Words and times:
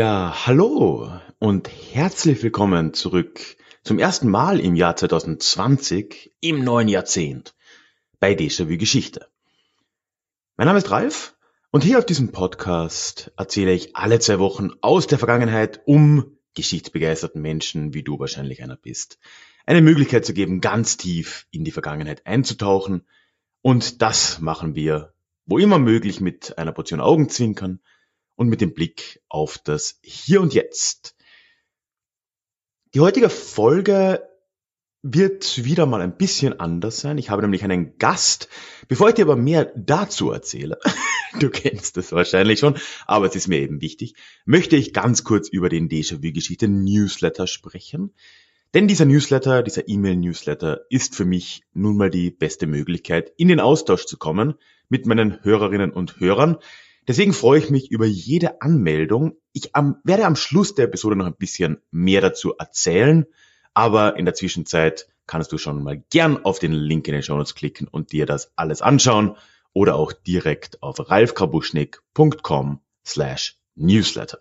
Ja, 0.00 0.32
hallo 0.46 1.19
und 1.40 1.70
herzlich 1.94 2.42
willkommen 2.42 2.92
zurück 2.92 3.40
zum 3.82 3.98
ersten 3.98 4.28
Mal 4.28 4.60
im 4.60 4.76
Jahr 4.76 4.94
2020 4.94 6.34
im 6.42 6.62
neuen 6.62 6.86
Jahrzehnt 6.86 7.54
bei 8.18 8.34
Déjà-vu 8.34 8.76
Geschichte. 8.76 9.26
Mein 10.58 10.66
Name 10.66 10.80
ist 10.80 10.90
Ralf 10.90 11.34
und 11.70 11.82
hier 11.82 11.96
auf 11.98 12.04
diesem 12.04 12.30
Podcast 12.30 13.32
erzähle 13.38 13.72
ich 13.72 13.96
alle 13.96 14.18
zwei 14.18 14.38
Wochen 14.38 14.72
aus 14.82 15.06
der 15.06 15.16
Vergangenheit, 15.16 15.80
um 15.86 16.36
geschichtsbegeisterten 16.54 17.40
Menschen, 17.40 17.94
wie 17.94 18.02
du 18.02 18.18
wahrscheinlich 18.18 18.62
einer 18.62 18.76
bist, 18.76 19.18
eine 19.64 19.80
Möglichkeit 19.80 20.26
zu 20.26 20.34
geben, 20.34 20.60
ganz 20.60 20.98
tief 20.98 21.46
in 21.50 21.64
die 21.64 21.72
Vergangenheit 21.72 22.26
einzutauchen. 22.26 23.06
Und 23.62 24.02
das 24.02 24.40
machen 24.40 24.74
wir, 24.74 25.14
wo 25.46 25.56
immer 25.56 25.78
möglich, 25.78 26.20
mit 26.20 26.58
einer 26.58 26.72
Portion 26.72 27.00
Augenzwinkern 27.00 27.80
und 28.36 28.48
mit 28.48 28.60
dem 28.60 28.74
Blick 28.74 29.22
auf 29.30 29.56
das 29.56 30.00
Hier 30.02 30.42
und 30.42 30.52
Jetzt. 30.52 31.16
Die 32.92 33.00
heutige 33.00 33.30
Folge 33.30 34.20
wird 35.02 35.64
wieder 35.64 35.86
mal 35.86 36.00
ein 36.00 36.16
bisschen 36.16 36.58
anders 36.58 36.98
sein. 36.98 37.18
Ich 37.18 37.30
habe 37.30 37.40
nämlich 37.40 37.62
einen 37.62 37.98
Gast. 37.98 38.48
Bevor 38.88 39.08
ich 39.08 39.14
dir 39.14 39.26
aber 39.26 39.36
mehr 39.36 39.72
dazu 39.76 40.32
erzähle, 40.32 40.76
du 41.38 41.50
kennst 41.50 41.96
das 41.96 42.10
wahrscheinlich 42.10 42.58
schon, 42.58 42.76
aber 43.06 43.26
es 43.26 43.36
ist 43.36 43.46
mir 43.46 43.60
eben 43.60 43.80
wichtig, 43.80 44.14
möchte 44.44 44.74
ich 44.74 44.92
ganz 44.92 45.22
kurz 45.22 45.48
über 45.48 45.68
den 45.68 45.88
Déjà-vu-Geschichte 45.88 46.66
Newsletter 46.66 47.46
sprechen. 47.46 48.12
Denn 48.74 48.88
dieser 48.88 49.04
Newsletter, 49.04 49.62
dieser 49.62 49.88
E-Mail-Newsletter 49.88 50.80
ist 50.90 51.14
für 51.14 51.24
mich 51.24 51.62
nun 51.72 51.96
mal 51.96 52.10
die 52.10 52.32
beste 52.32 52.66
Möglichkeit, 52.66 53.32
in 53.36 53.46
den 53.46 53.60
Austausch 53.60 54.06
zu 54.06 54.16
kommen 54.16 54.54
mit 54.88 55.06
meinen 55.06 55.44
Hörerinnen 55.44 55.92
und 55.92 56.18
Hörern. 56.18 56.58
Deswegen 57.08 57.32
freue 57.32 57.58
ich 57.58 57.70
mich 57.70 57.90
über 57.90 58.06
jede 58.06 58.60
Anmeldung. 58.60 59.36
Ich 59.52 59.74
am, 59.74 59.96
werde 60.04 60.26
am 60.26 60.36
Schluss 60.36 60.74
der 60.74 60.86
Episode 60.86 61.16
noch 61.16 61.26
ein 61.26 61.36
bisschen 61.36 61.80
mehr 61.90 62.20
dazu 62.20 62.54
erzählen, 62.56 63.26
aber 63.74 64.16
in 64.16 64.24
der 64.24 64.34
Zwischenzeit 64.34 65.08
kannst 65.26 65.52
du 65.52 65.58
schon 65.58 65.82
mal 65.82 66.02
gern 66.10 66.44
auf 66.44 66.58
den 66.58 66.72
Link 66.72 67.06
in 67.08 67.14
den 67.14 67.22
Show 67.22 67.36
Notes 67.36 67.54
klicken 67.54 67.88
und 67.88 68.12
dir 68.12 68.26
das 68.26 68.52
alles 68.56 68.82
anschauen 68.82 69.36
oder 69.72 69.94
auch 69.96 70.12
direkt 70.12 70.82
auf 70.82 71.08
ralfkrabuschnick.com 71.08 72.80
slash 73.06 73.56
newsletter. 73.76 74.40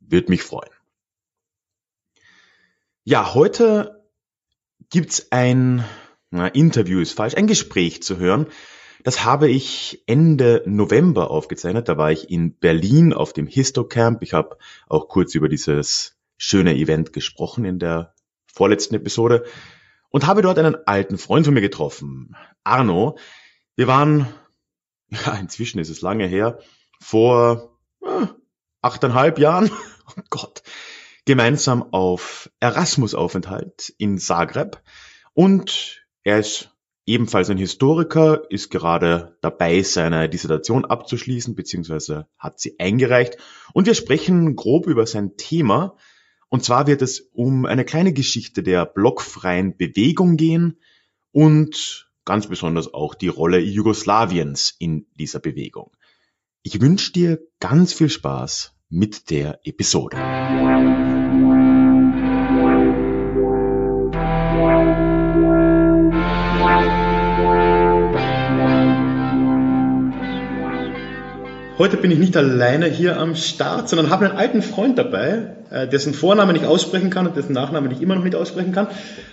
Würde 0.00 0.30
mich 0.30 0.42
freuen. 0.42 0.70
Ja, 3.04 3.34
heute 3.34 4.04
gibt's 4.90 5.30
ein 5.30 5.84
na, 6.30 6.48
Interview 6.48 7.00
ist 7.00 7.12
falsch, 7.12 7.36
ein 7.36 7.46
Gespräch 7.46 8.02
zu 8.02 8.18
hören 8.18 8.48
das 9.04 9.22
habe 9.22 9.50
ich 9.50 10.02
Ende 10.06 10.62
November 10.66 11.30
aufgezeichnet. 11.30 11.88
Da 11.88 11.98
war 11.98 12.10
ich 12.10 12.30
in 12.30 12.56
Berlin 12.58 13.12
auf 13.12 13.34
dem 13.34 13.46
Histocamp. 13.46 14.22
Ich 14.22 14.32
habe 14.32 14.56
auch 14.88 15.08
kurz 15.08 15.34
über 15.34 15.50
dieses 15.50 16.16
schöne 16.38 16.74
Event 16.74 17.12
gesprochen 17.12 17.66
in 17.66 17.78
der 17.78 18.14
vorletzten 18.46 18.94
Episode 18.94 19.44
und 20.08 20.26
habe 20.26 20.40
dort 20.40 20.58
einen 20.58 20.76
alten 20.86 21.18
Freund 21.18 21.44
von 21.44 21.52
mir 21.52 21.60
getroffen, 21.60 22.34
Arno. 22.64 23.18
Wir 23.76 23.86
waren, 23.86 24.26
ja, 25.10 25.34
inzwischen 25.34 25.80
ist 25.80 25.90
es 25.90 26.00
lange 26.00 26.26
her, 26.26 26.60
vor 26.98 27.76
äh, 28.02 28.26
achteinhalb 28.80 29.38
Jahren, 29.38 29.70
oh 30.16 30.22
Gott, 30.30 30.62
gemeinsam 31.26 31.92
auf 31.92 32.50
Erasmus-Aufenthalt 32.58 33.92
in 33.98 34.16
Zagreb 34.16 34.82
und 35.34 36.06
er 36.22 36.38
ist 36.38 36.73
Ebenfalls 37.06 37.50
ein 37.50 37.58
Historiker 37.58 38.44
ist 38.48 38.70
gerade 38.70 39.36
dabei, 39.42 39.82
seine 39.82 40.28
Dissertation 40.28 40.86
abzuschließen, 40.86 41.54
beziehungsweise 41.54 42.28
hat 42.38 42.58
sie 42.60 42.80
eingereicht. 42.80 43.36
Und 43.74 43.86
wir 43.86 43.94
sprechen 43.94 44.56
grob 44.56 44.86
über 44.86 45.06
sein 45.06 45.36
Thema. 45.36 45.96
Und 46.48 46.64
zwar 46.64 46.86
wird 46.86 47.02
es 47.02 47.20
um 47.32 47.66
eine 47.66 47.84
kleine 47.84 48.14
Geschichte 48.14 48.62
der 48.62 48.86
blockfreien 48.86 49.76
Bewegung 49.76 50.36
gehen 50.36 50.78
und 51.30 52.08
ganz 52.24 52.46
besonders 52.46 52.94
auch 52.94 53.14
die 53.14 53.28
Rolle 53.28 53.58
Jugoslawiens 53.58 54.74
in 54.78 55.06
dieser 55.14 55.40
Bewegung. 55.40 55.90
Ich 56.62 56.80
wünsche 56.80 57.12
dir 57.12 57.40
ganz 57.60 57.92
viel 57.92 58.08
Spaß 58.08 58.72
mit 58.88 59.28
der 59.28 59.60
Episode. 59.64 61.23
Heute 71.76 71.96
bin 71.96 72.12
ich 72.12 72.20
nicht 72.20 72.36
alleine 72.36 72.86
hier 72.86 73.18
am 73.18 73.34
Start, 73.34 73.88
sondern 73.88 74.08
habe 74.08 74.26
einen 74.26 74.38
alten 74.38 74.62
Freund 74.62 74.96
dabei, 74.96 75.56
äh, 75.72 75.88
dessen 75.88 76.14
Vornamen 76.14 76.54
ich 76.54 76.66
aussprechen 76.66 77.10
kann 77.10 77.26
und 77.26 77.36
dessen 77.36 77.52
Nachnamen 77.52 77.90
ich 77.90 78.00
immer 78.00 78.14
noch 78.14 78.22
nicht 78.22 78.36
aussprechen 78.36 78.70
kann. 78.70 78.86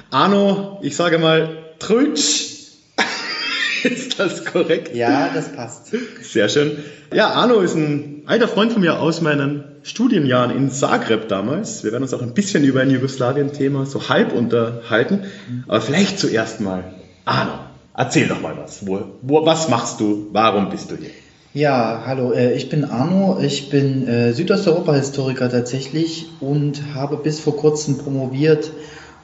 Arno, 0.09 0.79
ich 0.81 0.95
sage 0.95 1.19
mal 1.19 1.49
Trulc. 1.77 2.17
ist 3.83 4.19
das 4.19 4.43
korrekt? 4.45 4.95
Ja, 4.95 5.29
das 5.31 5.51
passt. 5.51 5.93
Sehr 6.21 6.49
schön. 6.49 6.79
Ja, 7.13 7.27
Arno 7.27 7.59
ist 7.59 7.75
ein 7.75 8.23
alter 8.25 8.47
Freund 8.47 8.71
von 8.71 8.81
mir 8.81 8.99
aus 8.99 9.21
meinen 9.21 9.63
Studienjahren 9.83 10.49
in 10.49 10.71
Zagreb 10.71 11.27
damals. 11.27 11.83
Wir 11.83 11.91
werden 11.91 12.03
uns 12.03 12.13
auch 12.15 12.23
ein 12.23 12.33
bisschen 12.33 12.63
über 12.63 12.81
ein 12.81 12.89
Jugoslawien-Thema 12.89 13.85
so 13.85 14.09
halb 14.09 14.33
unterhalten. 14.33 15.25
Aber 15.67 15.79
vielleicht 15.79 16.17
zuerst 16.17 16.59
mal, 16.59 16.85
Arno, 17.23 17.53
erzähl 17.95 18.27
doch 18.27 18.41
mal 18.41 18.57
was. 18.57 18.87
Wo, 18.87 19.19
wo, 19.21 19.45
was 19.45 19.69
machst 19.69 19.99
du? 19.99 20.29
Warum 20.31 20.71
bist 20.71 20.89
du 20.89 20.95
hier? 20.95 21.11
Ja, 21.53 22.03
hallo, 22.05 22.31
äh, 22.31 22.53
ich 22.53 22.69
bin 22.69 22.85
Arno, 22.85 23.37
ich 23.41 23.69
bin 23.69 24.07
äh, 24.07 24.31
Südosteuropa-Historiker 24.31 25.49
tatsächlich 25.49 26.29
und 26.39 26.95
habe 26.95 27.17
bis 27.17 27.41
vor 27.41 27.57
kurzem 27.57 27.97
promoviert 27.97 28.71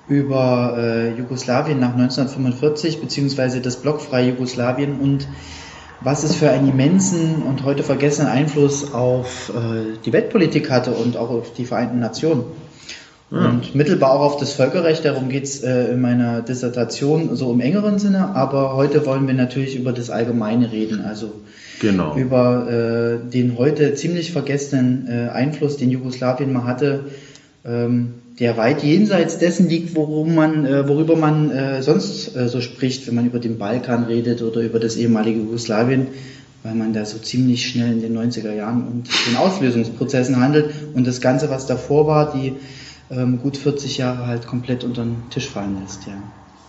über 0.09 0.75
äh, 0.77 1.17
Jugoslawien 1.17 1.79
nach 1.79 1.93
1945 1.93 2.99
beziehungsweise 2.99 3.61
das 3.61 3.77
blockfreie 3.77 4.31
Jugoslawien 4.31 4.99
und 4.99 5.25
was 6.01 6.25
es 6.25 6.35
für 6.35 6.51
einen 6.51 6.67
immensen 6.67 7.43
und 7.43 7.63
heute 7.63 7.83
vergessenen 7.83 8.29
Einfluss 8.29 8.93
auf 8.93 9.51
die 10.05 10.13
Weltpolitik 10.13 10.69
hatte 10.69 10.91
und 10.91 11.17
auch 11.17 11.31
auf 11.31 11.53
die 11.53 11.65
Vereinten 11.65 11.99
Nationen. 11.99 12.43
Ja. 13.29 13.49
Und 13.49 13.75
mittelbar 13.75 14.11
auch 14.11 14.21
auf 14.21 14.37
das 14.37 14.53
Völkerrecht, 14.53 15.03
darum 15.03 15.27
geht's 15.27 15.61
äh, 15.61 15.91
in 15.91 15.99
meiner 15.99 16.41
Dissertation 16.41 17.35
so 17.35 17.51
im 17.51 17.59
engeren 17.59 17.99
Sinne, 17.99 18.35
aber 18.35 18.75
heute 18.75 19.05
wollen 19.05 19.27
wir 19.27 19.33
natürlich 19.33 19.75
über 19.75 19.91
das 19.91 20.09
Allgemeine 20.09 20.71
reden, 20.71 21.01
also 21.01 21.33
genau. 21.81 22.15
über 22.15 22.69
äh, 22.69 23.29
den 23.29 23.57
heute 23.57 23.95
ziemlich 23.95 24.31
vergessenen 24.31 25.07
äh, 25.09 25.29
Einfluss, 25.29 25.75
den 25.75 25.91
Jugoslawien 25.91 26.53
mal 26.53 26.63
hatte, 26.63 27.01
ähm, 27.65 28.13
der 28.39 28.55
weit 28.55 28.83
jenseits 28.83 29.39
dessen 29.39 29.67
liegt, 29.67 29.93
worum 29.95 30.33
man, 30.33 30.65
äh, 30.65 30.87
worüber 30.87 31.17
man 31.17 31.51
äh, 31.51 31.81
sonst 31.81 32.33
äh, 32.33 32.47
so 32.47 32.61
spricht, 32.61 33.07
wenn 33.07 33.15
man 33.15 33.25
über 33.25 33.39
den 33.39 33.57
Balkan 33.57 34.05
redet 34.05 34.41
oder 34.41 34.61
über 34.61 34.79
das 34.79 34.95
ehemalige 34.95 35.39
Jugoslawien, 35.39 36.07
weil 36.63 36.75
man 36.75 36.93
da 36.93 37.03
so 37.03 37.17
ziemlich 37.17 37.67
schnell 37.67 37.91
in 37.91 38.01
den 38.01 38.17
90er 38.17 38.53
Jahren 38.53 38.87
und 38.87 39.09
den 39.29 39.35
Auslösungsprozessen 39.35 40.39
handelt 40.39 40.73
und 40.93 41.05
das 41.05 41.19
Ganze, 41.19 41.49
was 41.49 41.65
davor 41.65 42.07
war, 42.07 42.33
die 42.33 42.53
ähm, 43.09 43.39
gut 43.39 43.57
40 43.57 43.97
Jahre 43.97 44.27
halt 44.27 44.47
komplett 44.47 44.83
unter 44.83 45.03
den 45.03 45.29
Tisch 45.29 45.47
fallen 45.47 45.81
lässt, 45.81 46.07
ja. 46.07 46.13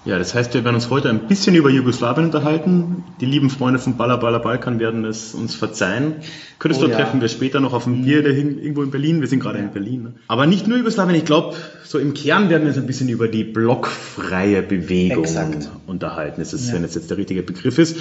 Ja, 0.04 0.16
das 0.16 0.34
heißt, 0.34 0.54
wir 0.54 0.64
werden 0.64 0.76
uns 0.76 0.88
heute 0.88 1.10
ein 1.10 1.26
bisschen 1.26 1.54
über 1.54 1.68
Jugoslawien 1.68 2.26
unterhalten. 2.26 3.04
Die 3.20 3.26
lieben 3.26 3.50
Freunde 3.50 3.78
von 3.78 3.96
Balla 3.96 4.16
Balla 4.16 4.38
Balkan 4.38 4.78
werden 4.78 5.04
es 5.04 5.34
uns 5.34 5.54
verzeihen. 5.54 6.14
Könntest 6.58 6.82
oh, 6.82 6.86
du 6.86 6.92
ja. 6.92 6.96
treffen 6.96 7.20
wir 7.20 7.28
später 7.28 7.60
noch 7.60 7.74
auf 7.74 7.84
dem 7.84 8.04
Bier 8.04 8.22
der 8.22 8.32
irgendwo 8.32 8.82
in 8.82 8.90
Berlin. 8.90 9.20
Wir 9.20 9.28
sind 9.28 9.40
gerade 9.40 9.58
ja. 9.58 9.64
in 9.64 9.72
Berlin. 9.72 10.02
Ne? 10.04 10.12
Aber 10.28 10.46
nicht 10.46 10.66
nur 10.66 10.78
Jugoslawien. 10.78 11.14
Ich 11.16 11.26
glaube, 11.26 11.56
so 11.84 11.98
im 11.98 12.14
Kern 12.14 12.48
werden 12.48 12.62
wir 12.62 12.68
uns 12.68 12.78
ein 12.78 12.86
bisschen 12.86 13.10
über 13.10 13.28
die 13.28 13.44
blockfreie 13.44 14.62
Bewegung 14.62 15.24
Exakt. 15.24 15.68
unterhalten. 15.86 16.40
Das 16.40 16.54
ist, 16.54 16.68
ja. 16.68 16.74
wenn 16.74 16.84
es 16.84 16.94
jetzt 16.94 17.10
der 17.10 17.18
richtige 17.18 17.42
Begriff 17.42 17.78
ist. 17.78 17.96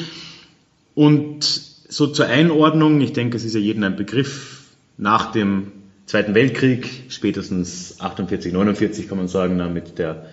Und 0.96 1.44
so 1.90 2.08
zur 2.08 2.28
Einordnung, 2.28 3.02
ich 3.02 3.14
denke, 3.14 3.36
es 3.36 3.44
ist 3.44 3.54
ja 3.54 3.60
jedem 3.60 3.84
ein 3.84 3.96
Begriff 3.96 4.62
nach 4.98 5.32
dem 5.32 5.72
Zweiten 6.08 6.34
Weltkrieg, 6.34 7.04
spätestens 7.10 8.00
48, 8.00 8.52
49 8.54 9.08
kann 9.10 9.18
man 9.18 9.28
sagen, 9.28 9.58
mit 9.74 10.00
der, 10.00 10.28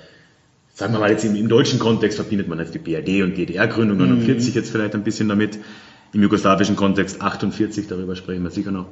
sagen 0.72 0.92
wir 0.92 1.00
mal 1.00 1.10
jetzt 1.10 1.24
im, 1.24 1.34
im 1.34 1.48
deutschen 1.48 1.80
Kontext 1.80 2.16
verbindet 2.16 2.46
man 2.46 2.60
jetzt 2.60 2.74
die 2.74 2.78
BRD 2.78 3.24
und 3.24 3.36
DDR-Gründung, 3.36 3.98
49 3.98 4.50
mhm. 4.50 4.54
jetzt 4.54 4.70
vielleicht 4.70 4.94
ein 4.94 5.02
bisschen 5.02 5.28
damit, 5.28 5.58
im 6.12 6.22
jugoslawischen 6.22 6.76
Kontext 6.76 7.20
48, 7.20 7.88
darüber 7.88 8.14
sprechen 8.14 8.44
wir 8.44 8.52
sicher 8.52 8.70
noch, 8.70 8.86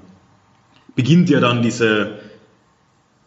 beginnt 0.97 1.31
ja 1.31 1.39
dann 1.39 1.63
diese 1.63 2.19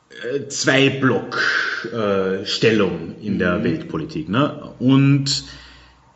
äh, 0.10 0.50
Zwei-Block-Stellung 0.50 3.16
in 3.22 3.40
der 3.40 3.60
mhm. 3.60 3.64
Weltpolitik. 3.64 4.28
Ne? 4.28 4.74
Und 4.80 5.46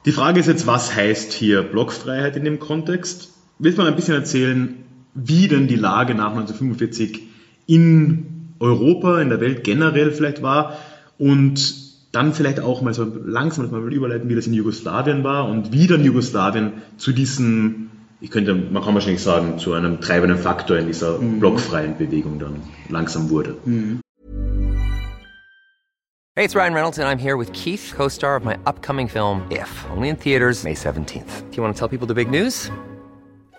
die 0.06 0.12
Frage 0.12 0.42
ist 0.42 0.48
jetzt, 0.48 0.68
was 0.68 0.94
heißt 0.94 1.32
hier 1.32 1.64
Blockfreiheit 1.64 2.36
in 2.36 2.44
dem 2.44 2.60
Kontext? 2.60 3.32
Willst 3.60 3.78
du 3.78 3.84
mal 3.84 3.88
ein 3.88 3.96
bisschen 3.96 4.16
erzählen, 4.16 4.84
wie 5.14 5.48
denn 5.48 5.70
die 5.70 5.78
Lage 5.78 6.16
nach 6.16 6.32
1945 6.32 7.29
in 7.70 8.56
Europa, 8.60 9.22
in 9.22 9.30
der 9.30 9.40
Welt 9.40 9.64
generell 9.64 10.12
vielleicht 10.12 10.42
war 10.42 10.78
und 11.20 11.90
dann 12.12 12.34
vielleicht 12.34 12.60
auch 12.60 12.82
mal 12.82 12.96
so 12.96 13.06
langsam 13.24 13.70
mal 13.70 13.94
überleiten, 13.94 14.28
wie 14.28 14.36
das 14.36 14.48
in 14.48 14.56
Jugoslawien 14.56 15.24
war 15.24 15.48
und 15.48 15.72
wie 15.72 15.86
dann 15.86 16.04
Jugoslawien 16.04 16.82
zu 16.98 17.12
diesem, 17.12 17.92
ich 18.20 18.32
könnte, 18.32 18.56
man 18.56 18.84
kann 18.84 18.96
wahrscheinlich 18.96 19.22
sagen, 19.22 19.60
zu 19.60 19.74
einem 19.74 20.02
treibenden 20.02 20.40
Faktor 20.40 20.78
in 20.78 20.88
dieser 20.88 21.20
mhm. 21.20 21.40
blockfreien 21.40 21.96
Bewegung 21.98 22.40
dann 22.40 22.56
langsam 22.90 23.30
wurde. 23.30 23.56
Mhm. 23.66 24.00
Hey, 26.36 26.46
it's 26.46 26.56
Ryan 26.56 26.74
Reynolds 26.74 26.98
and 26.98 27.08
I'm 27.08 27.22
here 27.22 27.38
with 27.38 27.52
Keith, 27.52 27.94
co-star 27.96 28.36
of 28.36 28.44
my 28.44 28.58
upcoming 28.66 29.08
film 29.08 29.44
If, 29.52 29.86
only 29.92 30.10
in 30.10 30.16
theaters 30.16 30.64
May 30.64 30.74
17th. 30.74 31.50
Do 31.52 31.56
you 31.56 31.62
want 31.62 31.76
to 31.76 31.80
tell 31.80 31.90
people 31.90 32.08
the 32.08 32.16
big 32.16 32.32
news? 32.32 32.72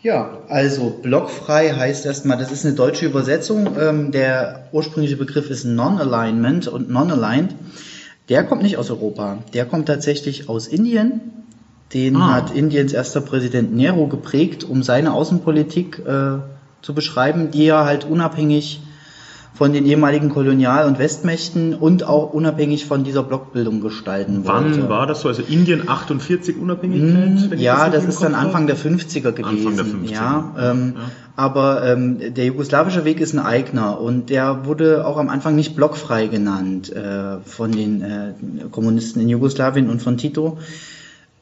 Ja, 0.00 0.38
also 0.48 0.90
blockfrei 1.02 1.70
heißt 1.70 2.06
erstmal, 2.06 2.38
das 2.38 2.52
ist 2.52 2.64
eine 2.64 2.74
deutsche 2.74 3.06
Übersetzung. 3.06 3.76
Ähm, 3.80 4.12
der 4.12 4.68
ursprüngliche 4.70 5.16
Begriff 5.16 5.50
ist 5.50 5.64
Non-Alignment 5.64 6.68
und 6.68 6.88
Non-Aligned. 6.88 7.54
Der 8.28 8.44
kommt 8.44 8.62
nicht 8.62 8.76
aus 8.76 8.90
Europa. 8.90 9.38
Der 9.54 9.64
kommt 9.64 9.86
tatsächlich 9.86 10.48
aus 10.48 10.68
Indien. 10.68 11.20
Den 11.94 12.16
ah. 12.16 12.34
hat 12.34 12.54
Indiens 12.54 12.92
erster 12.92 13.20
Präsident 13.20 13.74
Nehru 13.74 14.06
geprägt, 14.06 14.62
um 14.62 14.82
seine 14.84 15.14
Außenpolitik 15.14 15.98
äh, 16.06 16.38
zu 16.80 16.94
beschreiben, 16.94 17.50
die 17.50 17.66
er 17.66 17.84
halt 17.84 18.04
unabhängig 18.04 18.80
von 19.58 19.72
den 19.72 19.84
ehemaligen 19.86 20.28
Kolonial- 20.28 20.86
und 20.86 21.00
Westmächten 21.00 21.74
und 21.74 22.04
auch 22.04 22.32
unabhängig 22.32 22.86
von 22.86 23.02
dieser 23.02 23.24
Blockbildung 23.24 23.80
gestalten 23.80 24.42
Wann 24.44 24.66
wollte. 24.66 24.88
war 24.88 25.08
das 25.08 25.22
so? 25.22 25.28
Also 25.28 25.42
Indien 25.42 25.88
48 25.88 26.56
Unabhängigkeit? 26.56 27.50
Hm, 27.50 27.58
ja, 27.58 27.88
das, 27.88 28.04
das 28.04 28.14
ist 28.14 28.22
dann 28.22 28.36
Anfang 28.36 28.68
der 28.68 28.76
50er 28.76 29.32
gewesen. 29.32 29.66
Anfang 29.66 29.76
der 29.76 29.84
50er. 29.84 30.12
Ja, 30.12 30.54
ähm, 30.60 30.92
ja. 30.94 31.02
aber 31.34 31.84
ähm, 31.84 32.18
der 32.34 32.44
jugoslawische 32.44 33.04
Weg 33.04 33.18
ist 33.18 33.32
ein 33.34 33.40
eigener 33.40 34.00
und 34.00 34.30
der 34.30 34.64
wurde 34.64 35.04
auch 35.04 35.16
am 35.16 35.28
Anfang 35.28 35.56
nicht 35.56 35.74
blockfrei 35.74 36.28
genannt 36.28 36.92
äh, 36.92 37.38
von 37.44 37.72
den 37.72 38.02
äh, 38.02 38.34
Kommunisten 38.70 39.20
in 39.20 39.28
Jugoslawien 39.28 39.90
und 39.90 40.00
von 40.00 40.18
Tito. 40.18 40.58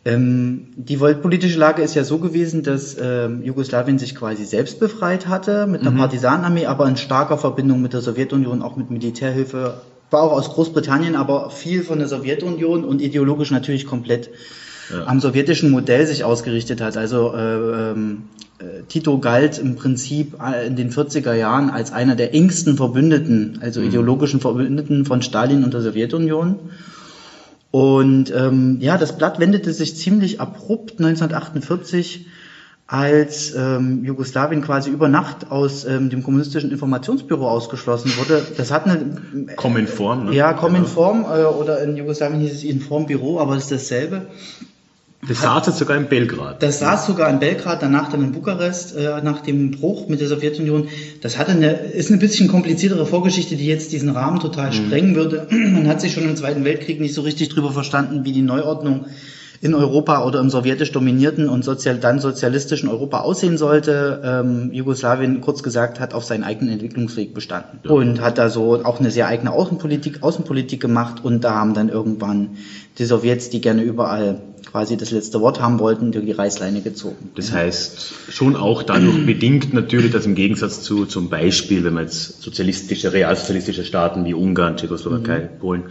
Ähm, 0.07 0.69
die 0.77 1.01
weltpolitische 1.01 1.59
Lage 1.59 1.83
ist 1.83 1.97
ja 1.97 2.05
so 2.05 2.19
gewesen, 2.19 2.63
dass 2.63 2.97
ähm, 3.01 3.43
Jugoslawien 3.43 3.99
sich 3.99 4.15
quasi 4.15 4.45
selbst 4.45 4.79
befreit 4.79 5.27
hatte 5.27 5.67
mit 5.67 5.81
einer 5.81 5.91
mhm. 5.91 5.99
Partisanenarmee, 5.99 6.67
aber 6.67 6.87
in 6.87 6.97
starker 6.97 7.39
Verbindung 7.39 7.83
mit 7.83 7.93
der 7.93 8.03
Sowjetunion, 8.03 8.63
auch 8.63 8.77
mit 8.77 8.89
Militärhilfe, 8.89 9.81
war 10.13 10.23
auch 10.23 10.31
aus 10.31 10.51
Großbritannien, 10.51 11.17
aber 11.17 11.51
viel 11.51 11.83
von 11.83 11.99
der 11.99 12.07
Sowjetunion 12.07 12.85
und 12.85 13.03
ideologisch 13.03 13.51
natürlich 13.51 13.85
komplett 13.85 14.31
ja. 14.91 15.07
am 15.07 15.19
sowjetischen 15.19 15.73
Modell 15.73 16.07
sich 16.07 16.23
ausgerichtet 16.23 16.81
hat. 16.81 16.97
Also 16.97 17.35
äh, 17.35 17.91
ähm, 17.91 18.27
äh, 18.61 18.85
Tito 18.87 19.19
galt 19.19 19.59
im 19.59 19.75
Prinzip 19.75 20.37
äh, 20.41 20.69
in 20.69 20.77
den 20.77 20.93
40er 20.93 21.35
Jahren 21.35 21.69
als 21.69 21.93
einer 21.93 22.15
der 22.15 22.33
engsten 22.33 22.77
Verbündeten, 22.77 23.59
also 23.61 23.81
mhm. 23.81 23.89
ideologischen 23.89 24.39
Verbündeten 24.39 25.05
von 25.05 25.21
Stalin 25.23 25.65
und 25.65 25.75
der 25.75 25.81
Sowjetunion. 25.81 26.61
Und 27.77 28.33
ähm, 28.35 28.79
ja, 28.81 28.97
das 28.97 29.19
Blatt 29.19 29.39
wendete 29.39 29.71
sich 29.71 29.99
ziemlich 29.99 30.41
abrupt 30.41 30.93
1948, 30.93 32.25
als 32.87 33.55
ähm, 33.55 34.03
Jugoslawien 34.03 34.63
quasi 34.63 34.89
über 34.89 35.09
Nacht 35.09 35.51
aus 35.51 35.85
ähm, 35.85 36.09
dem 36.09 36.23
kommunistischen 36.23 36.71
Informationsbüro 36.71 37.47
ausgeschlossen 37.47 38.13
wurde. 38.17 38.41
Das 38.57 38.71
hat 38.71 38.87
eine 38.87 39.55
Kominform, 39.57 40.25
ne? 40.25 40.35
Ja, 40.35 40.55
Kominform 40.55 41.25
genau. 41.25 41.37
äh, 41.37 41.45
oder 41.45 41.83
in 41.83 41.99
Jugoslawien 41.99 42.41
hieß 42.41 42.55
es 42.55 42.65
Informbüro, 42.65 43.41
aber 43.41 43.57
es 43.57 43.65
ist 43.65 43.73
dasselbe. 43.73 44.23
Das 45.29 45.43
saß 45.43 45.67
jetzt 45.67 45.79
sogar 45.79 45.97
in 45.97 46.09
Belgrad. 46.09 46.63
Das 46.63 46.79
saß 46.79 47.07
sogar 47.07 47.29
in 47.31 47.39
Belgrad, 47.39 47.83
danach 47.83 48.11
dann 48.11 48.23
in 48.23 48.33
Bukarest, 48.33 48.97
äh, 48.97 49.23
nach 49.23 49.41
dem 49.41 49.73
Bruch 49.73 50.09
mit 50.09 50.21
der 50.21 50.29
Sowjetunion. 50.29 50.89
Das 51.21 51.39
hatte 51.39 51.53
eine, 51.53 51.71
ist 51.71 52.11
eine 52.11 52.19
bisschen 52.19 52.49
kompliziertere 52.49 53.07
Vorgeschichte, 53.07 53.57
die 53.57 53.67
jetzt 53.67 53.93
diesen 53.93 54.11
Rahmen 54.11 54.41
total 54.41 54.69
mhm. 54.69 54.73
sprengen 54.73 55.15
würde. 55.17 55.47
Man 55.51 55.89
hat 55.89 56.01
sich 56.01 56.13
schon 56.13 56.25
im 56.25 56.37
Zweiten 56.37 56.65
Weltkrieg 56.65 57.01
nicht 57.01 57.15
so 57.15 57.23
richtig 57.23 57.49
drüber 57.49 57.73
verstanden, 57.73 58.25
wie 58.25 58.33
die 58.33 58.43
Neuordnung 58.43 59.07
in 59.61 59.75
Europa 59.75 60.25
oder 60.25 60.41
im 60.41 60.51
sowjetisch 60.51 60.93
dominierten 60.93 61.49
und 61.49 61.65
sozial, 61.65 61.99
dann 61.99 62.21
sozialistischen 62.21 62.89
Europa 62.89 63.21
aussehen 63.21 63.57
sollte. 63.57 64.21
Ähm, 64.25 64.71
Jugoslawien, 64.73 65.41
kurz 65.41 65.63
gesagt, 65.63 66.01
hat 66.01 66.15
auf 66.15 66.25
seinen 66.25 66.45
eigenen 66.45 66.75
Entwicklungsweg 66.75 67.35
bestanden 67.35 67.81
ja. 67.85 67.91
und 67.91 68.21
hat 68.21 68.39
da 68.39 68.51
so 68.51 68.85
auch 68.85 69.01
eine 69.01 69.11
sehr 69.11 69.29
eigene 69.29 69.53
Außenpolitik, 69.53 70.23
Außenpolitik 70.23 70.81
gemacht 70.81 71.25
und 71.25 71.43
da 71.43 71.55
haben 71.55 71.75
dann 71.75 71.89
irgendwann 71.89 72.57
die 72.99 73.05
Sowjets, 73.05 73.51
die 73.51 73.61
gerne 73.61 73.83
überall 73.83 74.41
quasi 74.71 74.97
das 74.97 75.11
letzte 75.11 75.41
Wort 75.41 75.61
haben 75.61 75.79
wollten, 75.79 76.13
durch 76.13 76.25
die 76.25 76.33
Reißleine 76.33 76.83
gezogen. 76.83 77.31
Das 77.35 77.53
heißt, 77.53 78.15
schon 78.31 78.57
auch 78.57 78.83
dadurch 78.83 79.25
bedingt 79.25 79.73
natürlich, 79.73 80.13
dass 80.13 80.27
im 80.27 80.35
Gegensatz 80.35 80.83
zu 80.83 81.07
zum 81.07 81.29
Beispiel, 81.29 81.85
wenn 81.85 81.95
man 81.95 82.05
jetzt 82.05 82.43
sozialistische, 82.43 83.13
realsozialistische 83.13 83.85
Staaten 83.85 84.25
wie 84.25 84.35
Ungarn, 84.35 84.77
Tschechoslowakei, 84.77 85.51
mhm. 85.55 85.59
Polen 85.61 85.83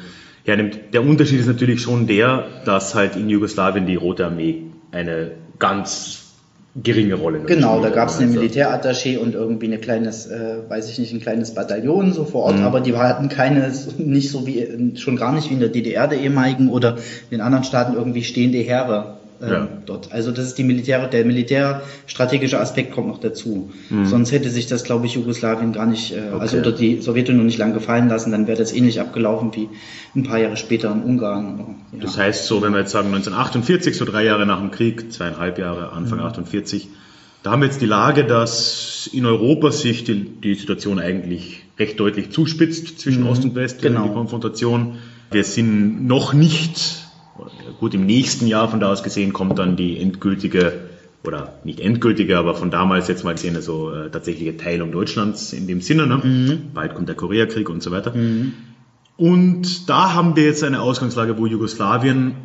hernimmt, 0.43 0.79
der 0.93 1.03
Unterschied 1.03 1.39
ist 1.39 1.47
natürlich 1.47 1.81
schon 1.81 2.05
der, 2.07 2.45
dass 2.65 2.93
halt 2.93 3.15
in 3.15 3.29
Jugoslawien 3.29 3.87
die 3.87 3.95
Rote 3.95 4.25
Armee 4.25 4.63
eine 4.91 5.31
ganz 5.57 6.24
geringe 6.83 7.15
Rolle. 7.15 7.39
Genau, 7.45 7.81
da 7.81 7.89
gab 7.89 8.09
es 8.09 8.19
eine 8.19 8.31
Militärattaché 8.31 9.17
und 9.17 9.33
irgendwie 9.33 9.73
ein 9.73 9.79
kleines, 9.79 10.27
äh, 10.27 10.57
weiß 10.67 10.89
ich 10.89 10.99
nicht, 10.99 11.13
ein 11.13 11.21
kleines 11.21 11.53
Bataillon 11.53 12.11
so 12.11 12.25
vor 12.25 12.43
Ort, 12.43 12.57
mhm. 12.57 12.65
aber 12.65 12.81
die 12.81 12.95
hatten 12.95 13.29
keine, 13.29 13.71
nicht 13.97 14.29
so 14.29 14.45
wie, 14.45 14.95
schon 14.97 15.15
gar 15.15 15.33
nicht 15.33 15.49
wie 15.49 15.53
in 15.53 15.61
der 15.61 15.69
DDR 15.69 16.07
der 16.07 16.19
ehemaligen 16.19 16.69
oder 16.69 16.97
in 17.29 17.39
anderen 17.39 17.63
Staaten 17.63 17.95
irgendwie 17.95 18.23
stehende 18.23 18.57
Heere 18.57 19.17
ähm, 19.45 19.51
ja. 19.51 19.67
dort. 19.85 20.11
Also 20.11 20.31
das 20.31 20.45
ist 20.45 20.57
die 20.57 20.63
Militär, 20.63 21.07
der 21.07 21.25
militärstrategische 21.25 22.59
Aspekt 22.59 22.93
kommt 22.93 23.07
noch 23.07 23.19
dazu. 23.19 23.71
Mhm. 23.89 24.05
Sonst 24.05 24.31
hätte 24.31 24.49
sich 24.49 24.67
das, 24.67 24.83
glaube 24.83 25.05
ich, 25.05 25.13
Jugoslawien 25.13 25.73
gar 25.73 25.85
nicht, 25.85 26.11
äh, 26.13 26.31
okay. 26.31 26.39
also 26.39 26.57
oder 26.57 26.71
die 26.71 27.01
Sowjetunion 27.01 27.45
nicht 27.45 27.57
lang 27.57 27.73
gefallen 27.73 28.09
lassen, 28.09 28.31
dann 28.31 28.47
wäre 28.47 28.57
das 28.57 28.73
ähnlich 28.73 28.99
abgelaufen 28.99 29.55
wie 29.55 29.69
ein 30.15 30.23
paar 30.23 30.39
Jahre 30.39 30.57
später 30.57 30.91
in 30.91 31.03
Ungarn. 31.03 31.75
Ja. 31.91 31.99
Das 32.01 32.17
heißt 32.17 32.45
so, 32.45 32.61
wenn 32.61 32.73
wir 32.73 32.79
jetzt 32.79 32.91
sagen 32.91 33.07
1948, 33.07 33.95
so 33.95 34.05
drei 34.05 34.23
Jahre 34.23 34.45
nach 34.45 34.59
dem 34.59 34.71
Krieg, 34.71 35.11
zweieinhalb 35.11 35.57
Jahre, 35.59 35.91
Anfang 35.91 36.19
mhm. 36.19 36.25
48, 36.25 36.87
da 37.43 37.51
haben 37.51 37.61
wir 37.61 37.67
jetzt 37.67 37.81
die 37.81 37.85
Lage, 37.85 38.25
dass 38.25 39.07
in 39.13 39.25
Europa 39.25 39.71
sich 39.71 40.03
die, 40.03 40.23
die 40.23 40.55
Situation 40.55 40.99
eigentlich 40.99 41.63
recht 41.77 41.99
deutlich 41.99 42.31
zuspitzt 42.31 42.99
zwischen 42.99 43.21
mhm. 43.21 43.29
Ost 43.29 43.43
und 43.43 43.55
West, 43.55 43.81
genau. 43.81 44.07
die 44.07 44.13
Konfrontation. 44.13 44.97
Wir 45.29 45.43
sind 45.43 46.07
noch 46.07 46.33
nicht 46.33 47.04
gut, 47.79 47.93
im 47.93 48.05
nächsten 48.05 48.47
Jahr 48.47 48.69
von 48.69 48.79
da 48.79 48.91
aus 48.91 49.03
gesehen 49.03 49.33
kommt 49.33 49.59
dann 49.59 49.75
die 49.75 49.99
endgültige, 49.99 50.73
oder 51.23 51.53
nicht 51.63 51.79
endgültige, 51.79 52.37
aber 52.37 52.55
von 52.55 52.71
damals 52.71 53.07
jetzt 53.07 53.23
mal 53.23 53.33
gesehen, 53.33 53.55
also 53.55 53.91
äh, 53.91 54.09
tatsächliche 54.09 54.57
Teilung 54.57 54.91
Deutschlands 54.91 55.53
in 55.53 55.67
dem 55.67 55.81
Sinne. 55.81 56.07
Ne? 56.07 56.17
Mhm. 56.17 56.73
Bald 56.73 56.95
kommt 56.95 57.09
der 57.09 57.15
Koreakrieg 57.15 57.69
und 57.69 57.81
so 57.81 57.91
weiter. 57.91 58.15
Mhm. 58.15 58.53
Und 59.17 59.89
da 59.89 60.13
haben 60.13 60.35
wir 60.35 60.43
jetzt 60.43 60.63
eine 60.63 60.81
Ausgangslage, 60.81 61.37
wo 61.37 61.45
Jugoslawien 61.45 62.35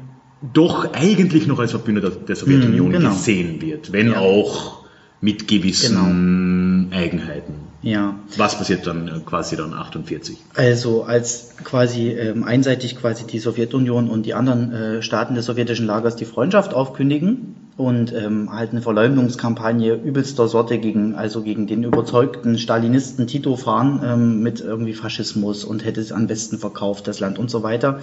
doch 0.53 0.95
eigentlich 0.95 1.47
noch 1.47 1.59
als 1.59 1.73
Verbündeter 1.73 2.11
der 2.11 2.37
Sowjetunion 2.37 2.89
mhm, 2.89 2.93
genau. 2.93 3.11
gesehen 3.11 3.61
wird, 3.61 3.93
wenn 3.93 4.13
ja. 4.13 4.19
auch 4.19 4.85
mit 5.21 5.49
gewissen 5.49 6.89
genau. 6.91 6.97
Eigenheiten. 6.97 7.70
Ja. 7.83 8.15
Was 8.37 8.59
passiert 8.59 8.87
dann 8.87 9.09
äh, 9.09 9.21
quasi 9.25 9.57
dann 9.57 9.73
48? 9.73 10.37
Also 10.55 11.05
als 11.05 11.55
quasi 11.65 12.11
ähm, 12.11 12.45
einseitig 12.45 12.97
quasi 12.97 13.27
die 13.27 13.39
Sowjetunion 13.39 14.11
und 14.11 14.27
die 14.27 14.35
anderen 14.35 14.73
äh, 14.73 15.03
Staaten 15.03 15.35
des 15.35 15.47
sowjetischen 15.47 15.87
Lagers 15.87 16.17
die 16.17 16.27
Freundschaft 16.27 16.75
aufkündigen 16.75 17.57
und 17.79 18.13
ähm, 18.13 18.53
halt 18.53 18.73
eine 18.73 18.83
Verleumdungskampagne 18.83 19.95
übelster 19.95 20.47
Sorte 20.47 20.79
gegen 20.79 21.15
also 21.15 21.43
gegen 21.43 21.67
den 21.67 21.85
überzeugten 21.85 22.59
Stalinisten 22.59 23.27
Tito 23.27 23.57
fahren 23.57 24.01
ähm, 24.05 24.43
mit 24.43 24.61
irgendwie 24.61 24.93
Faschismus 24.93 25.65
und 25.65 25.85
hätte 25.85 26.01
es 26.01 26.13
am 26.13 26.27
besten 26.27 26.59
verkauft 26.59 27.09
das 27.09 27.21
Land 27.21 27.39
und 27.39 27.51
so 27.51 27.63
weiter 27.63 28.01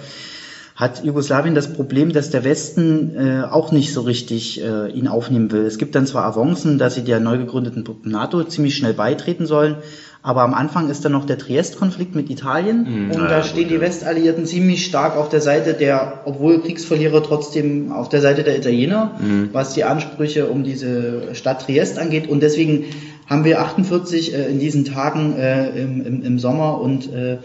hat 0.78 1.02
Jugoslawien 1.04 1.56
das 1.56 1.72
Problem, 1.72 2.12
dass 2.12 2.30
der 2.30 2.44
Westen 2.44 3.16
äh, 3.16 3.42
auch 3.42 3.72
nicht 3.72 3.92
so 3.92 4.02
richtig 4.02 4.62
äh, 4.62 4.88
ihn 4.92 5.08
aufnehmen 5.08 5.50
will. 5.50 5.66
Es 5.66 5.76
gibt 5.76 5.96
dann 5.96 6.06
zwar 6.06 6.24
Avancen, 6.24 6.78
dass 6.78 6.94
sie 6.94 7.02
der 7.02 7.18
neu 7.18 7.36
gegründeten 7.36 7.84
NATO 8.04 8.44
ziemlich 8.44 8.76
schnell 8.76 8.94
beitreten 8.94 9.44
sollen, 9.44 9.78
aber 10.22 10.42
am 10.42 10.54
Anfang 10.54 10.88
ist 10.88 11.04
dann 11.04 11.10
noch 11.10 11.26
der 11.26 11.36
Triest-Konflikt 11.36 12.14
mit 12.14 12.30
Italien 12.30 13.06
Mhm, 13.06 13.10
und 13.10 13.22
ja, 13.22 13.28
da 13.28 13.40
gut, 13.40 13.46
stehen 13.48 13.68
die 13.68 13.74
ja. 13.74 13.80
Westalliierten 13.80 14.46
ziemlich 14.46 14.84
stark 14.84 15.16
auf 15.16 15.28
der 15.28 15.40
Seite 15.40 15.74
der, 15.74 16.20
obwohl 16.26 16.60
Kriegsverlierer, 16.62 17.24
trotzdem 17.24 17.90
auf 17.90 18.08
der 18.08 18.20
Seite 18.20 18.44
der 18.44 18.56
Italiener, 18.56 19.16
Mhm. 19.20 19.48
was 19.52 19.74
die 19.74 19.82
Ansprüche 19.82 20.46
um 20.46 20.62
diese 20.62 21.34
Stadt 21.34 21.62
Triest 21.66 21.98
angeht. 21.98 22.28
Und 22.28 22.40
deswegen 22.40 22.84
haben 23.26 23.44
wir 23.44 23.60
48 23.62 24.32
äh, 24.32 24.46
in 24.48 24.60
diesen 24.60 24.84
Tagen 24.84 25.34
äh, 25.36 25.70
im, 25.70 26.06
im, 26.06 26.22
im 26.22 26.38
Sommer 26.38 26.80
und 26.80 27.12
äh, 27.12 27.38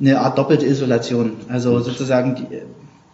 eine 0.00 0.20
Art 0.20 0.38
doppelte 0.38 0.66
Isolation. 0.66 1.32
Also 1.48 1.80
sozusagen 1.80 2.34
die, 2.34 2.46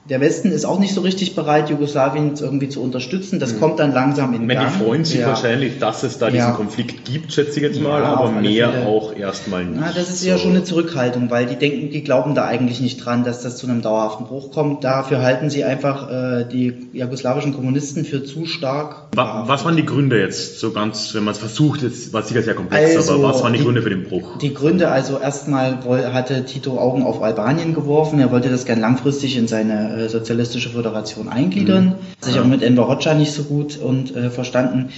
der 0.08 0.20
Westen 0.20 0.52
ist 0.52 0.64
auch 0.64 0.78
nicht 0.78 0.94
so 0.94 1.00
richtig 1.00 1.34
bereit, 1.34 1.68
Jugoslawien 1.70 2.34
irgendwie 2.38 2.68
zu 2.68 2.80
unterstützen. 2.80 3.40
Das 3.40 3.58
kommt 3.58 3.78
dann 3.80 3.92
langsam 3.92 4.34
in 4.34 4.46
Gang. 4.46 4.68
die 4.72 4.84
freuen 4.84 5.04
sich 5.04 5.20
Ja. 5.20 5.28
wahrscheinlich, 5.28 5.78
dass 5.78 6.02
es 6.04 6.18
da 6.18 6.26
diesen 6.30 6.48
Ja. 6.48 6.52
Konflikt 6.52 7.04
gibt, 7.04 7.32
schätze 7.32 7.58
ich 7.58 7.62
jetzt 7.66 7.80
mal, 7.80 8.02
Ja, 8.02 8.14
aber 8.14 8.30
mehr 8.30 8.70
Fälle. 8.70 8.86
auch 8.86 9.14
erstmal 9.16 9.64
nicht. 9.64 9.80
Na, 9.80 9.90
das 9.92 10.08
ist 10.10 10.24
ja 10.24 10.34
So. 10.36 10.42
schon 10.42 10.50
eine 10.52 10.62
Zurückhaltung, 10.64 11.30
weil 11.30 11.46
die 11.46 11.56
denken, 11.56 11.90
die 11.90 12.04
glauben 12.04 12.34
da 12.36 12.44
eigentlich 12.46 12.80
nicht 12.80 13.04
dran, 13.04 13.24
dass 13.24 13.42
das 13.42 13.56
zu 13.56 13.66
einem 13.66 13.82
dauerhaften 13.82 14.26
Bruch 14.26 14.52
kommt. 14.52 14.84
Dafür 14.84 15.22
halten 15.22 15.50
sie 15.50 15.64
einfach 15.64 16.08
äh, 16.10 16.44
die 16.44 16.88
jugoslawischen 16.92 17.52
Kommunisten 17.54 18.04
für 18.04 18.22
zu 18.22 18.46
stark. 18.46 19.06
Wa- 19.14 19.44
Was 19.46 19.64
waren 19.64 19.76
die 19.76 19.86
Gründe 19.86 20.20
jetzt 20.20 20.60
so 20.60 20.70
ganz, 20.70 21.14
wenn 21.14 21.24
man 21.24 21.32
es 21.32 21.38
versucht, 21.38 21.82
jetzt 21.82 22.12
war 22.12 22.22
sicher 22.22 22.42
sehr 22.42 22.54
komplex, 22.54 22.94
Also, 22.96 23.14
aber 23.14 23.22
was 23.34 23.42
waren 23.42 23.52
die, 23.52 23.58
die- 23.58 23.64
Gründe 23.64 23.82
für 23.82 23.90
den 23.90 24.04
Bruch? 24.04 24.38
Die 24.38 24.54
Gründe, 24.54 24.88
also 24.88 25.18
erstmal 25.18 25.78
hatte 26.12 26.44
Tito 26.44 26.78
Augen 26.78 27.02
auf 27.02 27.22
Albanien 27.22 27.74
geworfen. 27.74 28.20
Er 28.20 28.30
wollte 28.30 28.50
das 28.50 28.64
gern 28.66 28.80
langfristig 28.80 29.36
in 29.36 29.48
seine 29.48 29.95
äh, 29.96 30.08
sozialistische 30.08 30.70
Föderation 30.70 31.28
eingliedern. 31.28 31.94
Hat 32.16 32.24
sich 32.24 32.38
auch 32.38 32.44
mit 32.44 32.62
Enver 32.62 32.88
Hoxha 32.88 33.14
nicht 33.14 33.32
so 33.32 33.44
gut 33.44 33.78
und 33.78 34.14
äh, 34.14 34.30
verstanden. 34.30 34.90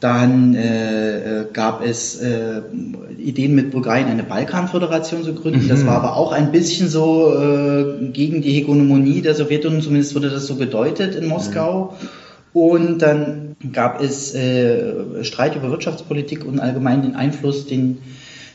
Dann 0.00 0.54
äh, 0.54 1.40
äh, 1.40 1.46
gab 1.52 1.84
es 1.84 2.16
äh, 2.16 2.62
Ideen 3.18 3.54
mit 3.54 3.70
Bulgarien 3.70 4.08
eine 4.08 4.22
Balkanföderation 4.22 5.22
zu 5.24 5.34
gründen. 5.34 5.68
Das 5.68 5.84
war 5.84 5.96
aber 5.96 6.16
auch 6.16 6.32
ein 6.32 6.52
bisschen 6.52 6.88
so 6.88 7.34
äh, 7.34 8.08
gegen 8.10 8.40
die 8.40 8.52
Hegemonie 8.52 9.20
der 9.20 9.34
Sowjetunion, 9.34 9.82
zumindest 9.82 10.14
wurde 10.14 10.30
das 10.30 10.46
so 10.46 10.56
gedeutet 10.56 11.14
in 11.14 11.28
Moskau. 11.28 11.94
Und 12.54 13.02
dann 13.02 13.56
gab 13.72 14.00
es 14.02 14.34
äh, 14.34 15.22
Streit 15.22 15.54
über 15.54 15.70
Wirtschaftspolitik 15.70 16.46
und 16.46 16.60
allgemein 16.60 17.02
den 17.02 17.14
Einfluss, 17.14 17.66
den 17.66 17.98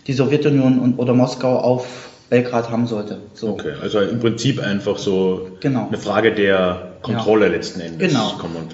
die 0.08 0.13
Sowjetunion 0.13 0.80
und, 0.80 0.98
oder 0.98 1.13
Moskau 1.13 1.60
auf 1.60 2.10
Belgrad 2.29 2.70
haben 2.72 2.88
sollte. 2.88 3.20
So. 3.34 3.50
Okay, 3.50 3.74
also 3.82 4.00
im 4.00 4.20
Prinzip 4.20 4.62
einfach 4.62 4.98
so 4.98 5.48
Genau. 5.60 5.88
eine 5.88 5.98
Frage 5.98 6.34
der 6.34 6.94
Kontrolle 7.01 7.50
letzten 7.50 7.82
Endes. 7.82 8.12
Genau. 8.12 8.34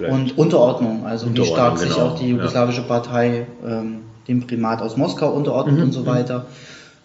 Und 0.09 0.37
Unterordnung, 0.37 1.05
also 1.05 1.25
wie 1.25 1.29
Unterordnung, 1.31 1.55
stark 1.55 1.77
sich 1.77 1.93
genau, 1.93 2.07
auch 2.07 2.19
die 2.19 2.29
jugoslawische 2.29 2.83
Partei 2.83 3.47
ähm, 3.65 4.03
dem 4.27 4.47
Primat 4.47 4.81
aus 4.81 4.95
Moskau 4.95 5.31
unterordnet 5.31 5.77
Mhm, 5.77 5.83
und 5.83 5.91
so 5.91 6.05
weiter. 6.05 6.45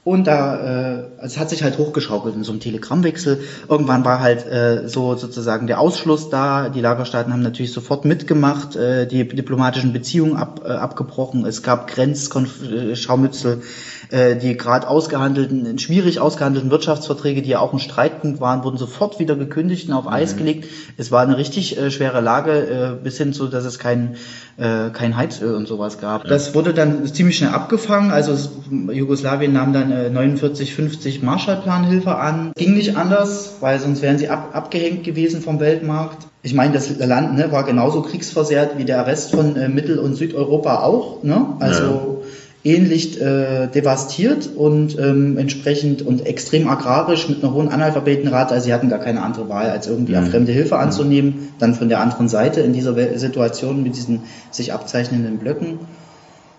Und 0.04 0.28
da, 0.28 1.00
äh, 1.00 1.02
es 1.20 1.36
hat 1.36 1.50
sich 1.50 1.64
halt 1.64 1.78
hochgeschaukelt 1.78 2.36
in 2.36 2.44
so 2.44 2.52
einem 2.52 2.60
Telegrammwechsel. 2.60 3.40
Irgendwann 3.68 4.04
war 4.04 4.20
halt 4.20 4.46
äh, 4.46 4.86
so 4.86 5.16
sozusagen 5.16 5.66
der 5.66 5.80
Ausschluss 5.80 6.30
da. 6.30 6.68
Die 6.68 6.80
Lagerstaaten 6.80 7.32
haben 7.32 7.42
natürlich 7.42 7.72
sofort 7.72 8.04
mitgemacht, 8.04 8.76
äh, 8.76 9.08
die 9.08 9.26
diplomatischen 9.26 9.92
Beziehungen 9.92 10.36
ab, 10.36 10.60
äh, 10.64 10.68
abgebrochen. 10.68 11.44
Es 11.44 11.64
gab 11.64 11.88
Grenzscharmützel, 11.88 13.52
äh, 13.54 13.62
die 14.10 14.56
gerade 14.56 14.88
ausgehandelten, 14.88 15.78
schwierig 15.78 16.20
ausgehandelten 16.20 16.70
Wirtschaftsverträge, 16.70 17.42
die 17.42 17.50
ja 17.50 17.60
auch 17.60 17.72
ein 17.72 17.78
Streitpunkt 17.78 18.40
waren, 18.40 18.64
wurden 18.64 18.76
sofort 18.76 19.18
wieder 19.18 19.36
gekündigt 19.36 19.88
und 19.88 19.94
auf 19.94 20.06
Eis 20.06 20.36
gelegt. 20.36 20.68
Es 20.96 21.10
war 21.10 21.22
eine 21.22 21.36
richtig 21.36 21.78
äh, 21.78 21.90
schwere 21.90 22.20
Lage, 22.20 22.52
äh, 22.98 23.02
bis 23.02 23.18
hin 23.18 23.32
zu, 23.32 23.48
dass 23.48 23.64
es 23.64 23.78
kein, 23.78 24.16
äh, 24.56 24.90
kein 24.90 25.16
Heizöl 25.16 25.54
und 25.54 25.66
sowas 25.66 25.98
gab. 25.98 26.24
Das 26.24 26.54
wurde 26.54 26.74
dann 26.74 27.06
ziemlich 27.06 27.36
schnell 27.36 27.50
abgefangen. 27.50 28.10
Also 28.10 28.32
es, 28.32 28.50
Jugoslawien 28.70 29.52
nahm 29.52 29.72
dann 29.72 29.90
äh, 29.90 30.10
49, 30.10 30.74
50 30.74 31.22
Marshallplanhilfe 31.22 32.14
an. 32.16 32.52
Ging 32.56 32.74
nicht 32.74 32.96
anders, 32.96 33.56
weil 33.60 33.78
sonst 33.80 34.02
wären 34.02 34.18
sie 34.18 34.28
ab, 34.28 34.50
abgehängt 34.52 35.04
gewesen 35.04 35.42
vom 35.42 35.60
Weltmarkt. 35.60 36.26
Ich 36.42 36.54
meine, 36.54 36.72
das 36.72 36.96
Land 36.98 37.36
ne, 37.36 37.50
war 37.50 37.64
genauso 37.64 38.02
kriegsversehrt 38.02 38.78
wie 38.78 38.84
der 38.84 39.06
Rest 39.06 39.32
von 39.32 39.56
äh, 39.56 39.68
Mittel- 39.68 39.98
und 39.98 40.14
Südeuropa 40.14 40.80
auch. 40.80 41.22
Ne? 41.24 41.56
Also 41.58 42.22
ähnlich 42.66 43.20
äh, 43.20 43.68
devastiert 43.68 44.48
und 44.54 44.98
ähm, 44.98 45.38
entsprechend 45.38 46.02
und 46.02 46.26
extrem 46.26 46.68
agrarisch 46.68 47.28
mit 47.28 47.42
einer 47.42 47.52
hohen 47.54 47.68
Analphabetenrate. 47.68 48.52
Also 48.54 48.66
sie 48.66 48.74
hatten 48.74 48.88
gar 48.88 48.98
keine 48.98 49.22
andere 49.22 49.48
Wahl, 49.48 49.70
als 49.70 49.86
irgendwie 49.86 50.16
Mhm. 50.16 50.26
fremde 50.26 50.52
Hilfe 50.52 50.76
anzunehmen. 50.78 51.50
Dann 51.58 51.74
von 51.74 51.88
der 51.88 52.00
anderen 52.00 52.28
Seite 52.28 52.60
in 52.60 52.72
dieser 52.72 52.94
Situation 53.18 53.82
mit 53.82 53.96
diesen 53.96 54.22
sich 54.50 54.72
abzeichnenden 54.72 55.38
Blöcken. 55.38 55.78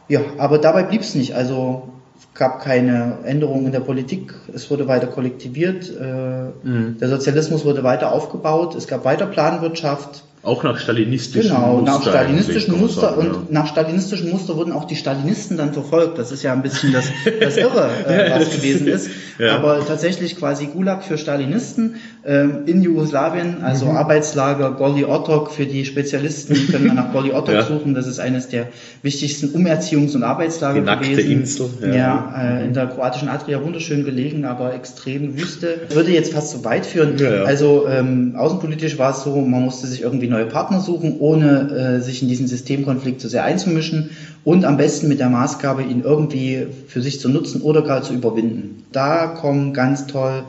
Ja, 0.08 0.22
aber 0.38 0.58
dabei 0.58 0.84
blieb 0.84 1.02
es 1.02 1.14
nicht. 1.16 1.36
Also 1.36 1.90
es 2.18 2.40
gab 2.40 2.62
keine 2.62 3.18
Änderungen 3.26 3.66
in 3.66 3.72
der 3.74 3.82
Politik. 3.82 4.34
Es 4.56 4.72
wurde 4.72 4.88
weiter 4.88 5.08
kollektiviert. 5.08 5.90
Äh, 5.90 6.68
Mhm. 6.68 6.98
Der 7.00 7.10
Sozialismus 7.10 7.66
wurde 7.66 7.84
weiter 7.84 8.12
aufgebaut. 8.14 8.76
Es 8.76 8.88
gab 8.88 9.04
weiter 9.06 9.26
Planwirtschaft. 9.26 10.24
Auch 10.48 10.64
nach 10.64 10.80
stalinistischen 10.80 11.56
Genau, 11.56 11.82
nach 11.82 11.96
Muster 11.96 12.12
stalinistischen 12.12 12.56
eigentlich, 12.56 12.66
kann 12.66 12.74
man 12.74 12.82
Muster 12.82 13.02
sagen, 13.02 13.30
und 13.30 13.52
nach 13.52 13.68
stalinistischen 13.68 14.30
Muster 14.32 14.56
wurden 14.56 14.72
auch 14.72 14.86
die 14.86 14.96
Stalinisten 14.96 15.58
dann 15.58 15.74
verfolgt. 15.74 16.18
Das 16.18 16.32
ist 16.32 16.44
ja 16.44 16.54
ein 16.54 16.64
bisschen 16.64 16.94
das, 16.94 17.06
das 17.40 17.58
Irre, 17.58 17.90
äh, 18.08 18.32
was 18.32 18.52
gewesen 18.52 18.88
ist. 18.88 19.10
Ja. 19.38 19.56
Aber 19.56 19.86
tatsächlich 19.86 20.38
quasi 20.38 20.68
Gulag 20.68 21.04
für 21.04 21.18
Stalinisten 21.18 21.96
in 22.28 22.82
Jugoslawien, 22.82 23.64
also 23.64 23.86
Mhm. 23.86 23.96
Arbeitslager 23.96 24.72
Goli 24.72 25.06
Otok 25.06 25.50
für 25.50 25.66
die 25.66 25.86
Spezialisten, 25.86 26.56
können 26.70 26.84
wir 26.84 26.94
nach 26.94 27.14
Goli 27.14 27.32
Otok 27.32 27.54
Ja. 27.54 27.64
suchen. 27.66 27.94
Das 27.94 28.06
ist 28.06 28.20
eines 28.20 28.50
der 28.50 28.68
wichtigsten 29.02 29.48
Umerziehungs- 29.58 30.14
und 30.14 30.24
Arbeitslager 30.24 30.82
Die 30.82 30.86
nackte 30.86 31.10
gewesen. 31.10 31.32
Insel, 31.32 31.70
ja. 31.84 31.94
Ja, 31.96 32.34
äh, 32.60 32.66
in 32.66 32.74
der 32.74 32.88
kroatischen 32.88 33.30
Adria 33.30 33.64
wunderschön 33.64 34.04
gelegen, 34.04 34.44
aber 34.44 34.74
extrem 34.74 35.38
Wüste. 35.40 35.76
Würde 35.90 36.12
jetzt 36.12 36.34
fast 36.34 36.50
zu 36.52 36.66
weit 36.66 36.86
führen. 36.86 37.18
Ja. 37.18 37.44
Also 37.46 37.86
ähm, 37.88 38.34
außenpolitisch 38.36 38.98
war 38.98 39.12
es 39.12 39.24
so, 39.24 39.34
man 39.38 39.64
musste 39.64 39.88
sich 39.88 40.02
irgendwie 40.02 40.28
neue 40.28 40.48
Partner 40.48 40.82
suchen, 40.82 41.16
ohne 41.20 41.98
äh, 41.98 42.02
sich 42.02 42.22
in 42.22 42.28
diesen 42.28 42.48
Systemkonflikt 42.48 43.22
zu 43.22 43.30
sehr 43.30 43.46
einzumischen 43.46 44.10
und 44.44 44.66
am 44.66 44.76
besten 44.76 45.08
mit 45.08 45.22
der 45.22 45.30
Maßgabe, 45.30 45.82
ihn 45.82 46.02
irgendwie 46.04 46.68
für 46.88 47.02
sich 47.02 47.22
zu 47.22 47.30
nutzen 47.30 47.62
oder 47.62 47.84
gar 47.84 48.02
zu 48.04 48.14
überwinden. 48.14 48.84
Da 48.92 49.28
kommen 49.28 49.72
ganz 49.74 50.08
toll 50.08 50.44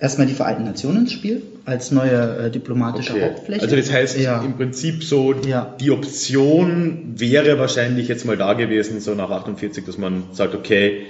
erstmal 0.00 0.26
die 0.26 0.32
Vereinten 0.34 0.64
Nationen 0.64 0.98
ins 1.02 1.12
Spiel 1.12 1.42
als 1.64 1.90
neue 1.90 2.46
äh, 2.46 2.50
diplomatische 2.50 3.12
Okay. 3.14 3.24
Hauptfläche. 3.24 3.62
Also 3.62 3.76
das 3.76 3.92
heißt 3.92 4.18
ja. 4.18 4.42
im 4.42 4.56
Prinzip 4.56 5.02
so, 5.04 5.34
Ja. 5.46 5.74
die 5.80 5.90
Option 5.90 7.14
wäre 7.16 7.58
wahrscheinlich 7.58 8.08
jetzt 8.08 8.24
mal 8.24 8.36
da 8.36 8.52
gewesen, 8.54 9.00
so 9.00 9.14
nach 9.14 9.30
48, 9.30 9.84
dass 9.84 9.98
man 9.98 10.24
sagt, 10.32 10.54
okay, 10.54 11.06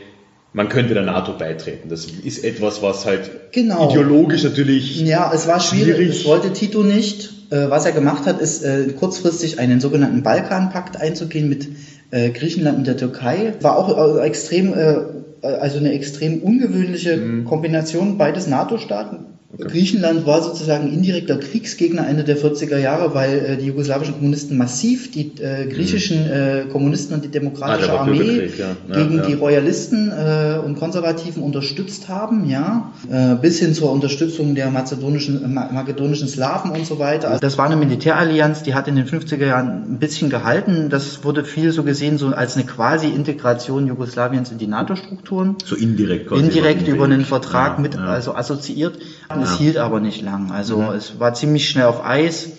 man 0.53 0.69
könnte 0.69 0.95
der 0.95 1.03
NATO 1.05 1.33
beitreten. 1.37 1.89
Das 1.89 2.07
ist 2.07 2.45
etwas, 2.45 2.83
was 2.83 3.05
halt 3.05 3.31
Genau. 3.53 3.89
ideologisch 3.91 4.45
natürlich 4.45 5.01
Ja, 5.03 5.31
es 5.35 5.47
war 5.47 5.61
schwierig. 5.61 5.97
Schwierig. 5.97 6.09
Das 6.19 6.25
wollte 6.27 6.53
Tito 6.53 6.83
nicht. 6.83 7.31
Äh, 7.51 7.71
was 7.71 7.87
er 7.87 7.93
gemacht 7.93 8.27
hat, 8.27 8.41
ist 8.41 8.63
äh, 8.65 8.89
kurzfristig 8.93 9.59
einen 9.59 9.81
sogenannten 9.81 10.23
Balkanpakt 10.23 11.01
einzugehen 11.01 11.49
mit 11.49 11.69
äh, 12.11 12.31
Griechenland 12.31 12.79
und 12.79 12.87
der 12.87 12.97
Türkei. 12.97 13.55
War 13.61 13.77
auch 13.77 14.19
extrem, 14.21 14.75
also 15.43 15.79
eine 15.79 15.93
extrem 15.93 16.43
ungewöhnliche 16.43 17.17
Mhm. 17.17 17.45
Kombination 17.45 18.19
beides 18.19 18.47
NATO-Staaten. 18.47 19.38
Griechenland 19.57 20.27
war 20.27 20.43
sozusagen 20.43 20.93
indirekter 20.93 21.39
Kriegsgegner 21.39 22.07
Ende 22.07 22.23
der 22.23 22.37
40er 22.37 22.77
Jahre, 22.77 23.15
weil 23.15 23.39
äh, 23.39 23.57
die 23.57 23.67
jugoslawischen 23.67 24.15
Kommunisten 24.15 24.59
massiv 24.59 25.11
die 25.11 25.33
äh, 25.41 25.67
griechischen 25.67 26.27
äh, 26.31 26.65
Kommunisten 26.71 27.15
und 27.15 27.25
die 27.25 27.29
demokratische 27.31 27.89
Ah, 27.91 27.93
da 27.93 28.01
war 28.01 28.01
Armee 28.03 28.51
ja. 28.59 28.77
Ja, 28.89 28.95
gegen 28.95 29.17
ja. 29.17 29.27
die 29.27 29.33
Royalisten 29.33 30.11
äh, 30.11 30.59
und 30.63 30.79
Konservativen 30.79 31.43
unterstützt 31.43 32.09
haben, 32.09 32.47
ja, 32.49 32.93
äh, 33.11 33.37
bis 33.37 33.59
hin 33.59 33.73
zur 33.73 33.91
Unterstützung 33.91 34.55
der 34.55 34.71
mazedonischen, 34.71 35.43
äh, 35.43 35.49
ma- 35.49 35.71
makedonischen 35.73 36.29
Slawen 36.29 36.71
und 36.73 36.85
so 36.87 36.99
weiter. 36.99 37.29
Also 37.29 37.41
das 37.41 37.57
war 37.57 37.65
eine 37.65 37.77
Militärallianz, 37.77 38.63
die 38.65 38.75
hat 38.75 38.87
in 38.87 38.97
den 38.97 39.07
50er 39.07 39.47
Jahren 39.47 39.95
ein 39.95 39.99
bisschen 39.99 40.29
gehalten. 40.29 40.91
Das 40.91 41.25
wurde 41.25 41.45
viel 41.45 41.73
so 41.73 41.85
gesehen, 41.85 42.19
so 42.19 42.27
als 42.29 42.57
eine 42.57 42.67
Quasi-Integration 42.67 43.87
Jugoslawiens 43.87 44.51
in 44.53 44.59
die 44.59 44.67
NATO-Strukturen. 44.67 45.57
so 45.65 45.75
indirekt 45.75 46.29
quasi 46.29 46.43
Indirekt 46.43 46.87
über 46.87 47.05
einen. 47.07 47.25
Vertrag 47.25 47.79
mit, 47.79 47.97
also 47.97 48.35
assoziiert. 48.35 48.99
Es 49.43 49.51
Ja. 49.53 49.57
hielt 49.59 49.77
aber 49.77 50.01
nicht 50.01 50.23
lang. 50.23 50.51
Also 50.53 50.93
es 50.93 51.19
war 51.21 51.35
ziemlich 51.35 51.69
schnell 51.69 51.87
auf 51.87 52.05
Eis. 52.05 52.51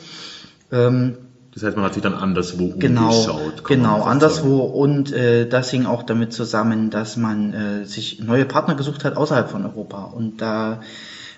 Ähm, 0.71 1.15
Das 1.53 1.63
heißt, 1.63 1.75
man 1.75 1.85
hat 1.85 1.93
sich 1.95 2.03
dann 2.03 2.13
anderswo 2.13 2.69
Genau, 2.77 3.09
umgeschaut. 3.09 3.63
genau, 3.65 4.03
anderswo. 4.03 4.59
Und 4.59 5.11
äh, 5.11 5.47
das 5.47 5.71
hing 5.71 5.85
auch 5.87 6.03
damit 6.03 6.31
zusammen, 6.31 6.89
dass 6.91 7.17
man 7.17 7.53
äh, 7.53 7.85
sich 7.85 8.19
neue 8.21 8.45
Partner 8.45 8.75
gesucht 8.75 9.03
hat 9.03 9.17
außerhalb 9.17 9.49
von 9.49 9.65
Europa. 9.65 10.03
Und 10.05 10.41
da 10.41 10.79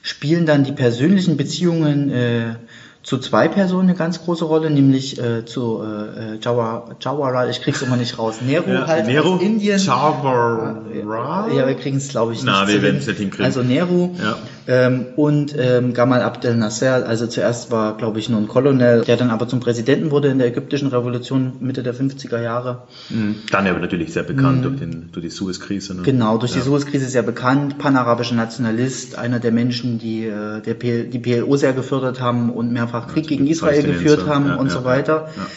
spielen 0.03 0.45
dann 0.45 0.63
die 0.63 0.73
persönlichen 0.73 1.37
Beziehungen 1.37 2.09
äh, 2.11 2.55
zu 3.03 3.17
zwei 3.17 3.47
Personen 3.47 3.89
eine 3.89 3.97
ganz 3.97 4.21
große 4.23 4.45
Rolle, 4.45 4.69
nämlich 4.69 5.19
äh, 5.19 5.43
zu 5.45 5.81
äh, 5.81 6.37
Jawar, 6.39 6.95
Jawaharlal, 7.01 7.49
ich 7.49 7.61
krieg's 7.61 7.81
immer 7.81 7.95
nicht 7.95 8.19
raus, 8.19 8.41
Nehru 8.41 8.69
Ja, 8.69 8.85
halt 8.85 9.07
Nehru, 9.07 9.35
aus 9.35 9.41
Indien. 9.41 9.79
Jawahar. 9.79 11.49
Ja, 11.51 11.67
wir 11.67 11.73
kriegen 11.75 11.97
es, 11.97 12.09
glaube 12.09 12.33
ich, 12.33 12.43
Na, 12.43 12.59
nicht 12.61 12.67
wir 12.69 12.75
zu 12.75 12.81
werden's 12.83 13.05
hin. 13.05 13.11
nicht 13.13 13.19
hinkriegen. 13.21 13.45
Also 13.45 13.63
Nehru 13.63 14.11
Ja. 14.21 14.37
Ähm, 14.67 15.05
und 15.15 15.55
ähm, 15.57 15.93
Gamal 15.93 16.21
Abdel 16.21 16.55
Nasser, 16.55 17.07
also 17.07 17.25
zuerst 17.27 17.71
war, 17.71 17.97
glaube 17.97 18.19
ich, 18.19 18.29
nur 18.29 18.39
ein 18.39 18.47
Kolonel, 18.47 19.01
der 19.01 19.17
dann 19.17 19.31
aber 19.31 19.47
zum 19.47 19.59
Präsidenten 19.59 20.11
wurde 20.11 20.27
in 20.27 20.37
der 20.37 20.47
ägyptischen 20.47 20.89
Revolution 20.89 21.53
Mitte 21.59 21.81
der 21.83 21.95
50er 21.95 22.41
Jahre. 22.41 22.83
Mhm. 23.09 23.37
Dann 23.51 23.67
aber 23.67 23.79
natürlich 23.79 24.13
sehr 24.13 24.23
bekannt 24.23 24.63
durch, 24.63 24.77
den, 24.77 25.09
durch 25.11 25.25
die 25.25 25.31
Suez-Krise. 25.31 25.95
Ne? 25.95 26.03
Genau, 26.03 26.37
durch 26.37 26.53
die 26.53 26.59
Suez-Krise 26.59 27.07
sehr 27.07 27.23
bekannt, 27.23 27.77
panarabischer 27.79 28.35
Nationalist, 28.35 29.17
einer 29.17 29.39
der 29.39 29.51
Menschen, 29.51 29.97
die 29.97 30.25
äh, 30.25 30.61
der 30.61 30.75
PL, 30.75 31.05
die 31.05 31.19
PLO 31.19 31.55
sehr 31.57 31.73
gefördert 31.73 32.21
haben 32.21 32.51
und 32.51 32.71
mehrfach 32.71 33.07
Krieg 33.07 33.27
gegen 33.27 33.47
Israel 33.47 33.83
geführt 33.83 34.27
haben 34.27 34.47
Ja, 34.47 34.55
und 34.55 34.67
ja, 34.67 34.73
so 34.73 34.79
ja, 34.79 34.85
weiter. 34.85 35.29
ja. 35.37 35.47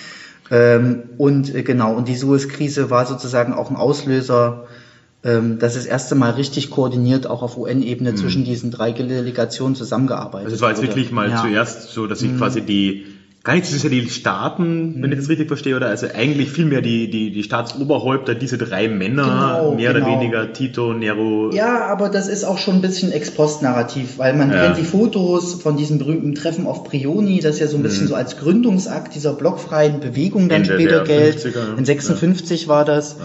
Ähm, 0.51 1.03
und 1.19 1.55
äh, 1.55 1.63
genau, 1.63 1.95
und 1.95 2.09
die 2.09 2.17
Suez-Krise 2.17 2.91
war 2.91 3.07
sozusagen 3.07 3.53
auch 3.55 3.71
ein 3.71 3.77
Auslöser, 3.77 4.67
ähm, 5.25 5.59
dass 5.59 5.75
das 5.75 5.87
erste 5.87 6.15
Mal 6.15 6.31
richtig 6.33 6.71
koordiniert 6.71 7.27
auch 7.29 7.43
auf 7.43 7.57
UN-Ebene 7.57 8.15
zwischen 8.15 8.45
diesen 8.45 8.71
drei 8.71 8.93
Delegationen 8.93 9.75
zusammengearbeitet 9.75 10.41
Mhm. 10.41 10.45
Also 10.47 10.57
es 10.57 10.61
war 10.63 10.71
jetzt 10.71 10.79
wurde. 10.79 10.89
wirklich 10.89 11.11
mal 11.13 11.31
Ja. 11.31 11.43
Mhm. 11.43 11.49
zuerst 11.49 11.91
so, 11.93 12.07
dass 12.07 12.19
sich 12.21 12.37
quasi 12.37 12.61
die, 12.61 13.07
gar 13.43 13.55
nicht 13.55 13.67
so 13.67 13.77
sehr 13.77 13.91
die 13.91 14.09
Staaten, 14.09 14.95
wenn 15.03 15.13
ich 15.13 15.19
das 15.19 15.29
richtig 15.29 15.49
verstehe, 15.49 15.77
oder 15.77 15.89
also 15.89 16.07
eigentlich 16.15 16.51
vielmehr 16.51 16.81
die, 16.81 17.11
die, 17.11 17.31
die 17.31 17.43
Staatsoberhäupter, 17.43 18.35
diese 18.35 18.57
drei 18.59 18.89
Männer, 18.89 19.25
Genau, 19.59 19.75
mehr 19.75 19.93
genau. 19.93 20.07
oder 20.07 20.21
weniger, 20.21 20.53
Tito, 20.55 20.93
Nero, 20.95 21.51
Ja, 21.53 21.87
aber 21.87 22.09
das 22.09 22.29
ist 22.29 22.45
auch 22.45 22.57
schon 22.59 22.77
ein 22.77 22.81
bisschen 22.81 23.13
Ex-Post-Narrativ, 23.13 24.17
weil 24.19 24.35
man 24.35 24.51
Ja. 24.51 24.61
kennt 24.67 24.79
die 24.79 24.85
Fotos 24.85 25.55
von 25.55 25.77
diesem 25.77 25.99
berühmten 25.99 26.35
Treffen 26.35 26.67
auf 26.67 26.85
Prioni, 26.85 27.41
das 27.41 27.59
ja 27.59 27.67
so 27.67 27.77
ein 27.77 27.83
bisschen 27.83 28.09
so 28.09 28.15
als 28.15 28.37
Gründungsakt 28.39 29.15
dieser 29.15 29.33
blockfreien 29.35 30.01
Bewegung 30.01 30.49
dann 30.49 30.63
Mhm. 30.63 30.71
Ende 30.71 30.83
später 30.83 31.05
gilt. 31.05 31.37
50er, 31.39 31.59
ja. 31.73 31.75
In 31.77 31.85
56 31.85 32.69
war 32.69 32.85
das. 32.85 33.17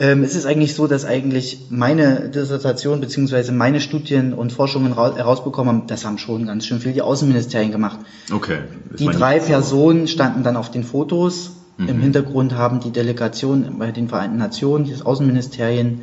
Ähm, 0.00 0.24
es 0.24 0.34
ist 0.34 0.46
eigentlich 0.46 0.74
so, 0.74 0.86
dass 0.86 1.04
eigentlich 1.04 1.66
meine 1.68 2.30
Dissertation 2.30 3.00
beziehungsweise 3.00 3.52
meine 3.52 3.80
Studien 3.80 4.32
und 4.32 4.50
Forschungen 4.50 4.92
ra- 4.94 5.14
herausbekommen 5.14 5.68
haben, 5.82 5.86
das 5.88 6.04
haben 6.06 6.16
schon 6.16 6.46
ganz 6.46 6.64
schön 6.66 6.80
viel 6.80 6.94
die 6.94 7.02
Außenministerien 7.02 7.70
gemacht. 7.70 7.98
Okay. 8.32 8.60
Das 8.90 8.98
Die 8.98 9.06
drei 9.06 9.34
nicht 9.34 9.44
so- 9.46 9.52
Personen 9.52 10.08
standen 10.08 10.42
dann 10.42 10.56
auf 10.56 10.70
den 10.70 10.84
Fotos. 10.84 11.50
Mhm. 11.76 11.88
Im 11.88 12.00
Hintergrund 12.00 12.54
haben 12.54 12.80
die 12.80 12.90
Delegation 12.92 13.76
bei 13.78 13.90
den 13.92 14.08
Vereinten 14.08 14.38
Nationen, 14.38 14.84
die 14.86 14.94
Außenministerien 15.02 16.00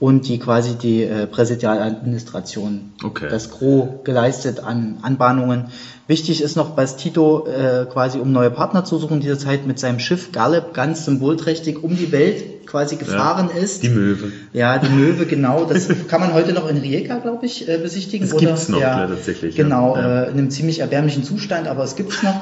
und 0.00 0.28
die 0.28 0.38
quasi 0.38 0.76
die 0.76 1.02
äh, 1.02 1.26
Präsidialadministration 1.26 2.92
Okay. 3.02 3.26
das 3.30 3.50
Gros 3.50 3.88
geleistet 4.04 4.60
an 4.60 4.98
Anbahnungen. 5.02 5.64
Wichtig 6.06 6.40
ist 6.40 6.56
noch, 6.56 6.76
dass 6.76 6.96
Tito 6.96 7.46
äh, 7.46 7.84
quasi, 7.86 8.18
um 8.18 8.32
neue 8.32 8.50
Partner 8.50 8.84
zu 8.84 8.98
suchen, 8.98 9.14
in 9.14 9.20
dieser 9.20 9.38
Zeit 9.38 9.66
mit 9.66 9.78
seinem 9.78 9.98
Schiff 9.98 10.32
Galeb 10.32 10.72
ganz 10.72 11.04
symbolträchtig 11.04 11.82
um 11.82 11.96
die 11.96 12.12
Welt 12.12 12.66
quasi 12.66 12.96
gefahren 12.96 13.50
ist. 13.50 13.82
Die 13.82 13.88
Möwe. 13.88 14.30
Ja, 14.52 14.78
die 14.78 14.88
Möwe, 14.88 15.26
genau. 15.26 15.64
Das 15.64 15.88
kann 16.08 16.20
man 16.20 16.32
heute 16.32 16.52
noch 16.52 16.68
in 16.68 16.76
Rijeka, 16.76 17.18
glaube 17.18 17.46
ich, 17.46 17.68
äh, 17.68 17.78
besichtigen. 17.78 18.26
Das 18.28 18.36
oder? 18.36 18.46
gibt's 18.46 18.68
noch, 18.68 18.80
ja, 18.80 19.00
ja, 19.00 19.06
tatsächlich, 19.06 19.56
ja. 19.56 19.64
Genau, 19.64 19.96
Ja. 19.96 20.22
Äh, 20.24 20.30
in 20.30 20.38
einem 20.38 20.50
ziemlich 20.50 20.78
erbärmlichen 20.78 21.24
Zustand, 21.24 21.66
aber 21.66 21.82
es 21.82 21.96
gibt's 21.96 22.22
noch. 22.22 22.40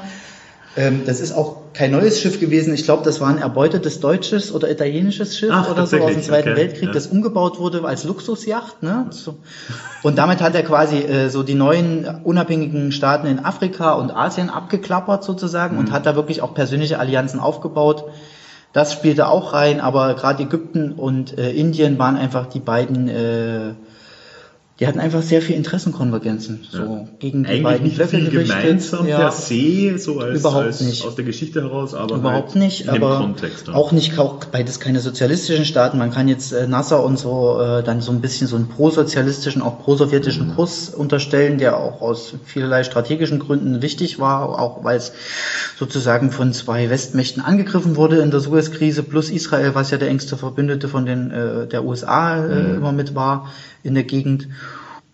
Ähm, 0.77 1.03
das 1.07 1.21
ist 1.21 1.33
auch 1.33 1.66
kein 1.77 1.91
neues 1.91 2.21
Schiff 2.21 2.41
gewesen. 2.41 2.73
Ich 2.73 2.85
glaube, 2.85 3.05
das 3.05 3.21
war 3.21 3.29
ein 3.29 3.39
erbeutetes 3.39 4.01
deutsches 4.01 4.53
oder 4.53 4.71
italienisches 4.71 5.37
Schiff 5.37 5.51
Ach, 5.53 5.71
oder 5.71 5.87
so 5.87 5.99
aus 5.99 6.13
dem 6.13 6.23
Zweiten 6.23 6.51
okay, 6.51 6.59
Weltkrieg, 6.59 6.89
ja. 6.89 6.93
das 6.93 7.07
umgebaut 7.07 7.59
wurde 7.59 7.85
als 7.85 8.05
Luxusjacht. 8.05 8.83
Ne? 8.83 9.07
So. 9.11 9.37
Und 10.03 10.17
damit 10.17 10.41
hat 10.41 10.55
er 10.55 10.63
quasi 10.63 10.99
äh, 10.99 11.29
so 11.29 11.43
die 11.43 11.55
neuen 11.55 12.07
unabhängigen 12.25 12.93
Staaten 12.93 13.27
in 13.27 13.45
Afrika 13.45 13.93
und 13.95 14.11
Asien 14.11 14.51
abgeklappert 14.51 15.25
sozusagen 15.25 15.75
Mhm. 15.75 15.81
und 15.81 15.93
hat 15.93 16.07
da 16.07 16.15
wirklich 16.17 16.43
auch 16.43 16.55
persönliche 16.55 16.99
Allianzen 16.99 17.41
aufgebaut. 17.41 18.05
Das 18.73 18.93
spielte 18.93 19.29
auch 19.29 19.53
rein, 19.53 19.81
aber 19.81 20.15
gerade 20.15 20.43
Ägypten 20.43 20.93
und 20.93 21.39
äh, 21.39 21.51
Indien 21.51 21.99
waren 21.99 22.17
einfach 22.17 22.47
die 22.47 22.61
beiden, 22.61 23.09
äh, 23.09 23.73
die 24.79 24.87
hatten 24.87 25.01
einfach 25.01 25.23
sehr 25.23 25.41
viel 25.41 25.57
Interessenkonvergenzen. 25.57 26.67
So 26.71 27.09
gegen 27.19 27.45
die 27.45 27.49
Eigentlich 27.49 27.63
beiden 27.63 27.87
nicht 27.87 28.03
viel 28.03 28.29
gemeinsam 28.29 29.09
Ja. 29.09 29.17
per 29.19 29.33
se, 29.33 29.97
so 29.99 30.21
als, 30.21 30.41
Überhaupt 30.41 30.67
als 30.67 30.81
nicht. 30.83 31.07
aus 31.07 31.15
der 31.15 31.25
Geschichte 31.25 31.63
heraus, 31.63 31.95
aber 31.95 32.17
Überhaupt 32.17 32.49
halt 32.49 32.57
nicht, 32.57 32.83
in 32.83 32.93
dem 32.93 33.03
aber 33.03 33.19
Kontext. 33.19 33.71
auch 33.71 33.93
nicht, 33.93 34.19
auch 34.19 34.45
beides 34.45 34.79
keine 34.79 35.01
sozialistischen 35.01 35.65
Staaten. 35.65 35.97
Man 35.97 36.11
kann 36.11 36.29
jetzt 36.29 36.53
äh, 36.53 36.67
Nasser 36.67 37.03
und 37.03 37.19
so 37.19 37.59
äh, 37.59 37.83
dann 37.83 38.03
so 38.03 38.13
ein 38.13 38.21
bisschen 38.21 38.49
so 38.49 38.57
einen 38.57 38.69
prosozialistischen, 38.69 39.63
auch 39.63 39.79
prosowjetischen 39.79 40.55
Kurs 40.55 40.91
unterstellen, 40.91 41.57
der 41.57 41.79
auch 41.79 42.03
aus 42.03 42.35
vielerlei 42.45 42.85
strategischen 42.85 43.39
Gründen 43.39 43.81
wichtig 43.81 44.19
war, 44.19 44.59
auch 44.61 44.85
weil 44.85 44.99
es 44.99 45.13
sozusagen 45.79 46.31
von 46.31 46.53
zwei 46.53 46.91
Westmächten 46.91 47.43
angegriffen 47.43 47.97
wurde 47.97 48.19
in 48.19 48.31
der 48.31 48.41
Suez-Krise, 48.41 49.03
plus 49.03 49.31
Israel, 49.31 49.75
was 49.75 49.91
ja 49.91 49.97
der 49.97 50.09
engste 50.09 50.37
Verbündete 50.37 50.89
von 50.89 51.07
den 51.07 51.31
äh, 51.31 51.67
der 51.67 51.83
USA 51.85 52.45
äh, 52.45 52.75
immer 52.77 52.93
mit 52.93 53.15
war 53.15 53.51
in 53.87 53.95
der 53.95 54.05
Gegend. 54.05 54.49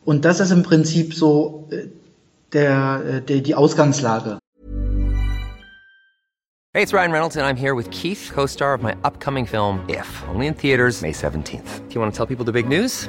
Und 0.04 0.24
das 0.24 0.40
ist 0.40 0.50
im 0.50 0.62
Prinzip 0.62 1.14
so 1.14 1.68
äh, 1.70 1.88
der, 2.52 3.02
äh, 3.06 3.20
der 3.20 3.40
die 3.40 3.54
Ausgangslage. 3.54 4.38
Hey, 6.74 6.82
it's 6.82 6.94
Ryan 6.94 7.12
Reynolds, 7.12 7.36
and 7.36 7.44
I'm 7.44 7.56
here 7.56 7.74
with 7.74 7.90
Keith, 7.90 8.30
co 8.32 8.46
star 8.46 8.72
of 8.72 8.82
my 8.82 8.94
upcoming 9.04 9.44
film, 9.44 9.84
If, 9.90 10.08
only 10.34 10.46
in 10.46 10.54
theaters, 10.54 11.02
May 11.02 11.12
17th. 11.12 11.86
Do 11.88 11.94
you 11.94 12.00
want 12.00 12.14
to 12.14 12.16
tell 12.16 12.26
people 12.26 12.46
the 12.46 12.52
big 12.52 12.66
news? 12.66 13.08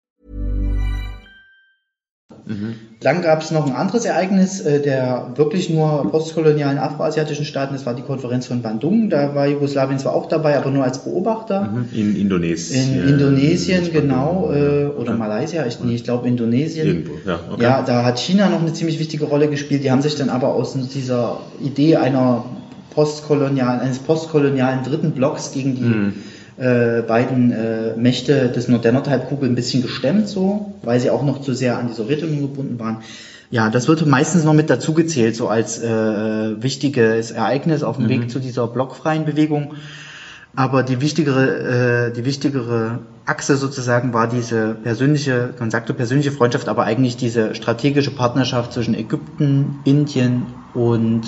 Dann 2.99 3.23
gab 3.23 3.41
es 3.41 3.49
noch 3.49 3.65
ein 3.65 3.73
anderes 3.75 4.05
Ereignis 4.05 4.59
äh, 4.61 4.79
der 4.79 5.31
wirklich 5.35 5.69
nur 5.71 6.11
postkolonialen 6.11 6.77
afroasiatischen 6.77 7.45
Staaten. 7.45 7.73
Das 7.73 7.85
war 7.87 7.95
die 7.95 8.03
Konferenz 8.03 8.45
von 8.45 8.61
Bandung. 8.61 9.09
Da 9.09 9.33
war 9.33 9.47
Jugoslawien 9.47 9.97
zwar 9.97 10.13
auch 10.13 10.27
dabei, 10.27 10.55
aber 10.55 10.69
nur 10.69 10.83
als 10.83 11.03
Beobachter. 11.03 11.61
Mhm. 11.63 11.85
In 11.91 12.15
Indonesien. 12.15 12.99
In 13.01 13.07
Indonesien, 13.09 13.85
in 13.87 13.91
genau, 13.91 14.51
äh, 14.53 14.85
oder 14.85 15.11
Ja. 15.11 15.17
Malaysia, 15.17 15.65
ich, 15.65 15.79
nee, 15.79 15.95
ich 15.95 16.03
glaube 16.03 16.27
Indonesien. 16.27 16.85
Irgendwo, 16.87 17.13
ja, 17.25 17.39
okay. 17.51 17.63
Ja, 17.63 17.81
da 17.81 18.05
hat 18.05 18.19
China 18.19 18.49
noch 18.49 18.61
eine 18.61 18.73
ziemlich 18.73 18.99
wichtige 18.99 19.25
Rolle 19.25 19.47
gespielt. 19.49 19.83
Die 19.83 19.89
haben 19.89 20.03
sich 20.03 20.15
dann 20.15 20.29
aber 20.29 20.49
aus 20.53 20.77
dieser 20.93 21.39
Idee 21.59 21.95
einer 21.95 22.45
postkolonialen, 22.93 23.79
eines 23.79 23.99
postkolonialen 23.99 24.83
dritten 24.83 25.11
Blocks 25.11 25.51
gegen 25.51 25.75
die 25.75 25.81
Mhm. 25.81 26.13
Äh, 26.57 27.01
beiden 27.01 27.51
äh, 27.51 27.95
Mächte 27.97 28.49
des 28.49 28.67
Norderney-Halbkugel 28.67 29.49
ein 29.49 29.55
bisschen 29.55 29.81
gestemmt, 29.81 30.27
so, 30.27 30.73
weil 30.83 30.99
sie 30.99 31.09
auch 31.09 31.23
noch 31.23 31.41
zu 31.41 31.53
sehr 31.53 31.77
an 31.77 31.87
die 31.87 31.93
Sowjetunion 31.93 32.41
gebunden 32.41 32.79
waren. 32.79 32.97
Ja, 33.51 33.69
das 33.69 33.87
wird 33.89 34.05
meistens 34.05 34.45
noch 34.45 34.53
mit 34.53 34.69
dazugezählt, 34.69 35.35
so 35.35 35.49
als 35.49 35.81
äh, 35.83 36.63
wichtiges 36.63 37.31
Ereignis 37.31 37.83
auf 37.83 37.97
dem 37.97 38.07
Weg 38.07 38.31
zu 38.31 38.39
dieser 38.39 38.65
blockfreien 38.67 39.25
Bewegung. 39.25 39.73
Aber 40.55 40.83
die 40.83 41.01
wichtigere, 41.01 42.07
äh, 42.09 42.13
die 42.13 42.25
wichtigere 42.25 42.99
Achse 43.25 43.55
sozusagen 43.57 44.13
war 44.13 44.27
diese 44.27 44.75
persönliche, 44.75 45.53
man 45.59 45.69
sagte 45.71 45.93
persönliche 45.93 46.31
Freundschaft, 46.31 46.67
aber 46.67 46.83
eigentlich 46.83 47.17
diese 47.17 47.55
strategische 47.55 48.11
Partnerschaft 48.11 48.73
zwischen 48.73 48.93
Ägypten, 48.93 49.79
Indien 49.83 50.45
und 50.73 51.23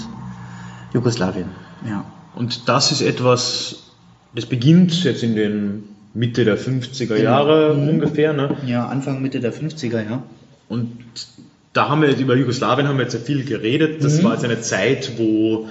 Jugoslawien. 0.93 1.49
Ja. 1.87 2.05
Und 2.35 2.67
das 2.67 2.91
ist 2.91 3.01
etwas, 3.01 3.82
das 4.35 4.45
beginnt 4.45 5.03
jetzt 5.03 5.23
in 5.23 5.35
den 5.35 5.83
Mitte 6.13 6.45
der 6.45 6.57
50er 6.57 7.17
Jahre 7.17 7.73
Mhm. 7.75 7.89
ungefähr. 7.89 8.33
Ne? 8.33 8.55
ja, 8.65 8.87
Anfang, 8.87 9.21
Mitte 9.21 9.39
der 9.39 9.53
50er, 9.53 10.01
ja. 10.03 10.23
Und 10.69 10.87
da 11.73 11.89
haben 11.89 12.01
wir 12.01 12.09
jetzt 12.09 12.21
über 12.21 12.35
Jugoslawien 12.35 12.87
haben 12.87 12.97
wir 12.97 13.03
jetzt 13.03 13.13
ja 13.13 13.19
viel 13.19 13.43
geredet. 13.45 14.03
Das 14.03 14.19
Mhm. 14.19 14.23
war 14.25 14.33
jetzt 14.33 14.43
eine 14.45 14.61
Zeit, 14.61 15.13
wo 15.17 15.67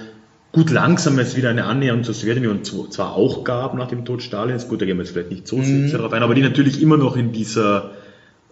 gut 0.51 0.69
langsam 0.69 1.17
jetzt 1.17 1.35
wieder 1.37 1.49
eine 1.49 1.63
Annäherung 1.65 2.03
zur 2.03 2.13
Sowjetunion 2.13 2.63
zwar 2.63 3.15
auch 3.15 3.43
gab 3.43 3.73
nach 3.73 3.87
dem 3.87 4.05
Tod 4.05 4.21
Stalins. 4.21 4.67
Gut, 4.67 4.81
da 4.81 4.85
gehen 4.85 4.97
wir 4.97 5.03
jetzt 5.03 5.13
vielleicht 5.13 5.31
nicht 5.31 5.47
so 5.47 5.57
Mhm. 5.57 5.87
sehr 5.87 5.97
darauf 5.97 6.13
ein, 6.13 6.21
aber 6.23 6.35
die 6.35 6.41
natürlich 6.41 6.81
immer 6.81 6.97
noch 6.97 7.15
in 7.17 7.31
dieser 7.31 7.91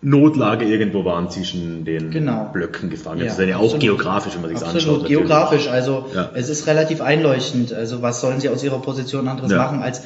Notlage 0.04 0.66
irgendwo 0.66 1.06
waren 1.06 1.30
zwischen 1.30 1.86
den 1.86 2.10
Genau. 2.10 2.50
Blöcken 2.52 2.90
gefangen. 2.90 3.20
Ja, 3.20 3.26
das 3.26 3.38
ist 3.38 3.48
ja 3.48 3.58
auch 3.58 3.78
geografisch, 3.78 4.34
wenn 4.34 4.42
man 4.42 4.50
sich 4.50 4.58
anschaut. 4.58 4.76
Absolut, 4.76 5.08
geografisch. 5.08 5.68
Also 5.68 6.08
Ja. 6.14 6.30
es 6.34 6.50
ist 6.50 6.66
relativ 6.66 7.02
einleuchtend. 7.02 7.72
Also 7.72 8.02
was 8.02 8.20
sollen 8.22 8.40
sie 8.40 8.50
aus 8.50 8.64
ihrer 8.64 8.80
Position 8.82 9.28
anderes 9.28 9.52
Ja. 9.52 9.58
machen 9.58 9.84
als 9.84 10.02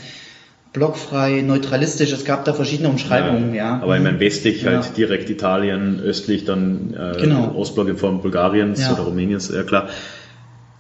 blockfrei, 0.74 1.42
neutralistisch? 1.42 2.12
Es 2.12 2.26
gab 2.26 2.44
da 2.44 2.54
verschiedene 2.54 2.90
Umschreibungen, 2.90 3.54
ja. 3.56 3.80
Aber 3.82 3.96
ich 3.96 4.04
meine, 4.04 4.20
westlich 4.20 4.66
halt 4.66 4.98
direkt 4.98 5.30
Italien, 5.30 6.02
östlich 6.02 6.44
dann 6.44 6.94
äh, 6.94 7.22
Genau. 7.22 7.54
Ostblock 7.56 7.88
in 7.88 7.98
Form 7.98 8.22
Bulgariens 8.22 8.90
oder 8.92 9.04
Rumäniens, 9.04 9.50
ja 9.54 9.64
klar. 9.64 9.88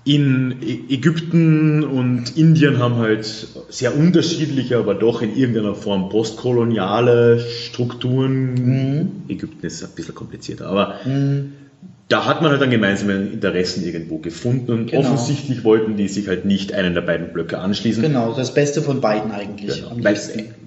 In 0.06 0.56
Ägypten 0.62 1.84
und 1.84 2.38
Indien 2.38 2.78
haben 2.78 2.98
halt 2.98 3.26
sehr 3.70 3.98
unterschiedliche, 3.98 4.78
aber 4.78 4.94
doch 4.94 5.24
in 5.24 5.36
irgendeiner 5.36 5.74
Form 5.74 6.10
postkoloniale 6.10 7.40
Strukturen. 7.40 8.54
Mhm. 8.54 9.12
Ägypten 9.28 9.66
ist 9.66 9.84
ein 9.84 9.90
bisschen 9.96 10.14
komplizierter, 10.14 10.68
aber 10.68 11.00
da 12.08 12.26
hat 12.28 12.44
man 12.44 12.52
halt 12.52 12.62
dann 12.62 12.70
gemeinsame 12.70 13.16
Interessen 13.16 13.84
irgendwo 13.84 14.20
gefunden 14.20 14.72
und 14.72 14.92
Genau. 14.92 15.02
offensichtlich 15.02 15.64
wollten 15.64 15.98
die 15.98 16.08
sich 16.08 16.28
halt 16.28 16.46
nicht 16.46 16.72
einen 16.72 16.94
der 16.94 17.02
beiden 17.02 17.34
Blöcke 17.34 17.58
anschließen. 17.58 18.04
Genau, 18.04 18.32
das 18.34 18.54
Beste 18.54 18.84
von 18.84 19.02
beiden 19.02 19.32
eigentlich. 19.32 19.84
Genau. 19.84 19.96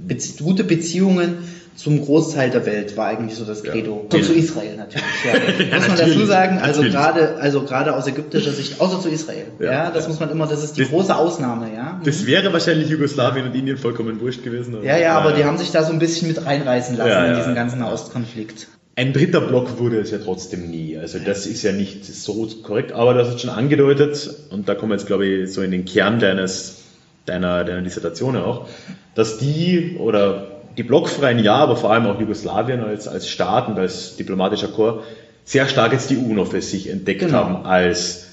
Bezie 0.09 0.43
gute 0.43 0.65
Beziehungen 0.65 1.37
zum 1.77 2.05
Großteil 2.05 2.51
der 2.51 2.67
Welt 2.67 2.97
war 2.97 3.07
eigentlich 3.07 3.37
so 3.37 3.45
das 3.45 3.63
Credo. 3.63 4.07
Ja. 4.11 4.19
Und 4.19 4.25
zu 4.25 4.33
Israel 4.35 4.77
natürlich. 4.77 5.05
Ja. 5.25 5.77
muss 5.79 5.89
man 5.89 5.97
dazu 5.99 6.27
sagen, 6.27 6.59
also 6.59 6.83
gerade, 6.83 7.37
also 7.37 7.63
gerade 7.63 7.95
aus 7.95 8.07
ägyptischer 8.07 8.51
Sicht, 8.53 8.81
außer 8.81 9.01
zu 9.01 9.09
Israel. 9.09 9.47
Ja. 9.61 9.73
Ja, 9.73 9.91
das 9.91 10.09
muss 10.09 10.19
man 10.21 10.31
immer, 10.31 10.47
das 10.47 10.65
ist 10.65 10.77
die 10.77 10.81
Das- 10.83 10.91
große 10.91 11.15
Ausnahme, 11.15 11.69
ja. 11.75 12.01
Das 12.05 12.27
wäre 12.27 12.53
wahrscheinlich 12.53 12.89
Jugoslawien 12.89 13.47
und 13.47 13.55
Indien 13.55 13.77
vollkommen 13.79 14.21
wurscht 14.21 14.43
gewesen. 14.43 14.75
aber- 14.77 14.85
ja, 14.85 14.97
ja, 14.99 15.19
aber 15.19 15.33
die 15.33 15.45
haben 15.45 15.59
sich 15.59 15.71
da 15.71 15.85
so 15.85 15.93
ein 15.93 15.99
bisschen 15.99 16.29
mit 16.29 16.45
reinreißen 16.45 16.97
lassen 16.97 17.11
Ja, 17.11 17.25
in 17.25 17.31
ja. 17.33 17.39
diesen 17.39 17.55
ganzen 17.55 17.83
Ostkonflikt. 17.83 18.69
Ein 18.97 19.13
dritter 19.13 19.41
Block 19.41 19.79
wurde 19.79 20.01
es 20.01 20.11
ja 20.11 20.19
trotzdem 20.19 20.69
nie. 20.73 20.97
Also 20.99 21.21
das 21.25 21.47
ist 21.47 21.63
ja 21.63 21.71
nicht 21.71 22.05
so 22.05 22.49
korrekt, 22.65 22.91
aber 22.91 23.15
das 23.15 23.29
ist 23.29 23.41
schon 23.43 23.51
angedeutet, 23.51 24.29
und 24.51 24.69
da 24.69 24.75
kommen 24.75 24.91
wir 24.91 24.97
jetzt, 24.97 25.07
glaube 25.07 25.25
ich, 25.25 25.53
so 25.53 25.63
in 25.63 25.71
den 25.71 25.85
Kern 25.85 26.19
deines, 26.19 26.79
deiner, 27.25 27.63
deiner 27.63 27.83
Dissertation 27.83 28.37
auch, 28.37 28.67
dass 29.15 29.39
die 29.39 29.97
oder 30.01 30.48
die 30.79 30.85
blockfreien 30.85 31.41
ja, 31.41 31.57
aber 31.57 31.77
vor 31.77 31.93
allem 31.93 32.07
auch 32.07 32.19
Jugoslawien 32.19 32.81
als, 32.83 33.09
als 33.09 33.29
Staat 33.29 33.69
und 33.69 33.79
als 33.79 34.17
diplomatischer 34.17 34.69
Chor 34.69 35.03
sehr 35.45 35.67
stark 35.67 35.93
jetzt 35.93 36.09
die 36.09 36.17
UNO 36.17 36.45
für 36.45 36.63
sich 36.63 36.89
entdeckt 36.89 37.21
Genau. 37.21 37.33
haben 37.33 37.67
als 37.67 38.27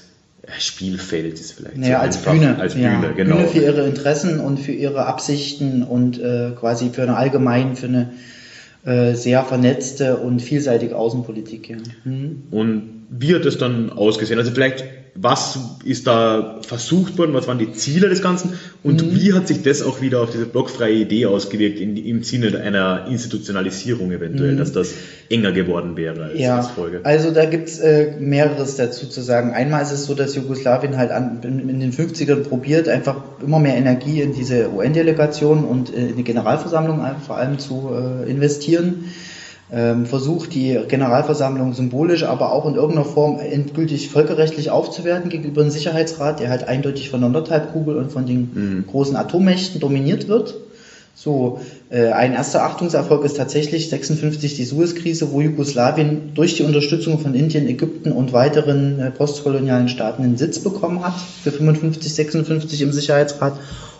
ja, 0.46 0.52
Spielfeld 0.58 1.34
ist 1.34 1.52
vielleicht 1.52 1.76
Naja, 1.76 1.98
so 1.98 2.02
als 2.02 2.16
einfach, 2.18 2.32
Bühne. 2.32 2.58
Als 2.60 2.74
ja. 2.76 2.98
Bühne, 2.98 3.14
genau. 3.14 3.36
Bühne 3.36 3.48
für 3.48 3.58
ihre 3.58 3.86
Interessen 3.86 4.38
und 4.38 4.60
für 4.60 4.72
ihre 4.72 5.06
Absichten 5.06 5.82
und 5.82 6.20
äh, 6.20 6.52
quasi 6.58 6.90
für 6.90 7.02
eine 7.02 7.16
allgemein, 7.16 7.74
für 7.74 7.86
eine 7.86 8.12
äh, 8.84 9.14
sehr 9.14 9.42
vernetzte 9.42 10.18
und 10.18 10.40
vielseitige 10.40 10.94
Außenpolitik. 10.96 11.68
Ja. 11.68 11.76
Mhm. 12.04 12.44
Und 12.52 13.06
wie 13.10 13.34
hat 13.34 13.44
das 13.44 13.58
dann 13.58 13.90
ausgesehen? 13.90 14.38
Also 14.38 14.52
vielleicht, 14.52 14.84
was 15.18 15.58
ist 15.84 16.06
da 16.06 16.60
versucht 16.66 17.16
worden, 17.18 17.32
was 17.32 17.46
waren 17.48 17.58
die 17.58 17.72
Ziele 17.72 18.08
des 18.08 18.22
Ganzen 18.22 18.54
und 18.82 19.02
Mhm. 19.02 19.14
wie 19.14 19.32
hat 19.32 19.48
sich 19.48 19.62
das 19.62 19.82
auch 19.82 20.00
wieder 20.00 20.20
auf 20.20 20.30
diese 20.30 20.46
blockfreie 20.46 20.94
Idee 20.94 21.26
ausgewirkt, 21.26 21.80
in, 21.80 21.96
im 21.96 22.22
Sinne 22.22 22.58
einer 22.60 23.06
Institutionalisierung 23.10 24.12
eventuell, 24.12 24.56
dass 24.56 24.72
das 24.72 24.92
enger 25.30 25.52
geworden 25.52 25.96
wäre 25.96 26.22
als, 26.24 26.34
Mhm. 26.34 26.40
Ja, 26.40 26.56
als 26.58 26.68
Folge? 26.68 27.00
also 27.04 27.30
da 27.30 27.44
gibt's 27.46 27.78
äh, 27.78 28.12
mehreres 28.18 28.76
dazu 28.76 29.06
zu 29.06 29.20
sagen. 29.22 29.52
Einmal 29.52 29.82
ist 29.82 29.92
es 29.92 30.06
so, 30.06 30.14
dass 30.14 30.34
Jugoslawien 30.34 30.96
halt 30.96 31.10
an, 31.10 31.40
in, 31.42 31.68
in 31.68 31.80
den 31.80 31.92
50ern 31.92 32.42
probiert, 32.44 32.88
einfach 32.88 33.16
immer 33.44 33.58
mehr 33.58 33.76
Energie 33.76 34.20
in 34.20 34.34
diese 34.34 34.70
UN-Delegation 34.70 35.64
und 35.64 35.94
äh, 35.94 36.08
in 36.08 36.16
die 36.16 36.24
Generalversammlung 36.24 37.00
vor 37.26 37.36
allem 37.36 37.58
zu 37.58 37.90
äh, 37.92 38.30
investieren. 38.30 39.04
Ähm, 39.72 40.06
versucht 40.06 40.54
die 40.54 40.78
Generalversammlung 40.88 41.72
symbolisch, 41.72 42.22
aber 42.22 42.52
auch 42.52 42.66
in 42.66 42.76
irgendeiner 42.76 43.04
Form 43.04 43.40
endgültig 43.40 44.10
völkerrechtlich 44.10 44.70
aufzuwerten 44.70 45.28
gegenüber 45.28 45.62
dem 45.62 45.70
Sicherheitsrat, 45.70 46.38
der 46.38 46.50
halt 46.50 46.68
eindeutig 46.68 47.10
von 47.10 47.20
der 47.20 47.30
Nordhalbkugel 47.30 47.96
und 47.96 48.12
von 48.12 48.26
den 48.26 48.84
großen 48.88 49.16
Atommächten 49.16 49.80
dominiert 49.80 50.28
wird. 50.28 50.54
So, 51.18 51.60
äh, 51.88 52.10
ein 52.10 52.34
erster 52.34 52.62
Achtungserfolg 52.64 53.24
ist 53.24 53.38
tatsächlich 53.38 53.88
56 53.88 54.54
die 54.54 54.64
Suez-Krise, 54.64 55.32
wo 55.32 55.40
Jugoslawien 55.40 56.34
durch 56.34 56.56
die 56.56 56.62
Unterstützung 56.62 57.18
von 57.18 57.34
Indien, 57.34 57.66
Ägypten 57.66 58.12
und 58.12 58.34
weiteren 58.34 59.00
äh, 59.00 59.10
postkolonialen 59.10 59.88
Staaten 59.88 60.22
einen 60.22 60.36
Sitz 60.36 60.58
bekommen 60.58 61.02
hat 61.02 61.14
für 61.42 61.50
55, 61.50 62.14
56 62.14 62.82
im 62.82 62.92
Sicherheitsrat 62.92 63.54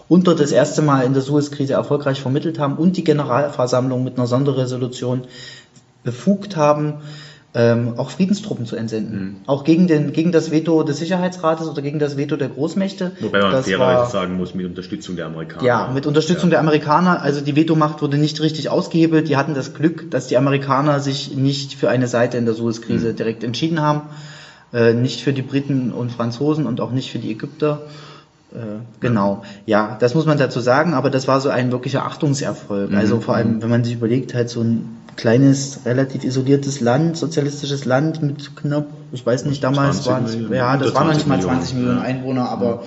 und 0.09 0.27
dort 0.27 0.41
das 0.41 0.53
erste 0.53 0.83
Mal 0.83 1.05
in 1.05 1.13
der 1.15 1.23
Suez-Krise 1.23 1.73
erfolgreich 1.75 2.21
vermittelt 2.21 2.59
haben 2.59 2.77
und 2.77 2.97
die 2.97 3.05
Generalversammlung 3.05 4.05
mit 4.05 4.17
einer 4.19 4.27
Sonderresolution 4.27 5.23
befugt 6.05 6.57
haben, 6.57 6.95
ähm, 7.55 7.95
auch 7.97 8.11
Friedenstruppen 8.11 8.67
zu 8.67 8.77
entsenden. 8.77 9.39
Auch 9.47 9.65
gegen, 9.65 9.87
den, 9.87 10.13
gegen 10.13 10.31
das 10.31 10.51
Veto 10.51 10.83
des 10.83 10.99
Sicherheitsrates 10.99 11.67
oder 11.69 11.81
gegen 11.81 11.99
das 11.99 12.17
Veto 12.19 12.37
der 12.37 12.49
Großmächte. 12.49 13.13
Wobei 13.21 13.41
man 13.41 13.51
Das 13.51 13.65
fairerweise 13.67 14.13
sagen 14.13 14.37
muss, 14.37 14.55
mit 14.55 14.67
Unterstützung 14.67 15.17
der 15.17 15.25
Amerikaner. 15.27 15.65
ja, 15.65 15.91
mit 15.93 16.05
Unterstützung 16.07 16.51
der 16.51 16.61
Amerikaner, 16.61 17.23
also 17.23 17.41
die 17.41 17.57
Vetomacht 17.57 18.03
wurde 18.03 18.19
nicht 18.19 18.41
richtig 18.43 18.69
ausgehebelt. 18.69 19.29
Die 19.29 19.37
hatten 19.39 19.55
das 19.55 19.73
Glück, 19.73 20.11
dass 20.11 20.27
die 20.27 20.37
Amerikaner 20.37 21.01
sich 21.01 21.35
nicht 21.35 21.73
für 21.75 21.89
eine 21.89 22.09
Seite 22.09 22.37
in 22.37 22.45
der 22.45 22.55
Suez-Krise 22.55 23.13
Mhm. 23.13 23.17
direkt 23.17 23.43
entschieden 23.43 23.81
haben. 23.81 24.03
Äh, 24.75 24.93
nicht 24.93 25.23
für 25.23 25.33
die 25.33 25.43
Briten 25.43 25.93
und 25.93 26.13
Franzosen 26.13 26.67
und 26.67 26.81
auch 26.81 26.91
nicht 26.91 27.11
für 27.11 27.19
die 27.19 27.31
Ägypter. 27.31 27.83
Äh, 28.57 28.81
genau, 29.01 29.43
ja, 29.67 29.97
das 30.01 30.15
muss 30.15 30.25
man 30.25 30.39
dazu 30.39 30.61
sagen, 30.61 30.95
aber 30.95 31.11
das 31.11 31.29
war 31.29 31.41
so 31.41 31.51
ein 31.51 31.71
wirklicher 31.73 32.07
Achtungserfolg. 32.07 32.91
Mhm. 32.91 32.97
Also 32.97 33.21
vor 33.21 33.35
allem, 33.35 33.61
wenn 33.61 33.69
man 33.69 33.85
sich 33.85 33.95
überlegt, 33.95 34.33
halt 34.33 34.49
so 34.49 34.63
ein 34.63 34.97
kleines, 35.17 35.81
relativ 35.85 36.25
isoliertes 36.25 36.81
Land, 36.81 37.19
sozialistisches 37.19 37.85
Land 37.85 38.23
mit 38.23 38.57
knapp, 38.57 38.87
ich 39.13 39.25
weiß 39.27 39.45
nicht, 39.45 39.63
damals 39.63 40.05
20 40.05 40.49
waren 40.49 40.51
es, 40.51 40.57
ja, 40.57 40.77
das 40.77 40.95
waren 40.95 41.09
noch 41.09 41.15
20 41.15 41.17
nicht 41.17 41.27
mal 41.27 41.37
Millionen, 41.37 41.59
20 41.59 41.75
Millionen 41.75 41.99
ja. 41.99 42.05
Einwohner, 42.05 42.49
aber 42.49 42.83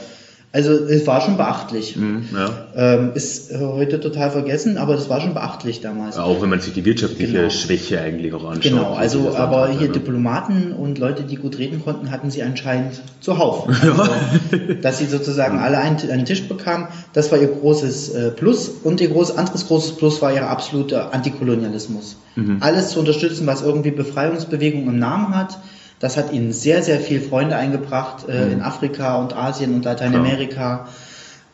also 0.52 0.72
es 0.74 1.06
war 1.06 1.22
schon 1.22 1.38
beachtlich. 1.38 1.96
Mhm, 1.96 2.24
ja. 2.34 2.50
Ähm, 2.76 3.12
ist 3.14 3.52
äh, 3.52 3.60
heute 3.60 4.00
total 4.00 4.32
vergessen, 4.32 4.78
aber 4.78 4.96
das 4.96 5.08
war 5.08 5.22
schon 5.22 5.36
beachtlich 5.36 5.80
damals. 5.82 6.18
Auch 6.18 6.42
wenn 6.42 6.50
man 6.50 6.60
sich 6.60 6.74
die 6.74 6.86
wirtschaftliche 6.86 7.34
Genau. 7.34 7.50
Schwäche 7.52 8.02
eigentlich 8.02 8.34
auch 8.34 8.46
anschaut. 8.46 8.64
Genau, 8.64 8.94
also 8.94 9.36
aber 9.36 9.64
hatte, 9.68 9.78
hier 9.78 9.88
ne? 9.88 9.94
Diplomaten 9.94 10.72
und 10.72 10.98
Leute, 10.98 11.24
die 11.24 11.36
gut 11.36 11.60
reden 11.60 11.84
konnten, 11.84 12.10
hatten 12.10 12.32
sie 12.32 12.42
anscheinend 12.42 13.02
zuhauf. 13.20 13.68
Also, 13.90 14.74
dass 14.82 14.98
sie 14.98 15.06
sozusagen 15.06 15.60
alle 15.60 15.80
einen, 15.80 15.98
einen 16.10 16.26
Tisch 16.26 16.48
bekamen, 16.48 16.88
das 17.14 17.32
war 17.32 17.40
ihr 17.40 17.48
großes 17.48 18.10
äh, 18.10 18.32
Plus 18.32 18.70
und 18.70 19.02
ihr 19.02 19.10
groß, 19.10 19.38
anderes 19.38 19.68
großes 19.68 19.98
Plus 19.98 20.22
war 20.22 20.34
ihr 20.34 20.48
absoluter 20.50 21.14
Antikolonialismus. 21.14 22.18
Mhm. 22.36 22.58
Alles 22.60 22.90
zu 22.90 23.00
unterstützen, 23.00 23.46
was 23.46 23.62
irgendwie 23.62 23.92
Befreiungsbewegung 23.92 24.88
im 24.88 25.00
Namen 25.00 25.36
hat. 25.36 25.60
Das 26.00 26.16
hat 26.18 26.32
ihnen 26.32 26.52
sehr, 26.54 26.82
sehr 26.82 27.00
viel 27.00 27.20
Freunde 27.22 27.56
eingebracht 27.58 28.28
äh, 28.30 28.46
Mhm. 28.46 28.52
in 28.54 28.62
Afrika 28.62 29.18
und 29.18 29.36
Asien 29.36 29.74
und 29.74 29.86
Lateinamerika. 29.86 30.88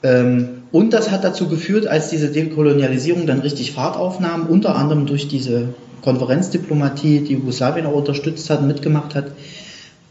Ähm, 0.04 0.64
und 0.72 0.94
das 0.94 1.10
hat 1.10 1.24
dazu 1.24 1.48
geführt, 1.48 1.88
als 1.88 2.10
diese 2.10 2.30
Dekolonialisierung 2.30 3.26
dann 3.28 3.40
richtig 3.40 3.72
Fahrt 3.72 3.98
aufnahm, 3.98 4.48
unter 4.48 4.76
anderem 4.76 5.06
durch 5.08 5.28
diese 5.28 5.70
Konferenzdiplomatie, 6.04 7.22
die 7.22 7.34
Jugoslawien 7.34 7.86
auch 7.88 7.94
unterstützt 7.96 8.50
hat 8.50 8.60
und 8.62 8.68
mitgemacht 8.68 9.16
hat, 9.16 9.32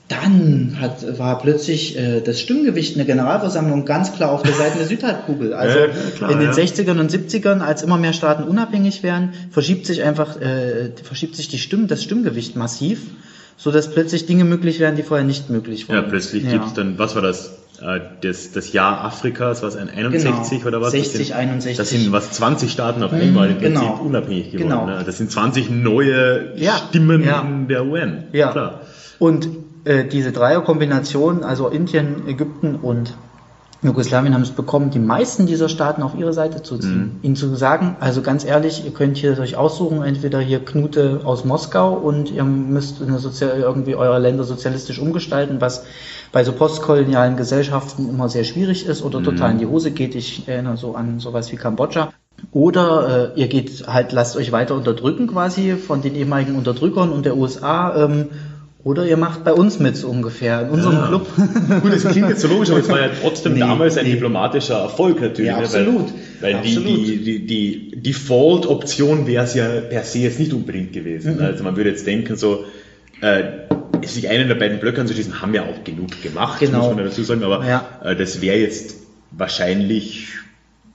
dann 0.08 0.76
hat, 0.80 1.18
war 1.18 1.38
plötzlich 1.38 1.96
äh, 1.98 2.20
das 2.20 2.38
Stimmgewicht 2.40 2.92
in 2.92 2.98
der 2.98 3.06
Generalversammlung 3.06 3.86
ganz 3.86 4.12
klar 4.12 4.32
auf 4.32 4.42
der 4.42 4.52
Seite 4.52 4.78
der 4.78 4.86
Südhalbkugel. 4.86 5.54
Also 5.54 5.78
Ja, 5.78 5.86
klar, 6.16 6.30
in 6.30 6.40
den 6.40 6.48
ja. 6.48 6.54
60ern 6.54 7.00
und 7.00 7.10
70ern, 7.10 7.60
als 7.60 7.82
immer 7.82 7.96
mehr 7.96 8.12
Staaten 8.12 8.42
unabhängig 8.42 9.02
werden, 9.02 9.30
verschiebt 9.50 9.86
sich 9.86 10.02
einfach, 10.02 10.38
äh, 10.40 10.90
verschiebt 11.02 11.36
sich 11.36 11.48
die 11.48 11.58
Stimm, 11.58 11.86
das 11.88 12.02
Stimmgewicht 12.02 12.54
massiv, 12.54 13.00
so 13.56 13.70
dass 13.70 13.90
plötzlich 13.90 14.26
Dinge 14.26 14.44
möglich 14.44 14.80
werden, 14.80 14.96
die 14.96 15.02
vorher 15.02 15.24
nicht 15.26 15.50
möglich 15.50 15.88
waren. 15.88 15.96
Ja, 15.96 16.02
plötzlich 16.02 16.48
gibt 16.48 16.66
es 16.66 16.74
dann, 16.74 16.98
was 16.98 17.14
war 17.14 17.22
das? 17.22 17.58
Äh, 17.80 18.00
Das, 18.20 18.52
das 18.52 18.72
Jahr 18.72 19.04
Afrikas, 19.04 19.62
was 19.62 19.76
ein 19.76 19.88
61 19.90 20.58
Genau, 20.58 20.68
oder 20.68 20.80
was? 20.80 20.92
60, 20.92 21.18
das 21.18 21.26
sind, 21.28 21.36
61. 21.36 21.76
Das 21.76 21.90
sind 21.90 22.12
was 22.12 22.30
20 22.32 22.70
Staaten 22.70 23.02
auf 23.02 23.12
einmal 23.12 23.50
im 23.50 23.58
Prinzip 23.58 23.74
genau. 23.74 24.00
unabhängig 24.02 24.52
geworden. 24.52 24.68
Genau. 24.68 24.86
Ne? 24.86 25.02
Das 25.04 25.18
sind 25.18 25.30
20 25.30 25.70
neue 25.70 26.52
Ja, 26.56 26.76
Stimmen 26.88 27.24
ja. 27.24 27.44
der 27.68 27.84
UN. 27.84 28.24
Ja. 28.32 28.52
Klar. 28.52 28.80
Und 29.18 29.48
äh, 29.84 30.04
diese 30.04 30.32
Dreierkombination, 30.32 31.42
also 31.42 31.68
Indien, 31.68 32.26
Ägypten 32.28 32.76
und 32.76 33.14
Jugoslawien 33.84 34.32
haben 34.32 34.42
es 34.42 34.50
bekommen, 34.50 34.90
die 34.90 34.98
meisten 34.98 35.46
dieser 35.46 35.68
Staaten 35.68 36.02
auf 36.02 36.14
ihre 36.14 36.32
Seite 36.32 36.62
zu 36.62 36.78
ziehen. 36.78 37.18
Ihnen 37.22 37.36
zu 37.36 37.54
sagen, 37.54 37.96
also 38.00 38.22
ganz 38.22 38.44
ehrlich, 38.44 38.84
ihr 38.84 38.92
könnt 38.92 39.18
hier 39.18 39.38
euch 39.38 39.56
aussuchen, 39.56 40.02
entweder 40.02 40.40
hier 40.40 40.64
Knute 40.64 41.20
aus 41.24 41.44
Moskau 41.44 41.92
und 41.92 42.30
ihr 42.30 42.44
müsst 42.44 42.96
irgendwie 43.00 43.94
eure 43.94 44.18
Länder 44.18 44.44
sozialistisch 44.44 44.98
umgestalten, 44.98 45.60
was 45.60 45.84
bei 46.32 46.44
so 46.44 46.52
postkolonialen 46.52 47.36
Gesellschaften 47.36 48.08
immer 48.08 48.30
sehr 48.30 48.44
schwierig 48.44 48.86
ist 48.86 49.02
oder 49.02 49.22
total 49.22 49.52
in 49.52 49.58
die 49.58 49.66
Hose 49.66 49.90
geht. 49.90 50.14
Ich 50.14 50.48
erinnere 50.48 50.78
so 50.78 50.94
an 50.94 51.20
sowas 51.20 51.52
wie 51.52 51.56
Kambodscha. 51.56 52.12
Oder 52.52 53.32
äh, 53.36 53.40
ihr 53.40 53.48
geht 53.48 53.86
halt, 53.86 54.12
lasst 54.12 54.36
euch 54.36 54.50
weiter 54.50 54.74
unterdrücken 54.74 55.28
quasi 55.28 55.76
von 55.76 56.02
den 56.02 56.14
ehemaligen 56.14 56.56
Unterdrückern 56.56 57.12
und 57.12 57.24
der 57.26 57.36
USA. 57.36 58.04
Ähm, 58.04 58.30
oder 58.84 59.06
ihr 59.06 59.16
macht 59.16 59.44
bei 59.44 59.52
uns 59.52 59.78
mit 59.80 59.96
so 59.96 60.08
ungefähr, 60.08 60.62
in 60.62 60.68
unserem 60.68 60.96
Ah. 60.96 61.06
Club. 61.08 61.26
Gut, 61.82 61.92
das 61.92 62.04
klingt 62.04 62.28
jetzt 62.28 62.42
so 62.42 62.48
logisch, 62.48 62.70
aber 62.70 62.80
es 62.80 62.88
war 62.88 63.00
ja 63.00 63.10
trotzdem 63.22 63.54
Nee, 63.54 63.60
damals 63.60 63.96
ein 63.96 64.04
nee. 64.04 64.12
diplomatischer 64.12 64.78
Erfolg 64.78 65.20
natürlich. 65.22 65.50
Ja, 65.50 65.56
ne? 65.56 65.64
absolut. 65.64 66.06
Weil, 66.40 66.52
weil 66.52 66.54
Absolut. 66.56 66.86
Die, 66.88 67.16
die, 67.18 67.46
die, 67.46 67.90
die 67.90 68.02
Default-Option 68.02 69.26
wäre 69.26 69.44
es 69.44 69.54
ja 69.54 69.66
per 69.88 70.04
se 70.04 70.18
jetzt 70.18 70.38
nicht 70.38 70.52
unbedingt 70.52 70.90
Mhm. 70.90 70.92
gewesen. 70.92 71.40
Also 71.40 71.64
man 71.64 71.76
würde 71.76 71.90
jetzt 71.90 72.06
denken, 72.06 72.36
so, 72.36 72.64
äh, 73.20 73.42
sich 74.06 74.28
einen 74.28 74.48
der 74.48 74.54
beiden 74.56 74.80
Blöcke 74.80 75.00
anzuschließen, 75.00 75.40
haben 75.40 75.54
ja 75.54 75.62
auch 75.62 75.82
genug 75.82 76.22
gemacht, 76.22 76.60
Genau. 76.60 76.78
muss 76.80 76.88
man 76.88 76.98
ja 76.98 77.04
dazu 77.04 77.22
sagen, 77.22 77.42
aber 77.42 77.66
Ja. 77.66 77.88
äh, 78.04 78.14
das 78.14 78.42
wäre 78.42 78.58
jetzt 78.58 78.96
wahrscheinlich 79.30 80.28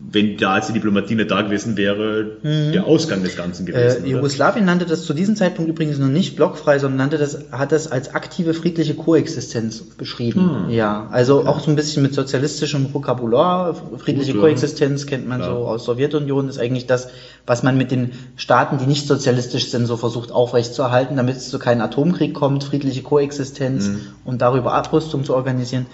wenn 0.02 0.38
da 0.38 0.54
als 0.54 0.68
die 0.68 0.74
Diplomatie 0.74 1.16
nicht 1.16 1.30
da 1.30 1.42
gewesen 1.42 1.76
wäre, 1.76 2.38
Mhm. 2.42 2.72
der 2.72 2.86
Ausgang 2.88 3.22
des 3.22 3.36
Ganzen 3.36 3.66
gewesen. 3.66 4.06
Äh? 4.06 4.10
Jugoslawien 4.12 4.64
nannte 4.64 4.86
das 4.86 5.04
zu 5.06 5.14
diesem 5.14 5.36
Zeitpunkt 5.36 5.70
übrigens 5.70 5.98
noch 6.00 6.08
nicht 6.08 6.38
blockfrei, 6.38 6.80
sondern 6.80 6.98
nannte 7.00 7.18
das, 7.18 7.38
hat 7.52 7.74
das 7.74 7.92
als 7.92 8.16
aktive 8.16 8.54
friedliche 8.54 8.94
Koexistenz 8.96 9.82
beschrieben. 9.82 10.68
Hm. 10.68 10.70
Ja, 10.70 11.10
also 11.12 11.46
auch 11.46 11.60
so 11.60 11.70
ein 11.70 11.76
bisschen 11.76 12.02
mit 12.02 12.14
sozialistischem 12.14 12.94
Vokabular. 12.94 13.76
Friedliche 13.98 14.32
Gut, 14.32 14.42
ja. 14.42 14.48
Koexistenz 14.48 15.06
kennt 15.06 15.28
man 15.28 15.42
Klar. 15.42 15.52
so 15.54 15.68
aus 15.68 15.84
Sowjetunion, 15.84 16.48
ist 16.48 16.60
eigentlich 16.60 16.86
das, 16.88 17.10
was 17.46 17.62
man 17.64 17.78
mit 17.78 17.92
den 17.92 18.12
Staaten, 18.38 18.78
die 18.78 18.86
nicht 18.86 19.06
sozialistisch 19.06 19.70
sind, 19.70 19.86
so 19.86 19.98
versucht 19.98 20.32
aufrechtzuerhalten, 20.32 21.18
damit 21.18 21.36
es 21.36 21.50
zu 21.50 21.60
keinem 21.60 21.82
Atomkrieg 21.82 22.34
kommt, 22.34 22.64
friedliche 22.64 23.02
Koexistenz 23.04 23.88
Hm. 23.88 24.00
und 24.24 24.42
darüber 24.42 24.74
Abrüstung 24.76 25.26
zu 25.26 25.36
organisieren. 25.36 25.88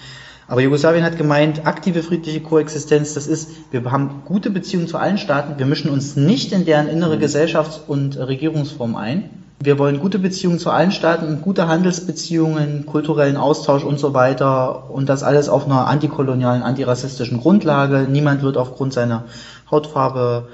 Aber 0.47 0.61
Jugoslawien 0.61 1.03
hat 1.03 1.17
gemeint, 1.17 1.65
aktive 1.65 2.03
friedliche 2.03 2.39
Koexistenz, 2.39 3.15
das 3.15 3.25
ist, 3.25 3.49
wir 3.71 3.83
haben 3.91 4.21
gute 4.25 4.51
Beziehungen 4.51 4.87
zu 4.87 4.97
allen 4.97 5.17
Staaten, 5.17 5.57
wir 5.57 5.65
mischen 5.65 5.89
uns 5.89 6.15
nicht 6.15 6.51
in 6.51 6.65
deren 6.65 6.87
innere 6.87 7.17
Gesellschafts- 7.17 7.79
und 7.87 8.15
äh, 8.15 8.23
Regierungsform 8.23 8.95
ein. 8.95 9.29
Wir 9.59 9.79
wollen 9.79 9.99
gute 9.99 10.19
Beziehungen 10.19 10.59
zu 10.59 10.69
allen 10.69 10.91
Staaten 10.91 11.25
und 11.27 11.41
gute 11.41 11.67
Handelsbeziehungen, 11.67 12.85
kulturellen 12.85 13.37
Austausch 13.37 13.83
und 13.83 13.99
so 13.99 14.13
weiter 14.13 14.91
und 14.91 15.09
das 15.09 15.23
alles 15.23 15.49
auf 15.49 15.65
einer 15.65 15.87
antikolonialen, 15.87 16.61
antirassistischen 16.61 17.39
Grundlage. 17.39 18.05
Niemand 18.07 18.43
wird 18.43 18.57
aufgrund 18.57 18.93
seiner 18.93 19.23
Hautfarbe, 19.71 20.49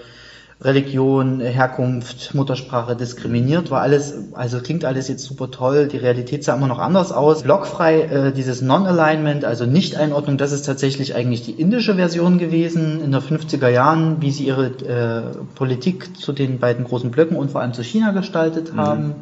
Religion, 0.64 1.40
Herkunft, 1.40 2.36
Muttersprache 2.36 2.96
diskriminiert, 2.96 3.72
war 3.72 3.82
alles, 3.82 4.14
also 4.34 4.60
klingt 4.60 4.86
alles 4.86 5.08
jetzt 5.08 5.24
super 5.24 5.50
toll, 5.50 5.88
die 5.88 5.98
Realität 5.98 6.44
sah 6.44 6.54
immer 6.54 6.68
noch 6.68 6.78
anders 6.78 7.12
aus. 7.12 7.42
Blockfrei, 7.42 8.02
äh, 8.02 8.32
dieses 8.32 8.62
Non-Alignment, 8.62 9.44
also 9.44 9.66
Nicht-Einordnung, 9.66 10.38
das 10.38 10.52
ist 10.52 10.68
tatsächlich 10.68 11.16
eigentlich 11.16 11.42
die 11.44 11.54
indische 11.54 11.96
Version 11.96 12.38
gewesen 12.38 13.02
in 13.04 13.12
der 13.12 13.22
50er 13.22 13.70
Jahren, 13.70 14.22
wie 14.22 14.30
sie 14.30 14.46
ihre 14.46 14.68
äh, 14.68 15.36
Politik 15.56 16.16
zu 16.16 16.32
den 16.32 16.60
beiden 16.60 16.86
großen 16.86 17.10
Blöcken 17.10 17.38
und 17.38 17.50
vor 17.50 17.62
allem 17.62 17.74
zu 17.74 17.84
China 17.84 18.12
gestaltet 18.12 18.74
haben. 18.76 19.16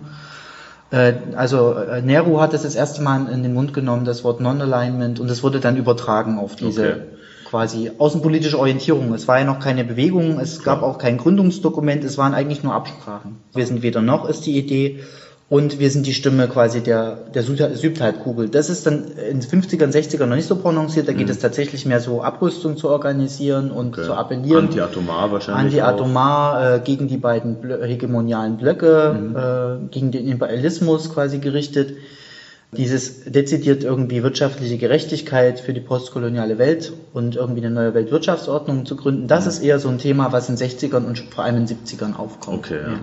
Äh, 0.91 1.13
Also 1.35 1.73
äh, 1.73 2.01
Nehru 2.01 2.41
hat 2.41 2.53
es 2.53 2.63
das 2.63 2.75
erste 2.75 3.01
Mal 3.01 3.29
in 3.31 3.43
den 3.43 3.53
Mund 3.53 3.73
genommen, 3.73 4.03
das 4.03 4.25
Wort 4.25 4.41
Non-Alignment, 4.41 5.21
und 5.21 5.31
es 5.31 5.41
wurde 5.41 5.61
dann 5.61 5.77
übertragen 5.77 6.37
auf 6.37 6.57
diese 6.57 6.81
Okay. 6.81 7.01
Quasi 7.49 7.91
außenpolitische 7.97 8.59
Orientierung. 8.59 9.13
Es 9.13 9.27
war 9.27 9.39
ja 9.39 9.45
noch 9.45 9.59
keine 9.59 9.83
Bewegung, 9.83 10.39
es 10.39 10.63
gab 10.63 10.83
auch 10.83 10.97
kein 10.99 11.17
Gründungsdokument, 11.17 12.03
es 12.03 12.17
waren 12.17 12.33
eigentlich 12.33 12.63
nur 12.63 12.73
Absprachen. 12.73 13.37
Wir 13.53 13.65
sind 13.65 13.81
weder 13.81 14.01
noch 14.01 14.29
ist 14.29 14.45
die 14.45 14.57
Idee 14.57 14.99
und 15.49 15.79
wir 15.79 15.89
sind 15.89 16.05
die 16.05 16.13
Stimme 16.13 16.47
quasi 16.47 16.81
der, 16.81 17.15
der 17.33 17.41
Süd- 17.41 17.75
Südhalbkugel. 17.75 18.49
Das 18.49 18.69
ist 18.69 18.85
dann 18.85 19.05
in 19.31 19.39
den 19.39 19.49
50ern, 19.49 19.91
60ern 19.91 20.27
noch 20.27 20.35
nicht 20.35 20.45
so 20.45 20.57
prononciert, 20.57 21.07
da 21.07 21.13
geht 21.13 21.27
es 21.27 21.39
tatsächlich 21.39 21.87
mehr 21.87 21.99
so 21.99 22.21
Abrüstung 22.21 22.77
zu 22.77 22.87
organisieren 22.87 23.71
und 23.71 23.95
zu 23.95 24.13
appellieren. 24.13 24.65
Anti-Atomar 24.65 25.31
wahrscheinlich. 25.31 25.81
Anti-Atomar 25.81 26.75
äh, 26.75 26.79
gegen 26.81 27.07
die 27.07 27.17
beiden 27.17 27.57
hegemonialen 27.83 28.57
Blöcke, 28.57 29.79
äh, 29.83 29.89
gegen 29.89 30.11
den 30.11 30.27
Imperialismus 30.27 31.11
quasi 31.11 31.39
gerichtet. 31.39 31.93
Dieses 32.71 33.23
dezidiert 33.25 33.83
irgendwie 33.83 34.21
wirtschaftliche 34.21 34.77
Gerechtigkeit 34.77 35.59
für 35.59 35.73
die 35.73 35.79
postkoloniale 35.79 36.59
Welt 36.59 36.93
und 37.13 37.35
irgendwie 37.35 37.65
eine 37.65 37.73
neue 37.73 37.95
Weltwirtschaftsordnung 37.95 38.85
zu 38.85 38.95
gründen, 38.95 39.27
das 39.27 39.47
ist 39.47 39.63
eher 39.63 39.79
so 39.79 39.89
ein 39.89 39.97
Thema, 39.97 40.31
was 40.31 40.49
in 40.49 40.55
den 40.55 40.69
60ern 40.69 41.05
und 41.05 41.17
vor 41.33 41.45
allem 41.45 41.57
in 41.57 41.65
den 41.65 41.77
70ern 41.77 42.15
aufkommt. 42.15 42.59
Okay, 42.59 42.79
ja. 42.83 42.99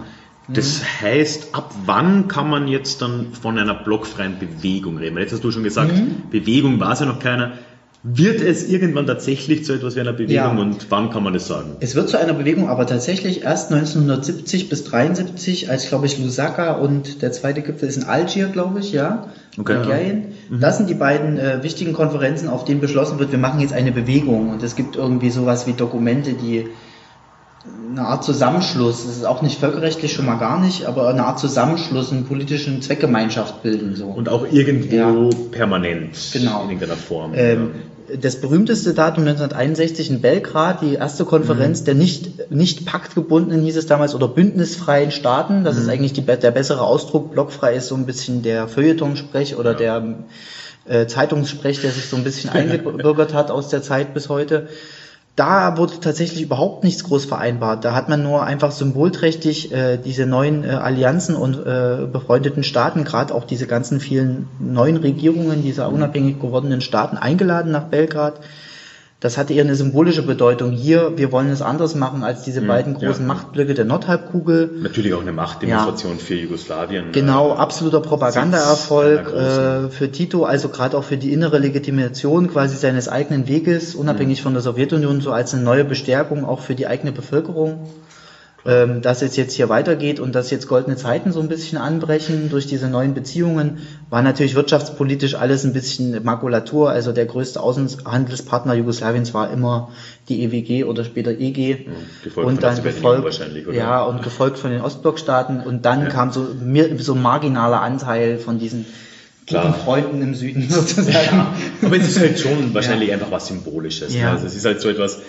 Das 0.48 0.80
heißt, 1.00 1.56
ab 1.56 1.74
wann 1.86 2.28
kann 2.28 2.48
man 2.48 2.68
jetzt 2.68 3.02
dann 3.02 3.32
von 3.32 3.58
einer 3.58 3.74
blockfreien 3.74 4.38
Bewegung 4.38 4.98
reden? 4.98 5.16
Weil 5.16 5.22
Jetzt 5.22 5.32
hast 5.32 5.42
du 5.42 5.50
schon 5.50 5.64
gesagt, 5.64 5.92
Mhm. 5.92 6.30
Bewegung 6.30 6.78
war 6.78 6.92
es 6.92 7.00
ja 7.00 7.06
noch 7.06 7.18
keiner. 7.18 7.54
Wird 8.08 8.40
es 8.40 8.68
irgendwann 8.68 9.06
tatsächlich 9.06 9.64
zu 9.64 9.72
etwas 9.72 9.96
wie 9.96 10.00
einer 10.00 10.12
Bewegung 10.12 10.34
Ja. 10.34 10.50
und 10.56 10.86
wann 10.90 11.10
kann 11.10 11.24
man 11.24 11.32
das 11.32 11.48
sagen? 11.48 11.72
Es 11.80 11.96
wird 11.96 12.08
zu 12.08 12.16
einer 12.18 12.34
Bewegung, 12.34 12.68
aber 12.68 12.86
tatsächlich 12.86 13.42
erst 13.42 13.72
1970 13.72 14.68
bis 14.68 14.84
73, 14.84 15.70
als 15.70 15.88
glaube 15.88 16.06
ich 16.06 16.18
Lusaka 16.18 16.74
und 16.74 17.22
der 17.22 17.32
zweite 17.32 17.62
Gipfel 17.62 17.88
ist 17.88 17.96
in 17.96 18.04
Algier, 18.04 18.46
glaube 18.46 18.78
ich, 18.80 18.92
ja. 18.92 19.26
Okay, 19.58 19.72
ja. 19.72 19.80
Algerien. 19.80 20.24
Das 20.50 20.76
sind 20.76 20.88
die 20.88 20.94
beiden 20.94 21.36
äh, 21.38 21.62
wichtigen 21.64 21.94
Konferenzen, 21.94 22.48
auf 22.48 22.64
denen 22.64 22.80
beschlossen 22.80 23.18
wird, 23.18 23.32
wir 23.32 23.38
machen 23.40 23.58
jetzt 23.60 23.72
eine 23.72 23.90
Bewegung. 23.90 24.50
Und 24.50 24.62
es 24.62 24.76
gibt 24.76 24.94
irgendwie 24.94 25.30
sowas 25.30 25.66
wie 25.66 25.72
Dokumente, 25.72 26.34
die 26.34 26.68
eine 27.90 28.02
Art 28.02 28.22
Zusammenschluss, 28.22 29.04
das 29.06 29.16
ist 29.16 29.24
auch 29.26 29.42
nicht 29.42 29.58
völkerrechtlich 29.58 30.12
schon 30.12 30.26
mal 30.26 30.36
gar 30.38 30.60
nicht, 30.60 30.84
aber 30.86 31.08
eine 31.08 31.24
Art 31.24 31.40
Zusammenschluss, 31.40 32.12
eine 32.12 32.22
politischen 32.22 32.80
Zweckgemeinschaft 32.82 33.64
bilden. 33.64 33.96
So. 33.96 34.06
Und 34.06 34.28
auch 34.28 34.46
irgendwo 34.52 34.94
Ja. 34.94 35.12
permanent 35.50 36.16
Genau. 36.32 36.62
in 36.64 36.70
irgendeiner 36.70 36.94
Form. 36.96 37.32
Ähm, 37.34 37.70
das 38.20 38.36
berühmteste 38.40 38.94
Datum 38.94 39.26
1961 39.26 40.10
in 40.10 40.20
Belgrad, 40.20 40.82
die 40.82 40.94
erste 40.94 41.24
Konferenz 41.24 41.84
der 41.84 41.94
nicht, 41.94 42.50
nicht 42.50 42.86
paktgebundenen, 42.86 43.64
hieß 43.64 43.76
es 43.76 43.86
damals, 43.86 44.14
oder 44.14 44.28
bündnisfreien 44.28 45.10
Staaten. 45.10 45.64
Das 45.64 45.76
ist 45.76 45.88
eigentlich 45.88 46.12
die, 46.12 46.22
der 46.22 46.50
bessere 46.50 46.82
Ausdruck. 46.82 47.32
Blockfrei 47.32 47.74
ist 47.74 47.88
so 47.88 47.94
ein 47.94 48.06
bisschen 48.06 48.42
der 48.42 48.68
Feuilleton-Sprech 48.68 49.56
oder 49.56 49.74
der 49.74 50.18
äh, 50.86 51.06
Zeitungssprech, 51.06 51.80
der 51.80 51.90
sich 51.90 52.06
so 52.06 52.16
ein 52.16 52.24
bisschen 52.24 52.50
eingebürgert 52.50 53.34
hat 53.34 53.50
aus 53.50 53.68
der 53.68 53.82
Zeit 53.82 54.14
bis 54.14 54.28
heute. 54.28 54.68
Da 55.36 55.76
wurde 55.76 56.00
tatsächlich 56.00 56.40
überhaupt 56.40 56.82
nichts 56.82 57.04
groß 57.04 57.26
vereinbart. 57.26 57.84
Da 57.84 57.94
hat 57.94 58.08
man 58.08 58.22
nur 58.22 58.44
einfach 58.44 58.72
symbolträchtig 58.72 59.70
äh, 59.70 59.98
diese 59.98 60.24
neuen 60.24 60.64
äh, 60.64 60.68
Allianzen 60.68 61.36
und 61.36 61.58
äh, 61.58 62.06
befreundeten 62.10 62.64
Staaten, 62.64 63.04
gerade 63.04 63.34
auch 63.34 63.44
diese 63.44 63.66
ganzen 63.66 64.00
vielen 64.00 64.48
neuen 64.58 64.96
Regierungen 64.96 65.62
dieser 65.62 65.92
unabhängig 65.92 66.40
gewordenen 66.40 66.80
Staaten 66.80 67.18
eingeladen 67.18 67.70
nach 67.70 67.84
Belgrad. 67.84 68.40
Das 69.18 69.38
hatte 69.38 69.54
eher 69.54 69.64
eine 69.64 69.74
symbolische 69.74 70.22
Bedeutung. 70.22 70.72
Hier, 70.72 71.16
wir 71.16 71.32
wollen 71.32 71.48
es 71.48 71.62
anders 71.62 71.94
machen 71.94 72.22
als 72.22 72.42
diese 72.42 72.60
beiden 72.60 72.92
großen 72.92 73.26
ja. 73.26 73.34
Machtblöcke 73.34 73.72
der 73.72 73.86
Nordhalbkugel. 73.86 74.72
Natürlich 74.82 75.14
auch 75.14 75.22
eine 75.22 75.32
Machtdemonstration 75.32 76.18
für 76.18 76.34
Jugoslawien. 76.34 77.12
Genau, 77.12 77.54
Äh, 77.54 77.56
absoluter 77.56 78.00
Propagandaerfolg 78.00 79.32
äh, 79.32 79.88
für 79.88 80.12
Tito, 80.12 80.44
also 80.44 80.68
gerade 80.68 80.98
auch 80.98 81.04
für 81.04 81.16
die 81.16 81.32
innere 81.32 81.58
Legitimation 81.58 82.48
quasi 82.48 82.76
seines 82.76 83.08
eigenen 83.08 83.48
Weges, 83.48 83.94
unabhängig 83.94 84.42
von 84.42 84.52
der 84.52 84.60
Sowjetunion, 84.62 85.22
so 85.22 85.32
als 85.32 85.54
eine 85.54 85.62
neue 85.62 85.84
Bestärkung 85.84 86.44
auch 86.44 86.60
für 86.60 86.74
die 86.74 86.86
eigene 86.86 87.12
Bevölkerung. 87.12 87.88
Ähm, 88.66 89.00
dass 89.00 89.22
es 89.22 89.36
jetzt 89.36 89.54
hier 89.54 89.68
weitergeht 89.68 90.18
und 90.18 90.34
dass 90.34 90.50
jetzt 90.50 90.66
goldene 90.66 90.96
Zeiten 90.96 91.30
so 91.30 91.38
ein 91.40 91.48
bisschen 91.48 91.78
anbrechen 91.78 92.50
durch 92.50 92.66
diese 92.66 92.88
neuen 92.88 93.14
Beziehungen, 93.14 93.78
war 94.10 94.22
natürlich 94.22 94.56
wirtschaftspolitisch 94.56 95.36
alles 95.36 95.64
ein 95.64 95.72
bisschen 95.72 96.24
Makulatur. 96.24 96.90
Also 96.90 97.12
der 97.12 97.26
größte 97.26 97.60
Außenhandelspartner 97.60 98.74
Jugoslawiens 98.74 99.34
war 99.34 99.52
immer 99.52 99.92
die 100.28 100.42
EWG 100.42 100.82
oder 100.82 101.04
später 101.04 101.30
EG. 101.30 101.86
gefolgt 102.24 102.34
von 102.34 102.44
und 102.44 102.62
dann 102.62 102.82
gefolgt, 102.82 103.24
wahrscheinlich, 103.24 103.68
oder? 103.68 103.76
ja, 103.76 104.02
und 104.02 104.22
gefolgt 104.22 104.58
von 104.58 104.72
den 104.72 104.80
Ostblockstaaten 104.80 105.60
und 105.60 105.84
dann 105.84 106.08
kam 106.08 106.32
so, 106.32 106.48
so 106.98 107.14
ein 107.14 107.22
marginaler 107.22 107.82
Anteil 107.82 108.38
von 108.38 108.58
diesen 108.58 108.84
Klar. 109.46 109.72
Freunden 109.74 110.22
im 110.22 110.34
Süden 110.34 110.66
sozusagen. 110.68 111.46
Aber 111.82 111.96
es 111.96 112.08
ist 112.08 112.18
halt 112.18 112.38
schon 112.38 112.74
wahrscheinlich 112.74 113.12
einfach 113.12 113.30
was 113.30 113.46
Symbolisches. 113.46 114.12
Ja. 114.14 114.24
Ne? 114.24 114.30
Also 114.32 114.46
es 114.46 114.56
ist 114.56 114.64
halt 114.64 114.80
so 114.80 114.88
etwas, 114.88 115.20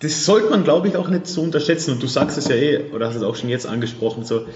das 0.00 0.24
sollte 0.24 0.48
man, 0.50 0.64
glaube 0.64 0.88
ich, 0.88 0.96
auch 0.96 1.08
nicht 1.08 1.26
so 1.26 1.42
unterschätzen. 1.42 1.92
Und 1.92 2.02
du 2.02 2.06
sagst 2.06 2.38
es 2.38 2.48
ja 2.48 2.54
eh, 2.54 2.80
oder 2.92 3.08
hast 3.08 3.16
es 3.16 3.22
auch 3.22 3.36
schon 3.36 3.48
jetzt 3.48 3.66
angesprochen, 3.66 4.24
so, 4.24 4.46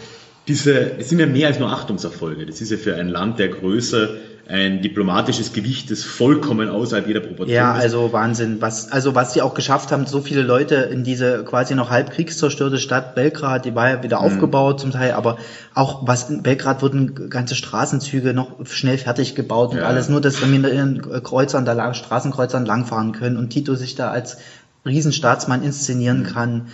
diese, 0.48 0.98
es 0.98 1.08
sind 1.08 1.18
ja 1.20 1.26
mehr 1.26 1.48
als 1.48 1.58
nur 1.58 1.70
Achtungserfolge. 1.70 2.46
Das 2.46 2.60
ist 2.60 2.70
ja 2.70 2.76
für 2.76 2.96
ein 2.96 3.08
Land 3.08 3.38
der 3.38 3.48
Größe 3.48 4.16
ein 4.44 4.82
diplomatisches 4.82 5.52
Gewicht, 5.52 5.88
das 5.92 6.02
vollkommen 6.02 6.68
außerhalb 6.68 7.06
jeder 7.06 7.20
Proportion 7.20 7.56
Ja, 7.56 7.76
ist. 7.76 7.82
also 7.84 8.12
Wahnsinn. 8.12 8.60
Was, 8.60 8.90
also 8.90 9.14
was 9.14 9.32
sie 9.32 9.40
auch 9.40 9.54
geschafft 9.54 9.92
haben, 9.92 10.04
so 10.04 10.20
viele 10.20 10.42
Leute 10.42 10.74
in 10.74 11.04
diese 11.04 11.44
quasi 11.44 11.76
noch 11.76 11.90
halb 11.90 12.10
kriegszerstörte 12.10 12.78
Stadt 12.78 13.14
Belgrad, 13.14 13.64
die 13.64 13.76
war 13.76 13.88
ja 13.88 14.02
wieder 14.02 14.18
aufgebaut 14.18 14.80
zum 14.80 14.90
Teil, 14.90 15.12
aber 15.12 15.36
auch 15.74 16.00
was 16.02 16.28
in 16.28 16.42
Belgrad 16.42 16.82
wurden 16.82 17.14
ganze 17.30 17.54
Straßenzüge 17.54 18.34
noch 18.34 18.50
schnell 18.66 18.98
fertig 18.98 19.36
gebaut 19.36 19.70
und 19.70 19.78
Ja. 19.78 19.84
alles, 19.84 20.08
nur 20.08 20.20
dass 20.20 20.40
wir 20.40 20.48
mit 20.48 20.70
ihren 20.72 21.00
Kreuzern, 21.22 21.64
da 21.64 21.72
lang, 21.72 21.94
Straßenkreuzern 21.94 22.66
langfahren 22.66 23.12
können 23.12 23.36
und 23.36 23.50
Tito 23.50 23.76
sich 23.76 23.94
da 23.94 24.10
als 24.10 24.38
Riesenstaatsmann 24.84 25.62
inszenieren 25.62 26.24
kann. 26.24 26.68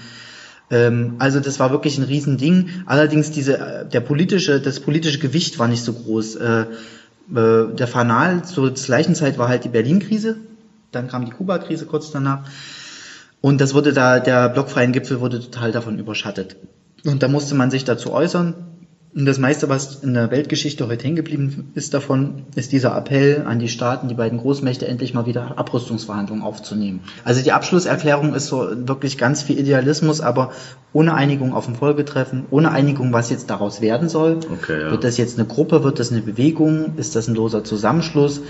Ähm, 0.71 1.17
also 1.19 1.41
das 1.41 1.59
war 1.59 1.71
wirklich 1.71 1.99
ein 1.99 2.05
Riesending. 2.05 2.69
Allerdings 2.87 3.31
diese, 3.31 3.87
der 3.93 4.01
politische, 4.01 4.61
das 4.61 4.81
politische 4.81 5.19
Gewicht 5.19 5.59
war 5.59 5.69
nicht 5.69 5.83
so 5.83 5.93
groß. 5.93 6.37
Äh, 6.37 6.61
äh, 6.61 7.75
der 7.75 7.87
Fanal 7.87 8.45
zur 8.45 8.73
gleichen 8.73 9.15
Zeit 9.15 9.39
war 9.39 9.49
halt 9.49 9.65
die 9.65 9.69
Berlin-Krise. 9.69 10.37
Dann 10.93 11.09
kam 11.09 11.25
die 11.25 11.33
Kuba-Krise 11.33 11.87
kurz 11.87 12.11
danach. 12.11 12.45
Und 13.41 13.61
das 13.61 13.75
wurde 13.75 13.93
da, 13.93 14.21
der 14.21 14.49
blockfreien 14.49 14.93
Gipfel 14.93 15.21
wurde 15.21 15.41
total 15.41 15.71
davon 15.71 15.99
überschattet. 15.99 16.57
Und 17.05 17.23
da 17.23 17.29
musste 17.29 17.55
man 17.55 17.71
sich 17.71 17.85
dazu 17.85 18.13
äußern. 18.13 18.55
Und 19.15 19.25
das 19.25 19.39
meiste, 19.39 19.69
was 19.69 19.97
in 20.03 20.13
der 20.15 20.31
Weltgeschichte 20.31 20.87
heute 20.87 21.05
hängen 21.05 21.17
geblieben 21.17 21.73
ist 21.75 21.95
davon, 21.95 22.45
ist 22.55 22.73
dieser 22.73 22.97
Appell 22.97 23.45
an 23.47 23.59
die 23.59 23.69
Staaten, 23.69 24.09
die 24.09 24.15
beiden 24.15 24.39
Großmächte 24.39 24.87
endlich 24.87 25.15
mal 25.15 25.25
wieder 25.25 25.59
Abrüstungsverhandlungen 25.59 26.45
aufzunehmen. 26.45 27.01
Also 27.25 27.43
die 27.43 27.53
Abschlusserklärung 27.53 28.35
ist 28.35 28.47
so 28.49 28.69
wirklich 28.87 29.17
ganz 29.17 29.43
viel 29.43 29.59
Idealismus, 29.59 30.21
aber 30.21 30.53
ohne 30.93 31.15
Einigung 31.15 31.55
auf 31.55 31.65
dem 31.65 31.75
Folgetreffen, 31.75 32.45
ohne 32.51 32.71
Einigung, 32.71 33.13
was 33.13 33.31
jetzt 33.31 33.49
daraus 33.51 33.81
werden 33.81 34.09
soll. 34.09 34.41
Okay, 34.53 34.83
ja. 34.83 34.91
Wird 34.91 35.05
das 35.05 35.17
jetzt 35.17 35.39
eine 35.39 35.49
Gruppe, 35.49 35.83
wird 35.85 35.99
das 35.99 36.13
eine 36.13 36.21
Bewegung, 36.21 36.97
ist 36.97 37.17
das 37.17 37.29
ein 37.29 37.35
loser 37.35 37.65
Zusammenschluss? 37.65 38.43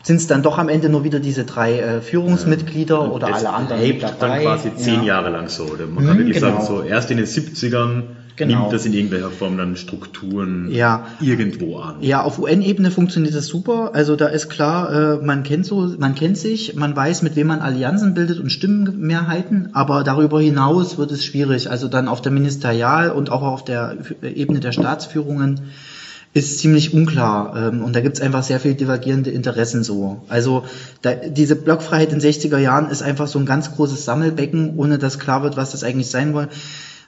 sind 0.00 0.16
es 0.16 0.26
dann 0.28 0.42
doch 0.42 0.58
am 0.58 0.68
Ende 0.68 0.88
nur 0.88 1.04
wieder 1.04 1.18
diese 1.18 1.44
drei 1.44 1.80
äh, 1.80 2.00
Führungsmitglieder 2.00 3.00
Und 3.00 3.10
oder 3.10 3.34
alle 3.34 3.50
anderen 3.50 3.80
dabei. 4.00 4.12
dann 4.20 4.40
quasi 4.42 4.74
zehn 4.76 5.00
Ja. 5.02 5.16
Jahre 5.16 5.30
lang 5.30 5.48
so. 5.48 5.64
Oder 5.64 5.86
man 5.86 6.06
kann 6.06 6.18
wirklich 6.18 6.38
genau. 6.40 6.62
sagen, 6.62 6.64
so 6.66 6.82
erst 6.82 7.10
in 7.10 7.16
den 7.18 7.26
70ern 7.26 8.04
Genau. 8.38 8.60
nimmt 8.60 8.72
das 8.72 8.86
in 8.86 8.92
irgendeiner 8.92 9.30
Form 9.30 9.58
dann 9.58 9.76
Strukturen 9.76 10.70
Ja. 10.70 11.06
irgendwo 11.20 11.78
an. 11.78 11.96
Ja, 12.00 12.22
auf 12.22 12.38
UN-Ebene 12.38 12.90
funktioniert 12.90 13.34
das 13.34 13.46
super. 13.46 13.90
Also 13.94 14.14
da 14.16 14.26
ist 14.28 14.48
klar, 14.48 15.18
äh, 15.20 15.24
man 15.24 15.42
kennt 15.42 15.66
so, 15.66 15.92
man 15.98 16.14
kennt 16.14 16.38
sich, 16.38 16.74
man 16.76 16.94
weiß, 16.94 17.22
mit 17.22 17.34
wem 17.36 17.48
man 17.48 17.60
Allianzen 17.60 18.14
bildet 18.14 18.38
und 18.38 18.50
Stimmenmehrheiten, 18.50 19.70
aber 19.72 20.04
darüber 20.04 20.40
hinaus 20.40 20.98
wird 20.98 21.10
es 21.10 21.24
schwierig. 21.24 21.68
Also 21.70 21.88
dann 21.88 22.06
auf 22.08 22.22
der 22.22 22.32
Ministerial- 22.32 23.10
und 23.10 23.30
auch 23.30 23.42
auf 23.42 23.64
der 23.64 23.96
Ebene 24.22 24.60
der 24.60 24.72
Staatsführungen 24.72 25.60
ist 26.34 26.58
ziemlich 26.58 26.92
unklar 26.94 27.54
ähm, 27.56 27.82
und 27.82 27.96
da 27.96 28.00
gibt 28.00 28.16
es 28.16 28.22
einfach 28.22 28.42
sehr 28.42 28.60
viel 28.60 28.74
divergierende 28.74 29.30
Interessen 29.30 29.82
so. 29.82 30.22
Also 30.28 30.64
da, 31.02 31.14
diese 31.14 31.56
Blockfreiheit 31.56 32.12
in 32.12 32.20
den 32.20 32.30
60er 32.32 32.58
Jahren 32.58 32.90
ist 32.90 33.02
einfach 33.02 33.26
so 33.26 33.38
ein 33.38 33.46
ganz 33.46 33.74
großes 33.74 34.04
Sammelbecken, 34.04 34.74
ohne 34.76 34.98
dass 34.98 35.18
klar 35.18 35.42
wird, 35.42 35.56
was 35.56 35.70
das 35.72 35.82
eigentlich 35.82 36.08
sein, 36.08 36.32
soll. 36.32 36.48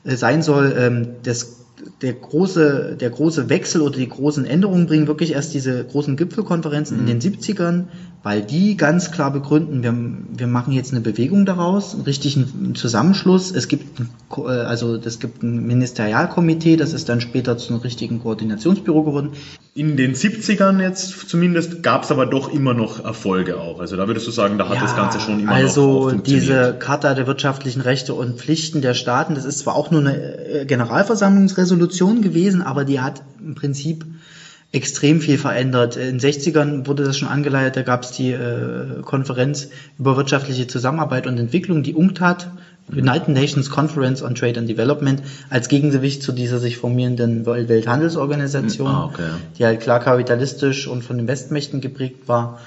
Äh, 0.04 0.16
sein 0.16 0.42
soll. 0.42 0.74
Ähm, 0.78 1.08
das, 1.22 1.56
der, 2.02 2.14
große, 2.14 2.96
der 2.98 3.10
große 3.10 3.48
Wechsel 3.48 3.80
oder 3.82 3.96
die 3.96 4.08
großen 4.08 4.44
Änderungen 4.44 4.86
bringen 4.86 5.06
wirklich 5.06 5.32
erst 5.32 5.54
diese 5.54 5.84
großen 5.84 6.16
Gipfelkonferenzen 6.16 6.98
in 6.98 7.06
den 7.06 7.20
70ern, 7.20 7.84
weil 8.22 8.42
die 8.42 8.76
ganz 8.76 9.12
klar 9.12 9.32
begründen, 9.32 9.82
wir, 9.82 9.94
wir 10.38 10.46
machen 10.46 10.72
jetzt 10.72 10.92
eine 10.92 11.00
Bewegung 11.00 11.46
daraus, 11.46 11.94
einen 11.94 12.02
richtigen 12.02 12.74
Zusammenschluss. 12.74 13.50
Es 13.50 13.66
gibt, 13.66 14.00
äh, 14.36 14.42
also 14.42 14.96
es 14.96 15.20
gibt 15.20 15.42
ein 15.42 15.66
Ministerialkomitee, 15.66 16.76
das 16.76 16.92
ist 16.92 17.08
dann 17.08 17.22
später 17.22 17.56
zu 17.56 17.72
einem 17.72 17.82
richtigen 17.82 18.20
Koordinationsbüro 18.20 19.04
geworden. 19.04 19.30
In 19.74 19.96
den 19.96 20.14
70ern 20.14 20.82
jetzt 20.82 21.30
zumindest 21.30 21.82
gab 21.82 22.02
es 22.02 22.10
aber 22.10 22.26
doch 22.26 22.52
immer 22.52 22.74
noch 22.74 23.02
Erfolge 23.02 23.58
auch. 23.58 23.80
Also 23.80 23.96
da 23.96 24.06
würdest 24.06 24.26
du 24.26 24.32
sagen, 24.32 24.58
da 24.58 24.68
hat 24.68 24.82
das 24.82 24.96
Ganze 24.96 25.20
schon 25.20 25.40
immer 25.40 25.52
noch 25.52 25.56
also 25.56 26.10
funktioniert. 26.10 26.26
diese 26.26 26.76
Charta 26.78 27.14
der 27.14 27.26
wirtschaftlichen 27.26 27.80
Rechte 27.80 28.12
und 28.12 28.38
Pflichten 28.38 28.82
der 28.82 28.92
Staaten, 28.92 29.34
das 29.34 29.46
ist 29.46 29.60
zwar 29.60 29.76
auch 29.76 29.90
nur 29.90 30.00
eine 30.00 30.16
äh, 30.16 30.66
Generalversammlungsresolution 30.66 32.20
gewesen, 32.20 32.60
aber 32.60 32.84
die 32.84 33.00
hat 33.00 33.22
im 33.40 33.54
Prinzip 33.54 34.04
extrem 34.72 35.20
viel 35.20 35.36
verändert. 35.38 35.96
In 35.96 36.18
den 36.18 36.20
60ern 36.20 36.86
wurde 36.86 37.02
das 37.04 37.18
schon 37.18 37.28
angeleitet, 37.28 37.76
da 37.76 37.82
gab 37.82 38.04
es 38.04 38.12
die 38.12 38.30
äh, 38.32 39.02
Konferenz 39.02 39.68
über 39.98 40.16
wirtschaftliche 40.16 40.66
Zusammenarbeit 40.66 41.26
und 41.26 41.38
Entwicklung, 41.38 41.82
die 41.82 41.94
UNCTAD, 41.94 42.48
United 42.92 43.28
Nations 43.28 43.70
Conference 43.70 44.20
on 44.22 44.34
Trade 44.34 44.58
and 44.58 44.68
Development, 44.68 45.22
als 45.48 45.68
Gegengewicht 45.68 46.22
zu 46.24 46.32
dieser 46.32 46.58
sich 46.58 46.76
formierenden 46.76 47.44
Wel- 47.46 47.68
Welthandelsorganisation, 47.68 48.88
Ah, 48.88 49.04
okay. 49.06 49.28
die 49.58 49.64
halt 49.64 49.80
klar 49.80 50.00
kapitalistisch 50.00 50.88
und 50.88 51.02
von 51.04 51.16
den 51.18 51.28
Westmächten 51.28 51.80
geprägt 51.80 52.26
war. 52.26 52.60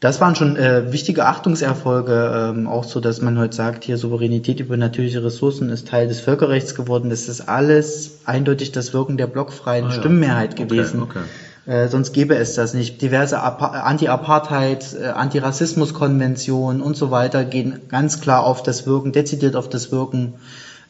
Das 0.00 0.18
waren 0.18 0.34
schon 0.34 0.56
äh, 0.56 0.92
wichtige 0.92 1.26
Achtungserfolge, 1.26 2.52
ähm, 2.56 2.66
auch 2.66 2.84
so, 2.84 3.00
dass 3.00 3.20
man 3.20 3.38
heute 3.38 3.54
sagt, 3.54 3.84
hier 3.84 3.98
Souveränität 3.98 4.58
über 4.58 4.78
natürliche 4.78 5.22
Ressourcen 5.22 5.68
ist 5.68 5.88
Teil 5.88 6.08
des 6.08 6.20
Völkerrechts 6.20 6.74
geworden. 6.74 7.10
Das 7.10 7.28
ist 7.28 7.42
alles 7.50 8.20
eindeutig 8.24 8.72
das 8.72 8.94
Wirken 8.94 9.18
der 9.18 9.26
blockfreien 9.26 9.84
Ah, 9.84 9.88
ja. 9.88 9.94
Stimmenmehrheit 9.94 10.52
Okay, 10.54 10.64
gewesen. 10.64 11.02
okay. 11.02 11.18
Äh, 11.66 11.88
sonst 11.88 12.12
gäbe 12.12 12.34
es 12.34 12.54
das 12.54 12.72
nicht. 12.72 13.02
Diverse 13.02 13.40
Apa- 13.42 13.82
Anti-Apartheid, 13.82 14.96
äh, 14.98 15.06
Antirassismus-Konventionen 15.08 16.80
und 16.80 16.96
so 16.96 17.10
weiter 17.10 17.44
gehen 17.44 17.80
ganz 17.88 18.22
klar 18.22 18.44
auf 18.44 18.62
das 18.62 18.86
Wirken, 18.86 19.12
dezidiert 19.12 19.54
auf 19.54 19.68
das 19.68 19.92
Wirken 19.92 20.34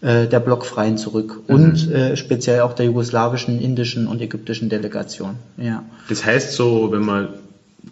äh, 0.02 0.28
der 0.28 0.38
Blockfreien 0.40 0.96
zurück. 0.98 1.40
Mhm. 1.48 1.54
Und 1.54 1.90
äh, 1.90 2.16
speziell 2.16 2.60
auch 2.60 2.74
der 2.74 2.86
jugoslawischen, 2.86 3.60
indischen 3.60 4.06
und 4.06 4.20
ägyptischen 4.20 4.68
Delegation. 4.68 5.34
Ja. 5.56 5.82
Das 6.08 6.24
heißt 6.24 6.52
so, 6.52 6.92
wenn 6.92 7.02
man 7.02 7.28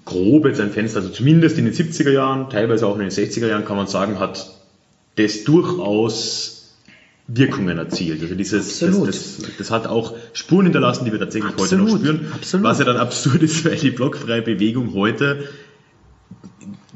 grob 0.05 0.47
jetzt 0.47 0.61
ein 0.61 0.71
Fenster, 0.71 1.01
also 1.01 1.11
zumindest 1.11 1.59
in 1.59 1.65
den 1.65 1.75
70er 1.75 2.11
Jahren, 2.11 2.51
teilweise 2.51 2.87
auch 2.87 2.95
in 2.95 3.01
den 3.01 3.11
60er 3.11 3.47
Jahren, 3.47 3.65
kann 3.65 3.77
man 3.77 3.87
sagen, 3.87 4.19
hat 4.19 4.55
das 5.17 5.45
durchaus 5.45 6.59
Wirkungen 7.27 7.77
erzielt. 7.77 8.23
Also 8.23 8.35
dieses, 8.35 8.79
das, 8.79 8.89
Absolut. 8.89 9.09
das, 9.09 9.39
das 9.59 9.71
hat 9.71 9.87
auch 9.87 10.15
Spuren 10.33 10.65
hinterlassen, 10.67 11.05
die 11.05 11.13
wir 11.13 11.19
tatsächlich 11.19 11.53
heute 11.59 11.77
noch 11.77 11.85
Absolut, 11.85 12.01
spüren. 12.01 12.33
absolut. 12.33 12.65
Was 12.65 12.79
ja 12.79 12.85
dann 12.87 12.97
absurd 12.97 13.43
ist, 13.43 13.65
weil 13.67 13.77
die 13.77 13.91
blockfreie 13.91 14.43
Bewegung 14.43 14.95
heute 14.95 15.45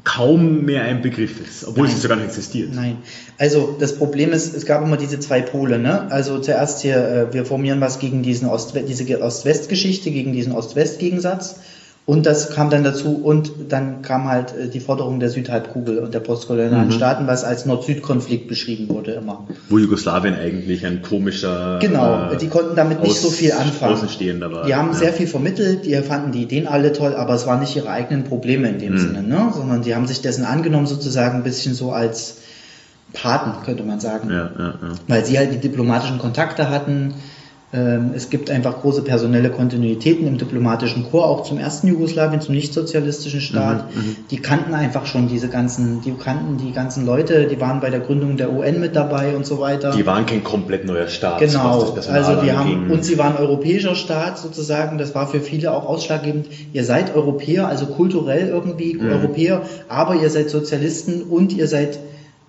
kaum 0.03 0.65
mehr 0.65 0.83
ein 0.83 1.01
Begriff 1.01 1.39
ist, 1.39 1.65
obwohl 1.65 1.87
sie 1.87 1.97
sogar 1.97 2.17
nicht 2.17 2.27
existiert. 2.27 2.73
Nein. 2.73 2.97
Also 3.37 3.77
das 3.79 3.95
Problem 3.95 4.33
ist, 4.33 4.53
es 4.53 4.65
gab 4.65 4.83
immer 4.83 4.97
diese 4.97 5.19
zwei 5.19 5.41
Pole. 5.41 5.79
Ne? 5.79 6.11
Also 6.11 6.39
zuerst 6.39 6.81
hier, 6.81 6.97
äh, 6.97 7.33
wir 7.33 7.45
formieren 7.45 7.79
was 7.79 7.99
gegen 7.99 8.21
diesen 8.21 8.49
Ost 8.49 8.73
diese 8.75 9.21
Ost-West-Geschichte, 9.21 10.11
gegen 10.11 10.33
diesen 10.33 10.51
Ost-West-Gegensatz. 10.51 11.55
Und 12.05 12.25
das 12.25 12.49
kam 12.51 12.69
dann 12.69 12.83
dazu 12.83 13.15
und 13.23 13.49
dann 13.69 14.01
kam 14.01 14.27
halt 14.27 14.53
äh, 14.53 14.67
die 14.67 14.81
Forderung 14.81 15.21
der 15.21 15.29
Südhalbkugel 15.29 15.99
und 15.99 16.13
der 16.13 16.19
postkolonialen 16.19 16.87
Mhm. 16.87 16.91
Staaten, 16.91 17.27
was 17.27 17.45
als 17.45 17.65
Nord-Süd-Konflikt 17.65 18.49
beschrieben 18.49 18.89
wurde 18.89 19.11
immer. 19.13 19.47
Wo 19.69 19.77
Jugoslawien 19.77 20.35
eigentlich 20.35 20.85
ein 20.85 21.01
komischer 21.01 21.79
Genau, 21.79 22.31
äh, 22.31 22.37
die 22.37 22.49
konnten 22.49 22.75
damit 22.75 22.99
nicht 23.01 23.11
Aus- 23.11 23.21
so 23.21 23.29
viel 23.29 23.53
anfangen. 23.53 23.93
Außenstehender 23.93 24.51
war. 24.51 24.65
Die 24.65 24.75
haben 24.75 24.89
ja. 24.89 24.95
sehr 24.95 25.13
viel 25.13 25.27
vermittelt, 25.27 25.85
die 25.85 25.95
fanden 26.01 26.33
die 26.33 26.41
Ideen 26.41 26.67
alle 26.67 26.91
toll, 26.91 27.15
aber 27.15 27.35
es 27.35 27.47
waren 27.47 27.61
nicht 27.61 27.73
ihre 27.77 27.89
eigenen 27.89 28.25
Probleme 28.25 28.67
in 28.67 28.79
dem 28.79 28.93
Mhm. 28.95 28.97
Sinne, 28.97 29.23
ne? 29.23 29.53
sondern 29.55 29.81
die 29.83 29.95
haben 29.95 30.05
sich 30.05 30.21
dessen 30.21 30.43
angenommen, 30.43 30.87
sozusagen 30.87 31.37
ein 31.37 31.43
bisschen 31.43 31.73
so 31.73 31.93
als 31.93 32.39
Paten, 33.13 33.63
könnte 33.63 33.83
man 33.83 34.01
sagen. 34.01 34.29
Ja, 34.29 34.49
ja, 34.57 34.65
ja. 34.67 34.75
weil 35.07 35.23
sie 35.23 35.37
halt 35.37 35.53
die 35.53 35.57
diplomatischen 35.59 36.17
Kontakte 36.19 36.69
hatten. 36.69 37.13
Ähm, 37.73 38.11
Es 38.15 38.29
gibt 38.29 38.51
einfach 38.51 38.81
große 38.81 39.01
personelle 39.01 39.49
Kontinuitäten 39.49 40.27
im 40.27 40.37
diplomatischen 40.37 41.09
Chor, 41.09 41.25
auch 41.27 41.43
zum 41.43 41.57
ersten 41.57 41.87
Jugoslawien, 41.87 42.39
zum 42.39 42.53
nichtsozialistischen 42.53 43.41
Staat. 43.41 43.85
Die 44.29 44.37
kannten 44.37 44.73
einfach 44.75 45.05
schon 45.07 45.27
diese 45.27 45.49
ganzen, 45.49 46.01
die 46.01 46.11
kannten 46.11 46.57
die 46.57 46.71
ganzen 46.71 47.05
Leute, 47.05 47.47
die 47.47 47.59
waren 47.59 47.79
bei 47.79 47.89
der 47.89 47.99
Gründung 47.99 48.37
der 48.37 48.53
UN 48.53 48.79
mit 48.79 48.95
dabei 48.95 49.35
und 49.35 49.45
so 49.45 49.59
weiter. 49.59 49.91
Die 49.91 50.05
waren 50.05 50.25
kein 50.27 50.43
komplett 50.43 50.85
neuer 50.85 51.07
Staat. 51.07 51.39
Genau, 51.39 51.95
also 52.09 52.43
wir 52.43 52.59
haben, 52.59 52.91
und 52.91 53.03
sie 53.03 53.17
waren 53.17 53.37
europäischer 53.37 53.95
Staat 53.95 54.37
sozusagen, 54.37 54.97
das 54.99 55.15
war 55.15 55.27
für 55.27 55.39
viele 55.41 55.73
auch 55.73 55.87
ausschlaggebend. 55.87 56.47
Ihr 56.73 56.83
seid 56.83 57.15
Europäer, 57.15 57.67
also 57.67 57.87
kulturell 57.87 58.49
irgendwie 58.49 58.93
Mhm. 58.93 59.09
Europäer, 59.11 59.63
aber 59.87 60.15
ihr 60.15 60.29
seid 60.29 60.49
Sozialisten 60.51 61.23
und 61.23 61.53
ihr 61.53 61.67
seid 61.67 61.97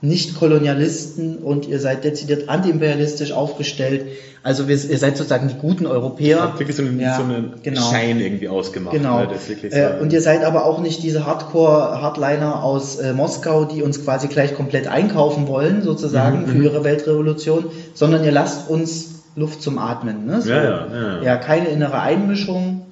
nicht 0.01 0.39
Kolonialisten 0.39 1.39
und 1.39 1.67
ihr 1.67 1.81
seid 1.81 2.05
dezidiert 2.05 2.49
antiimperialistisch 2.49 3.33
aufgestellt. 3.33 4.07
Also 4.43 4.69
wir, 4.69 4.77
ihr 4.77 4.99
seid 4.99 5.17
sozusagen 5.17 5.49
die 5.49 5.55
guten 5.55 5.87
Europäer. 5.87 6.43
hat 6.43 6.59
wirklich 6.59 6.77
so 6.77 6.83
einen, 6.83 7.01
Ja, 7.01 7.17
so 7.17 7.23
einen 7.23 7.55
genau. 7.63 7.81
Schein 7.91 8.21
irgendwie 8.21 8.49
ausgemacht. 8.49 8.95
Genau. 8.95 9.21
Ne? 9.21 9.29
Äh, 9.71 9.71
so- 9.97 10.03
und 10.03 10.13
ihr 10.13 10.21
seid 10.21 10.45
aber 10.45 10.67
auch 10.67 10.81
nicht 10.81 11.03
diese 11.03 11.25
Hardcore-Hardliner 11.25 12.63
aus 12.63 12.97
äh, 12.97 13.13
Moskau, 13.15 13.65
die 13.65 13.83
uns 13.83 14.05
quasi 14.05 14.29
gleich 14.29 14.55
komplett 14.55 14.87
einkaufen 14.87 15.49
wollen, 15.49 15.83
sozusagen, 15.83 16.43
Mhm, 16.43 16.47
für 16.49 16.63
ihre 16.65 16.85
Weltrevolution, 16.85 17.67
sondern 17.95 18.23
ihr 18.25 18.33
lasst 18.33 18.69
uns 18.69 19.23
Luft 19.37 19.63
zum 19.63 19.79
Atmen. 19.79 20.27
Ne? 20.27 20.43
So. 20.43 20.51
Ja, 20.51 20.63
ja, 20.63 20.87
ja. 20.93 21.23
ja, 21.23 21.37
keine 21.37 21.69
innere 21.69 21.99
Einmischung. 22.01 22.83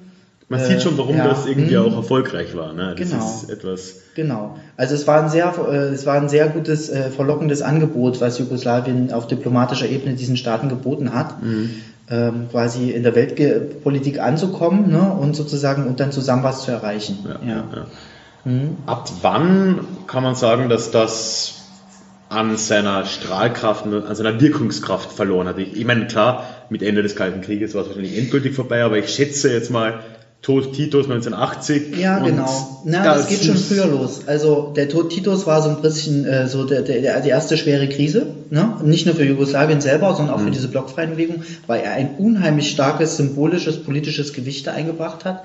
Man 0.49 0.59
äh, 0.59 0.65
sieht 0.67 0.81
schon, 0.81 0.97
warum 0.97 1.17
ja, 1.17 1.27
das 1.27 1.45
irgendwie 1.45 1.75
hm. 1.77 1.85
auch 1.85 1.95
erfolgreich 1.95 2.55
war. 2.55 2.73
Ne? 2.73 2.95
Das 2.97 3.09
Genau. 3.09 3.25
ist 3.25 3.49
etwas. 3.49 3.95
Genau. 4.15 4.57
Also 4.77 4.95
es 4.95 5.07
war 5.07 5.23
ein 5.23 5.29
sehr, 5.29 5.53
äh, 5.69 5.75
es 5.93 6.05
war 6.05 6.15
ein 6.15 6.29
sehr 6.29 6.47
gutes, 6.49 6.89
äh, 6.89 7.09
verlockendes 7.09 7.61
Angebot, 7.61 8.21
was 8.21 8.39
Jugoslawien 8.39 9.11
auf 9.11 9.27
diplomatischer 9.27 9.87
Ebene 9.87 10.15
diesen 10.15 10.37
Staaten 10.37 10.69
geboten 10.69 11.13
hat, 11.13 11.41
Mhm. 11.41 11.69
ähm, 12.09 12.47
quasi 12.51 12.91
in 12.91 13.03
der 13.03 13.15
Weltpolitik 13.15 14.19
anzukommen 14.19 14.91
ne, 14.91 15.11
und 15.19 15.35
sozusagen 15.35 15.87
und 15.87 15.99
dann 15.99 16.11
zusammen 16.11 16.43
was 16.43 16.63
zu 16.63 16.71
erreichen. 16.71 17.19
Ja. 17.25 17.49
Ja. 17.49 17.87
Mhm. 18.45 18.77
Ab 18.85 19.09
wann 19.21 19.79
kann 20.07 20.23
man 20.23 20.35
sagen, 20.35 20.67
dass 20.69 20.91
das 20.91 21.53
an 22.29 22.57
seiner 22.57 23.05
Strahlkraft, 23.05 23.85
an 23.85 24.15
seiner 24.15 24.41
Wirkungskraft 24.41 25.11
verloren 25.11 25.47
hat? 25.47 25.57
Ich, 25.59 25.77
ich 25.77 25.85
meine, 25.85 26.07
klar, 26.07 26.43
mit 26.69 26.81
Ende 26.81 27.03
des 27.03 27.15
Kalten 27.15 27.41
Krieges 27.41 27.73
war 27.73 27.83
es 27.83 27.87
wahrscheinlich 27.87 28.17
endgültig 28.17 28.53
vorbei, 28.55 28.83
aber 28.83 28.97
ich 28.97 29.09
schätze 29.09 29.51
jetzt 29.53 29.69
mal, 29.71 29.99
Tod 30.43 30.73
Titos 30.73 31.05
1980. 31.09 31.97
Ja, 31.97 32.19
genau. 32.19 32.81
Na, 32.83 33.03
da 33.03 33.15
das 33.15 33.27
geht 33.27 33.43
schon 33.43 33.57
früher 33.57 33.87
los. 33.87 34.27
Also 34.27 34.71
der 34.75 34.89
Tod 34.89 35.09
Titos 35.09 35.47
war 35.47 35.61
so 35.63 35.69
ein 35.69 35.81
bisschen 35.81 36.25
äh, 36.25 36.47
so 36.47 36.65
der, 36.65 36.81
der, 36.83 37.21
die 37.21 37.29
erste 37.29 37.57
schwere 37.57 37.87
Krise. 37.89 38.27
Ne? 38.51 38.75
Nicht 38.83 39.05
nur 39.07 39.15
für 39.15 39.23
Jugoslawien 39.23 39.81
selber, 39.81 40.13
sondern 40.15 40.35
auch 40.35 40.39
Mhm. 40.41 40.45
für 40.45 40.51
diese 40.51 40.67
blockfreie 40.67 41.07
Bewegung, 41.07 41.43
weil 41.65 41.81
er 41.81 41.93
ein 41.93 42.15
unheimlich 42.17 42.69
starkes 42.69 43.17
symbolisches 43.17 43.83
politisches 43.83 44.33
Gewicht 44.33 44.67
da 44.67 44.73
eingebracht 44.73 45.25
hat. 45.25 45.43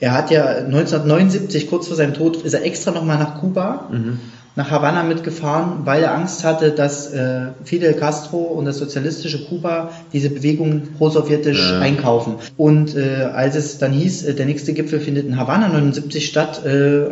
Er 0.00 0.12
hat 0.14 0.30
ja 0.30 0.44
1979, 0.46 1.66
kurz 1.68 1.88
vor 1.88 1.96
seinem 1.96 2.14
Tod, 2.14 2.36
ist 2.42 2.54
er 2.54 2.64
extra 2.64 2.92
nochmal 2.92 3.18
nach 3.18 3.40
Kuba, 3.40 3.88
Mhm. 3.90 4.18
Nach 4.58 4.72
Havanna 4.72 5.04
mitgefahren, 5.04 5.82
weil 5.84 6.02
er 6.02 6.14
Angst 6.16 6.42
hatte, 6.42 6.72
dass 6.72 7.12
äh, 7.12 7.52
Fidel 7.62 7.94
Castro 7.94 8.38
und 8.38 8.64
das 8.64 8.78
sozialistische 8.78 9.44
Kuba 9.44 9.90
diese 10.12 10.30
Bewegung 10.30 10.82
prosowjetisch 10.98 11.70
Ja. 11.70 11.78
einkaufen. 11.78 12.34
Und 12.56 12.96
äh, 12.96 13.28
als 13.32 13.54
es 13.54 13.78
dann 13.78 13.92
hieß, 13.92 14.24
äh, 14.24 14.34
der 14.34 14.46
nächste 14.46 14.72
Gipfel 14.72 14.98
findet 14.98 15.26
in 15.28 15.36
Havanna 15.38 15.68
79 15.68 16.26
statt, 16.26 16.64
äh, 16.66 17.02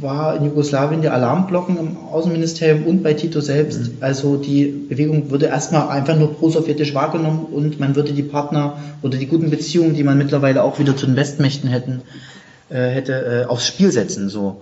war 0.00 0.34
in 0.36 0.46
Jugoslawien 0.46 1.02
der 1.02 1.12
Alarmglocken 1.12 1.76
im 1.78 1.96
Außenministerium 2.10 2.84
und 2.86 3.02
bei 3.02 3.12
Tito 3.12 3.42
selbst. 3.42 3.80
Mhm. 3.80 3.96
Also 4.00 4.36
die 4.36 4.64
Bewegung 4.88 5.30
würde 5.30 5.46
erstmal 5.46 5.90
einfach 5.90 6.16
nur 6.16 6.32
prosowjetisch 6.34 6.94
wahrgenommen 6.94 7.46
und 7.52 7.78
man 7.78 7.94
würde 7.94 8.14
die 8.14 8.22
Partner 8.22 8.78
oder 9.02 9.18
die 9.18 9.26
guten 9.26 9.50
Beziehungen, 9.50 9.94
die 9.94 10.02
man 10.02 10.16
mittlerweile 10.16 10.62
auch 10.62 10.78
wieder 10.78 10.96
zu 10.96 11.04
den 11.04 11.16
Westmächten 11.16 11.68
hätten, 11.68 12.00
hätte 12.76 13.12
äh, 13.12 13.44
aufs 13.46 13.66
Spiel 13.66 13.90
setzen. 13.92 14.28
So. 14.28 14.60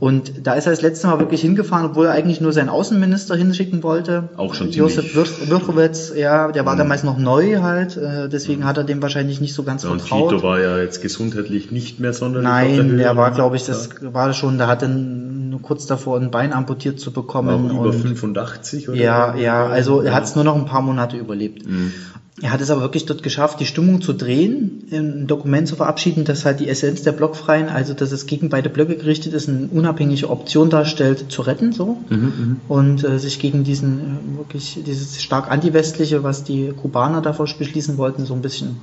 Und 0.00 0.32
da 0.46 0.54
ist 0.54 0.66
er 0.66 0.72
das 0.72 0.82
letzte 0.82 1.06
Mal 1.06 1.18
wirklich 1.20 1.40
hingefahren, 1.40 1.86
obwohl 1.86 2.06
er 2.06 2.12
eigentlich 2.12 2.40
nur 2.40 2.52
seinen 2.52 2.68
Außenminister 2.68 3.36
hinschicken 3.36 3.82
wollte. 3.82 4.28
Auch 4.36 4.54
schon 4.54 4.70
Josef 4.70 5.12
ziemlich- 5.12 5.48
Wirchowitz, 5.50 6.12
ja, 6.16 6.50
der 6.52 6.66
war 6.66 6.76
damals 6.76 7.04
noch 7.04 7.18
neu 7.18 7.58
halt, 7.60 7.96
äh, 7.96 8.28
deswegen 8.28 8.64
hat 8.64 8.76
er 8.76 8.84
dem 8.84 9.00
wahrscheinlich 9.02 9.40
nicht 9.40 9.54
so 9.54 9.62
ganz 9.62 9.84
Und 9.84 10.00
vertraut. 10.00 10.30
Tito 10.30 10.42
war 10.42 10.60
ja 10.60 10.78
jetzt 10.78 11.00
gesundheitlich 11.02 11.70
nicht 11.70 12.00
mehr 12.00 12.12
sonderlich 12.12 12.48
Nein, 12.48 12.76
Höhe. 12.90 12.96
der 12.98 13.16
war, 13.16 13.30
glaube 13.32 13.56
ich, 13.56 13.64
das 13.66 13.88
war 14.00 14.32
schon, 14.32 14.58
der 14.58 14.66
hatte 14.66 14.88
nur 14.88 15.62
kurz 15.62 15.86
davor 15.86 16.18
ein 16.20 16.30
Bein 16.30 16.52
amputiert 16.52 17.00
zu 17.00 17.14
War 17.14 17.22
bekommen. 17.22 17.70
auch 17.70 17.80
über 17.80 17.88
und 17.90 17.92
85 17.94 18.88
oder? 18.88 18.98
ja, 18.98 19.34
ja, 19.36 19.66
also 19.66 20.02
er 20.02 20.14
hat 20.14 20.24
es 20.24 20.34
nur 20.34 20.44
noch 20.44 20.56
ein 20.56 20.66
paar 20.66 20.82
Monate 20.82 21.16
überlebt. 21.16 21.66
Mhm. 21.68 21.92
Er 22.40 22.52
hat 22.52 22.60
es 22.60 22.70
aber 22.70 22.82
wirklich 22.82 23.04
dort 23.04 23.22
geschafft, 23.22 23.58
die 23.58 23.66
Stimmung 23.66 24.00
zu 24.00 24.12
drehen, 24.12 24.86
ein 24.92 25.26
Dokument 25.26 25.66
zu 25.66 25.74
verabschieden, 25.74 26.24
das 26.24 26.44
halt 26.44 26.60
die 26.60 26.68
Essenz 26.68 27.02
der 27.02 27.12
Blockfreien, 27.12 27.68
also 27.68 27.94
dass 27.94 28.12
es 28.12 28.26
gegen 28.26 28.48
beide 28.48 28.68
Blöcke 28.68 28.96
gerichtet 28.96 29.32
ist, 29.34 29.48
eine 29.48 29.66
unabhängige 29.66 30.30
Option 30.30 30.70
darstellt, 30.70 31.32
zu 31.32 31.42
retten, 31.42 31.72
so. 31.72 31.98
Mhm, 32.08 32.60
Und 32.68 33.02
äh, 33.02 33.18
sich 33.18 33.40
gegen 33.40 33.64
diesen 33.64 33.98
äh, 33.98 34.38
wirklich, 34.38 34.78
dieses 34.86 35.20
stark 35.20 35.50
antiwestliche, 35.50 36.22
was 36.22 36.44
die 36.44 36.72
Kubaner 36.80 37.22
davor 37.22 37.46
beschließen 37.58 37.98
wollten, 37.98 38.24
so 38.24 38.34
ein 38.34 38.42
bisschen 38.42 38.76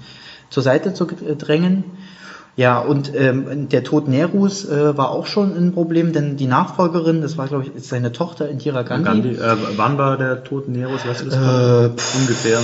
zur 0.49 0.63
Seite 0.63 0.93
zu 0.93 1.07
äh, 1.07 1.35
drängen. 1.35 1.85
Ja, 2.57 2.79
und 2.79 3.13
ähm, 3.15 3.67
der 3.67 3.83
Tod 3.83 4.07
Nerus 4.07 4.63
äh, 4.65 4.97
war 4.97 5.11
auch 5.11 5.25
schon 5.27 5.57
ein 5.57 5.73
Problem, 5.73 6.13
denn 6.13 6.37
die 6.37 6.47
Nachfolgerin, 6.47 7.21
das 7.21 7.37
war, 7.37 7.47
glaube 7.47 7.65
ich, 7.65 7.75
ist 7.75 7.89
seine 7.89 8.13
Tochter 8.13 8.47
Indira 8.49 8.83
Gandhi. 8.83 9.05
Gandhi, 9.05 9.29
äh, 9.35 9.57
wann 9.75 9.97
war 9.97 10.17
der 10.17 10.43
Tod 10.43 10.69
Neros? 10.69 11.05
Weißt 11.05 11.21
du 11.21 11.25
das? 11.25 11.35
Äh, 11.35 11.89
ungefähr. 12.17 12.59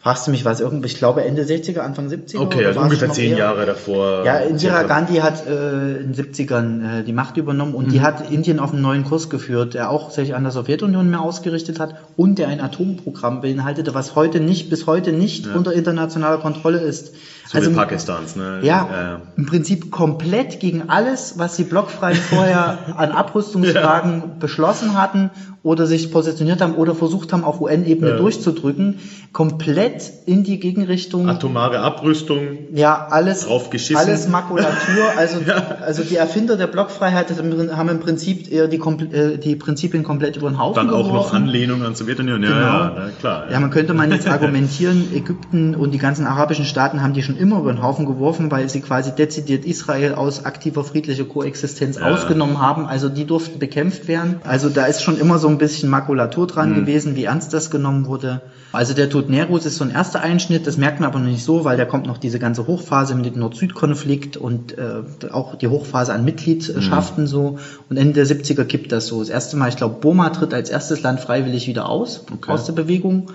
Fragst 0.00 0.28
du 0.28 0.30
mich 0.30 0.44
was 0.44 0.60
irgendwie, 0.60 0.86
ich 0.86 0.96
glaube 0.96 1.24
Ende 1.24 1.42
60er, 1.42 1.80
Anfang 1.80 2.06
70er? 2.06 2.38
Okay, 2.38 2.64
also 2.66 2.78
ungefähr 2.80 3.10
zehn 3.10 3.32
eher? 3.32 3.38
Jahre 3.38 3.66
davor. 3.66 4.24
Ja, 4.24 4.38
Indira. 4.38 4.84
Gandhi 4.84 5.16
hat 5.16 5.44
äh, 5.44 5.96
in 5.96 6.12
den 6.12 6.14
70ern 6.14 7.00
äh, 7.00 7.02
die 7.02 7.12
Macht 7.12 7.36
übernommen 7.36 7.74
und 7.74 7.86
Mhm. 7.86 7.90
die 7.90 8.00
hat 8.00 8.30
Indien 8.30 8.60
auf 8.60 8.72
einen 8.72 8.80
neuen 8.80 9.02
Kurs 9.04 9.28
geführt, 9.28 9.74
der 9.74 9.90
auch 9.90 10.10
sich 10.10 10.36
an 10.36 10.44
der 10.44 10.52
Sowjetunion 10.52 11.10
mehr 11.10 11.20
ausgerichtet 11.20 11.80
hat 11.80 11.96
und 12.16 12.38
der 12.38 12.46
ein 12.46 12.60
Atomprogramm 12.60 13.40
beinhaltete, 13.40 13.92
was 13.92 14.14
heute 14.14 14.38
nicht, 14.38 14.70
bis 14.70 14.86
heute 14.86 15.10
nicht 15.12 15.48
unter 15.48 15.72
internationaler 15.72 16.38
Kontrolle 16.38 16.78
ist. 16.78 17.14
So 17.50 17.62
wie 17.62 17.74
Pakistans, 17.74 18.36
ne? 18.36 18.56
Also 18.56 18.66
Ja, 18.66 19.20
im 19.36 19.46
Prinzip 19.46 19.90
komplett 19.90 20.60
gegen 20.60 20.88
alles, 20.90 21.38
was 21.38 21.56
die 21.56 21.64
Blockfreien 21.64 22.16
vorher 22.16 22.78
an 22.96 23.10
Abrüstungsfragen 23.10 24.38
beschlossen 24.38 25.00
hatten 25.00 25.30
oder 25.62 25.86
sich 25.86 26.10
positioniert 26.10 26.60
haben 26.60 26.74
oder 26.74 26.94
versucht 26.94 27.32
haben, 27.32 27.44
auf 27.44 27.60
UN-Ebene 27.60 28.16
durchzudrücken, 28.16 28.98
komplett 29.32 30.12
in 30.26 30.44
die 30.44 30.60
Gegenrichtung. 30.60 31.28
Atomare 31.28 31.80
Abrüstung. 31.80 32.58
Ja, 32.72 33.06
alles, 33.10 33.46
Drauf 33.46 33.70
geschissen. 33.70 33.96
alles 33.96 34.28
Makulatur. 34.28 35.10
Also, 35.16 35.38
also 35.80 36.02
die 36.04 36.16
Erfinder 36.16 36.56
der 36.56 36.66
Blockfreiheit 36.66 37.30
haben 37.76 37.88
im 37.88 38.00
Prinzip 38.00 38.50
eher 38.50 38.68
die, 38.68 38.76
äh, 38.78 39.38
die 39.38 39.56
Prinzipien 39.56 40.04
komplett 40.04 40.36
über 40.36 40.48
den 40.48 40.58
Haufen 40.58 40.76
Dann 40.76 40.90
auch 40.90 40.98
noch 40.98 41.08
geworfen. 41.08 41.36
Anlehnung 41.36 41.82
an 41.82 41.94
Sowjetunion. 41.94 42.42
Ja, 42.42 42.48
Genau. 42.48 43.00
ja, 43.00 43.10
klar. 43.18 43.44
Ja, 43.50 43.60
man 43.60 43.70
könnte 43.70 43.94
man 43.94 44.10
jetzt 44.10 44.28
argumentieren, 44.28 45.08
Ägypten 45.14 45.74
und 45.74 45.92
die 45.92 45.98
ganzen 45.98 46.26
arabischen 46.26 46.64
Staaten 46.64 47.02
haben 47.02 47.12
die 47.12 47.22
schon 47.22 47.36
immer 47.38 47.60
über 47.60 47.72
den 47.72 47.82
Haufen 47.82 48.06
geworfen, 48.06 48.50
weil 48.50 48.68
sie 48.68 48.80
quasi 48.80 49.12
dezidiert 49.12 49.64
Israel 49.64 50.14
aus 50.14 50.44
aktiver 50.44 50.84
friedlicher 50.84 51.24
Koexistenz 51.24 51.96
ausgenommen 51.96 52.60
haben. 52.60 52.86
Also 52.86 53.08
die 53.08 53.24
durften 53.24 53.58
bekämpft 53.58 54.08
werden. 54.08 54.36
Also 54.44 54.68
da 54.68 54.86
ist 54.86 55.02
schon 55.02 55.18
immer 55.18 55.38
so 55.38 55.48
ein 55.48 55.58
bisschen 55.58 55.88
Makulatur 55.88 56.46
dran 56.46 56.74
gewesen, 56.74 57.16
wie 57.16 57.24
ernst 57.24 57.54
das 57.54 57.70
genommen 57.70 58.06
wurde. 58.06 58.42
Also 58.70 58.92
der 58.92 59.08
Tod 59.08 59.30
Neros 59.30 59.64
ist 59.64 59.76
so 59.76 59.84
ein 59.84 59.90
erster 59.90 60.20
Einschnitt, 60.20 60.66
das 60.66 60.76
merkt 60.76 61.00
man 61.00 61.08
aber 61.08 61.18
noch 61.18 61.30
nicht 61.30 61.42
so, 61.42 61.64
weil 61.64 61.78
da 61.78 61.86
kommt 61.86 62.06
noch 62.06 62.18
diese 62.18 62.38
ganze 62.38 62.66
Hochphase 62.66 63.14
mit 63.14 63.24
dem 63.24 63.38
Nord-Süd-Konflikt 63.38 64.36
und 64.36 64.76
äh, 64.76 65.02
auch 65.30 65.54
die 65.54 65.68
Hochphase 65.68 66.12
an 66.12 66.24
Mitgliedschaften 66.24 67.26
so. 67.26 67.58
Und 67.88 67.96
Ende 67.96 68.12
der 68.12 68.26
70er 68.26 68.64
kippt 68.64 68.92
das 68.92 69.06
so. 69.06 69.20
Das 69.20 69.30
erste 69.30 69.56
Mal, 69.56 69.70
ich 69.70 69.76
glaube, 69.76 69.96
Burma 70.00 70.28
tritt 70.30 70.52
als 70.52 70.68
erstes 70.68 71.02
Land 71.02 71.20
freiwillig 71.20 71.66
wieder 71.66 71.88
aus, 71.88 72.26
aus 72.46 72.66
der 72.66 72.74
Bewegung. 72.74 73.30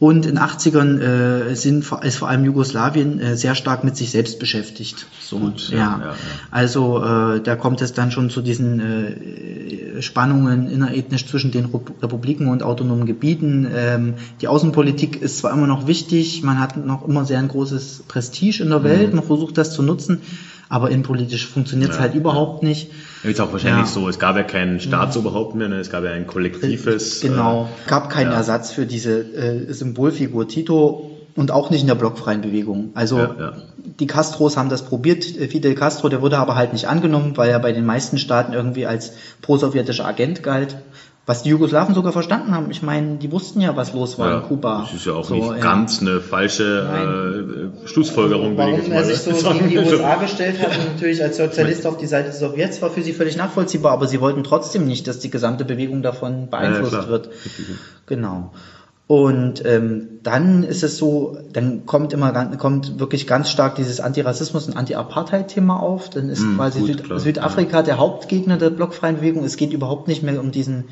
Und 0.00 0.26
in 0.26 0.34
den 0.34 0.38
80ern 0.38 0.98
äh, 1.00 1.54
sind, 1.54 1.84
ist 2.02 2.16
vor 2.16 2.28
allem 2.28 2.44
Jugoslawien 2.44 3.20
äh, 3.20 3.36
sehr 3.36 3.54
stark 3.54 3.84
mit 3.84 3.96
sich 3.96 4.10
selbst 4.10 4.38
beschäftigt. 4.38 5.06
So, 5.20 5.38
Gut, 5.38 5.70
ja, 5.70 5.78
ja, 5.78 5.98
ja. 6.00 6.14
Also 6.50 7.02
äh, 7.02 7.40
da 7.40 7.54
kommt 7.56 7.80
es 7.80 7.92
dann 7.92 8.10
schon 8.10 8.28
zu 8.28 8.42
diesen 8.42 8.80
äh, 8.80 10.02
Spannungen 10.02 10.68
innerethnisch 10.68 11.26
zwischen 11.26 11.52
den 11.52 11.66
Rep- 11.66 12.02
Republiken 12.02 12.48
und 12.48 12.62
autonomen 12.62 13.06
Gebieten. 13.06 13.68
Ähm, 13.72 14.14
die 14.40 14.48
Außenpolitik 14.48 15.22
ist 15.22 15.38
zwar 15.38 15.52
immer 15.52 15.66
noch 15.68 15.86
wichtig, 15.86 16.42
man 16.42 16.58
hat 16.58 16.76
noch 16.76 17.06
immer 17.06 17.24
sehr 17.24 17.38
ein 17.38 17.48
großes 17.48 18.04
Prestige 18.08 18.62
in 18.62 18.70
der 18.70 18.82
Welt, 18.84 19.14
man 19.14 19.24
versucht 19.24 19.56
das 19.58 19.72
zu 19.72 19.82
nutzen, 19.82 20.20
aber 20.68 20.90
innenpolitisch 20.90 21.46
funktioniert 21.46 21.90
es 21.90 21.96
Mhm. 21.96 22.02
Ja, 22.02 22.08
halt 22.08 22.14
überhaupt 22.16 22.62
nicht. 22.62 22.90
Jetzt 23.24 23.40
auch 23.40 23.52
wahrscheinlich 23.52 23.86
Ja. 23.86 23.92
so, 23.92 24.08
es 24.08 24.18
gab 24.18 24.36
ja 24.36 24.42
kein 24.42 24.80
Staatsoberhaupt 24.80 25.54
mehr, 25.54 25.68
ne? 25.68 25.76
es 25.76 25.90
gab 25.90 26.04
ja 26.04 26.10
ein 26.12 26.26
kollektives. 26.26 27.20
Genau. 27.20 27.68
Äh, 27.86 27.88
gab 27.88 28.10
keinen 28.10 28.30
ja. 28.30 28.36
Ersatz 28.36 28.70
für 28.70 28.86
diese 28.86 29.18
äh, 29.20 29.72
Symbolfigur 29.72 30.46
Tito 30.46 31.10
und 31.34 31.50
auch 31.50 31.70
nicht 31.70 31.80
in 31.80 31.86
der 31.86 31.94
blockfreien 31.94 32.42
Bewegung. 32.42 32.90
Also 32.94 33.18
Ja, 33.18 33.34
ja. 33.38 33.52
die 33.98 34.06
Castros 34.06 34.56
haben 34.56 34.68
das 34.68 34.84
probiert. 34.84 35.24
Fidel 35.24 35.74
Castro, 35.74 36.08
der 36.08 36.20
wurde 36.22 36.38
aber 36.38 36.54
halt 36.54 36.72
nicht 36.72 36.86
angenommen, 36.86 37.36
weil 37.36 37.50
er 37.50 37.58
bei 37.58 37.72
den 37.72 37.86
meisten 37.86 38.18
Staaten 38.18 38.52
irgendwie 38.52 38.86
als 38.86 39.12
pro-sowjetischer 39.42 40.06
Agent 40.06 40.42
galt. 40.42 40.76
Was 41.26 41.42
die 41.42 41.48
Jugoslawen 41.48 41.94
sogar 41.94 42.12
verstanden 42.12 42.54
haben. 42.54 42.70
Ich 42.70 42.82
meine, 42.82 43.16
die 43.16 43.32
wussten 43.32 43.62
ja, 43.62 43.74
was 43.76 43.94
los 43.94 44.18
war 44.18 44.30
ja, 44.30 44.36
in 44.38 44.42
Kuba. 44.42 44.82
Das 44.82 44.92
ist 44.92 45.06
ja 45.06 45.14
auch 45.14 45.24
So, 45.24 45.34
nicht 45.34 45.46
ja. 45.46 45.56
ganz 45.56 46.02
eine 46.02 46.20
falsche 46.20 47.72
äh, 47.82 47.88
Schlussfolgerung, 47.88 48.52
ich 48.52 48.58
Warum 48.58 48.74
jetzt 48.74 48.90
er 48.90 49.04
sich 49.04 49.18
so 49.18 49.50
gegen 49.50 49.70
die 49.70 49.78
USA 49.78 50.16
gestellt 50.20 50.60
hat 50.60 50.78
und 50.78 50.92
natürlich 50.92 51.22
als 51.22 51.38
Sozialist 51.38 51.86
auf 51.86 51.96
die 51.96 52.06
Seite 52.06 52.24
der 52.24 52.34
Sowjets 52.34 52.82
war 52.82 52.90
für 52.90 53.02
sie 53.02 53.14
völlig 53.14 53.38
nachvollziehbar, 53.38 53.92
aber 53.92 54.06
sie 54.06 54.20
wollten 54.20 54.44
trotzdem 54.44 54.86
nicht, 54.86 55.06
dass 55.06 55.18
die 55.18 55.30
gesamte 55.30 55.64
Bewegung 55.64 56.02
davon 56.02 56.50
beeinflusst 56.50 56.92
klar. 56.92 57.08
wird. 57.08 57.30
Genau. 58.04 58.52
Und 59.06 59.62
ähm, 59.66 60.20
dann 60.22 60.62
ist 60.62 60.82
es 60.82 60.96
so, 60.96 61.36
dann 61.52 61.84
kommt 61.84 62.14
immer 62.14 62.32
kommt 62.56 62.98
wirklich 62.98 63.26
ganz 63.26 63.50
stark 63.50 63.74
dieses 63.74 64.00
Antirassismus- 64.00 64.66
und 64.66 64.76
Anti-Apartheid-Thema 64.76 65.78
auf. 65.78 66.08
Dann 66.08 66.30
ist 66.30 66.40
Mm, 66.40 66.56
quasi 66.56 66.80
gut, 66.80 66.86
Süd 66.88 67.04
klar, 67.04 67.18
Südafrika 67.18 67.82
der 67.82 67.98
Hauptgegner 67.98 68.56
der 68.56 68.70
blockfreien 68.70 69.16
Bewegung. 69.16 69.44
Es 69.44 69.56
geht 69.56 69.74
überhaupt 69.74 70.08
nicht 70.08 70.22
mehr 70.22 70.40
um 70.40 70.52
diesen 70.52 70.88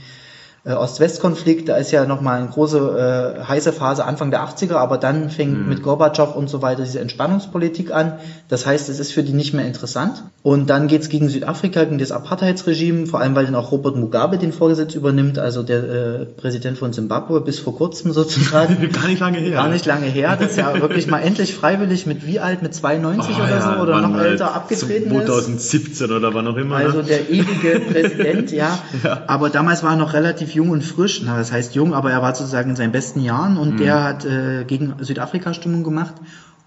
äh, 0.64 0.72
Ost-West-Konflikt, 0.72 1.68
da 1.68 1.76
ist 1.76 1.90
ja 1.90 2.06
nochmal 2.06 2.40
eine 2.40 2.48
große 2.48 3.38
äh, 3.40 3.44
heiße 3.44 3.72
Phase 3.72 4.04
Anfang 4.04 4.30
der 4.30 4.46
80er, 4.46 4.74
aber 4.74 4.96
dann 4.98 5.30
fängt 5.30 5.68
mit 5.68 5.82
Gorbatschow 5.82 6.36
und 6.36 6.48
so 6.48 6.62
weiter 6.62 6.82
diese 6.84 7.00
Entspannungspolitik 7.00 7.92
an. 7.92 8.18
Das 8.48 8.64
heißt, 8.66 8.88
es 8.88 9.00
ist 9.00 9.12
für 9.12 9.22
die 9.22 9.32
nicht 9.32 9.54
mehr 9.54 9.66
interessant. 9.66 10.22
Und 10.42 10.70
dann 10.70 10.88
geht's 10.88 11.08
gegen 11.08 11.28
Südafrika, 11.28 11.84
gegen 11.84 11.98
das 11.98 12.12
Apartheidsregime, 12.12 13.06
vor 13.06 13.20
allem 13.20 13.34
weil 13.34 13.46
dann 13.46 13.54
auch 13.54 13.72
Robert 13.72 13.96
Mugabe 13.96 14.38
den 14.38 14.52
Vorsitz 14.52 14.94
übernimmt, 14.94 15.38
also 15.38 15.62
der 15.62 15.82
äh, 15.82 16.24
Präsident 16.26 16.78
von 16.78 16.92
Zimbabwe 16.92 17.40
bis 17.40 17.58
vor 17.58 17.76
kurzem 17.76 18.12
sozusagen. 18.12 18.90
Gar 18.92 19.08
nicht 19.08 19.20
lange 19.20 19.38
her. 19.38 19.52
Gar 19.52 19.68
nicht 19.68 19.86
lange 19.86 20.06
her, 20.06 20.36
das 20.38 20.52
ist 20.52 20.58
ja 20.58 20.80
wirklich 20.80 21.06
mal 21.06 21.20
endlich 21.20 21.54
freiwillig 21.54 22.06
mit 22.06 22.26
wie 22.26 22.40
alt, 22.40 22.62
mit 22.62 22.74
92 22.74 23.32
Oh, 23.32 23.42
oder 23.42 23.50
ja, 23.50 23.60
so 23.60 23.82
oder 23.82 24.00
noch 24.00 24.18
älter 24.18 24.54
abgetreten 24.54 25.14
ist. 25.14 25.26
2017 25.26 26.10
oder 26.10 26.34
wann 26.34 26.46
auch 26.46 26.56
immer. 26.56 26.76
Also 26.76 26.98
ne? 26.98 27.04
der 27.04 27.30
ewige 27.30 27.80
Präsident, 27.80 28.52
ja. 28.52 28.78
Aber 29.26 29.50
damals 29.50 29.82
war 29.82 29.92
er 29.92 29.96
noch 29.96 30.12
relativ 30.12 30.51
jung 30.54 30.70
und 30.70 30.82
frisch. 30.82 31.22
Na, 31.24 31.36
das 31.36 31.52
heißt 31.52 31.74
jung, 31.74 31.94
aber 31.94 32.10
er 32.10 32.22
war 32.22 32.34
sozusagen 32.34 32.70
in 32.70 32.76
seinen 32.76 32.92
besten 32.92 33.20
Jahren 33.20 33.56
und 33.56 33.78
der 33.78 34.02
hat 34.04 34.24
äh, 34.24 34.64
gegen 34.64 34.94
Südafrika 35.00 35.54
Stimmung 35.54 35.84
gemacht. 35.84 36.14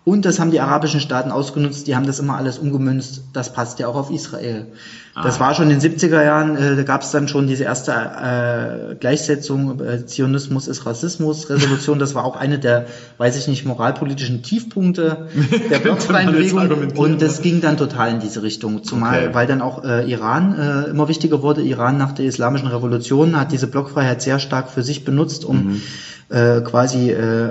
Und 0.06 0.24
das 0.24 0.40
haben 0.40 0.52
die 0.52 0.60
arabischen 0.62 1.00
Staaten 1.02 1.32
ausgenutzt, 1.32 1.88
die 1.88 1.96
haben 1.96 2.06
das 2.06 2.20
immer 2.20 2.38
alles 2.38 2.60
umgemünzt. 2.60 3.24
Das 3.34 3.52
passt 3.52 3.80
ja 3.80 3.88
auch 3.88 3.96
auf 3.96 4.12
Israel. 4.12 4.68
Das 5.16 5.40
war 5.40 5.56
schon 5.56 5.72
in 5.72 5.80
den 5.80 5.98
70er 5.98 6.22
Jahren, 6.24 6.58
äh, 6.58 6.76
da 6.76 6.84
gab 6.84 7.02
es 7.02 7.10
dann 7.12 7.28
schon 7.30 7.48
diese 7.48 7.64
erste 7.64 7.92
äh, 7.94 8.96
Gleichsetzung, 8.96 9.80
äh, 9.80 10.06
Zionismus 10.06 10.68
ist 10.68 10.86
Rassismus, 10.86 11.50
Resolution, 11.50 12.00
das 12.00 12.16
war 12.16 12.26
auch 12.26 12.36
eine 12.36 12.60
der, 12.60 12.86
weiß 13.18 13.38
ich 13.38 13.48
nicht, 13.48 13.66
moralpolitischen 13.66 14.44
Tiefpunkte 14.44 15.30
der 15.72 15.80
blockfreien 15.80 16.26
man 16.26 16.36
jetzt 16.36 16.54
Bewegung. 16.54 16.60
argumentieren, 16.60 17.14
Und 17.14 17.22
das 17.22 17.42
ging 17.42 17.62
dann 17.62 17.78
total 17.78 18.12
in 18.12 18.20
diese 18.20 18.44
Richtung. 18.44 18.84
Zumal, 18.84 19.24
Okay. 19.28 19.34
weil 19.34 19.48
dann 19.48 19.62
auch 19.62 19.84
äh, 19.86 20.04
Iran 20.12 20.56
äh, 20.60 20.90
immer 20.90 21.08
wichtiger 21.08 21.42
wurde. 21.42 21.62
Iran 21.62 21.98
nach 21.98 22.12
der 22.12 22.26
islamischen 22.26 22.68
Revolution 22.68 23.40
hat 23.40 23.54
diese 23.54 23.68
Blockfreiheit 23.68 24.22
sehr 24.22 24.40
stark 24.40 24.70
für 24.70 24.84
sich 24.84 25.06
benutzt, 25.06 25.46
um 25.46 25.82
äh, 26.30 26.60
quasi 26.60 27.10
äh, 27.12 27.50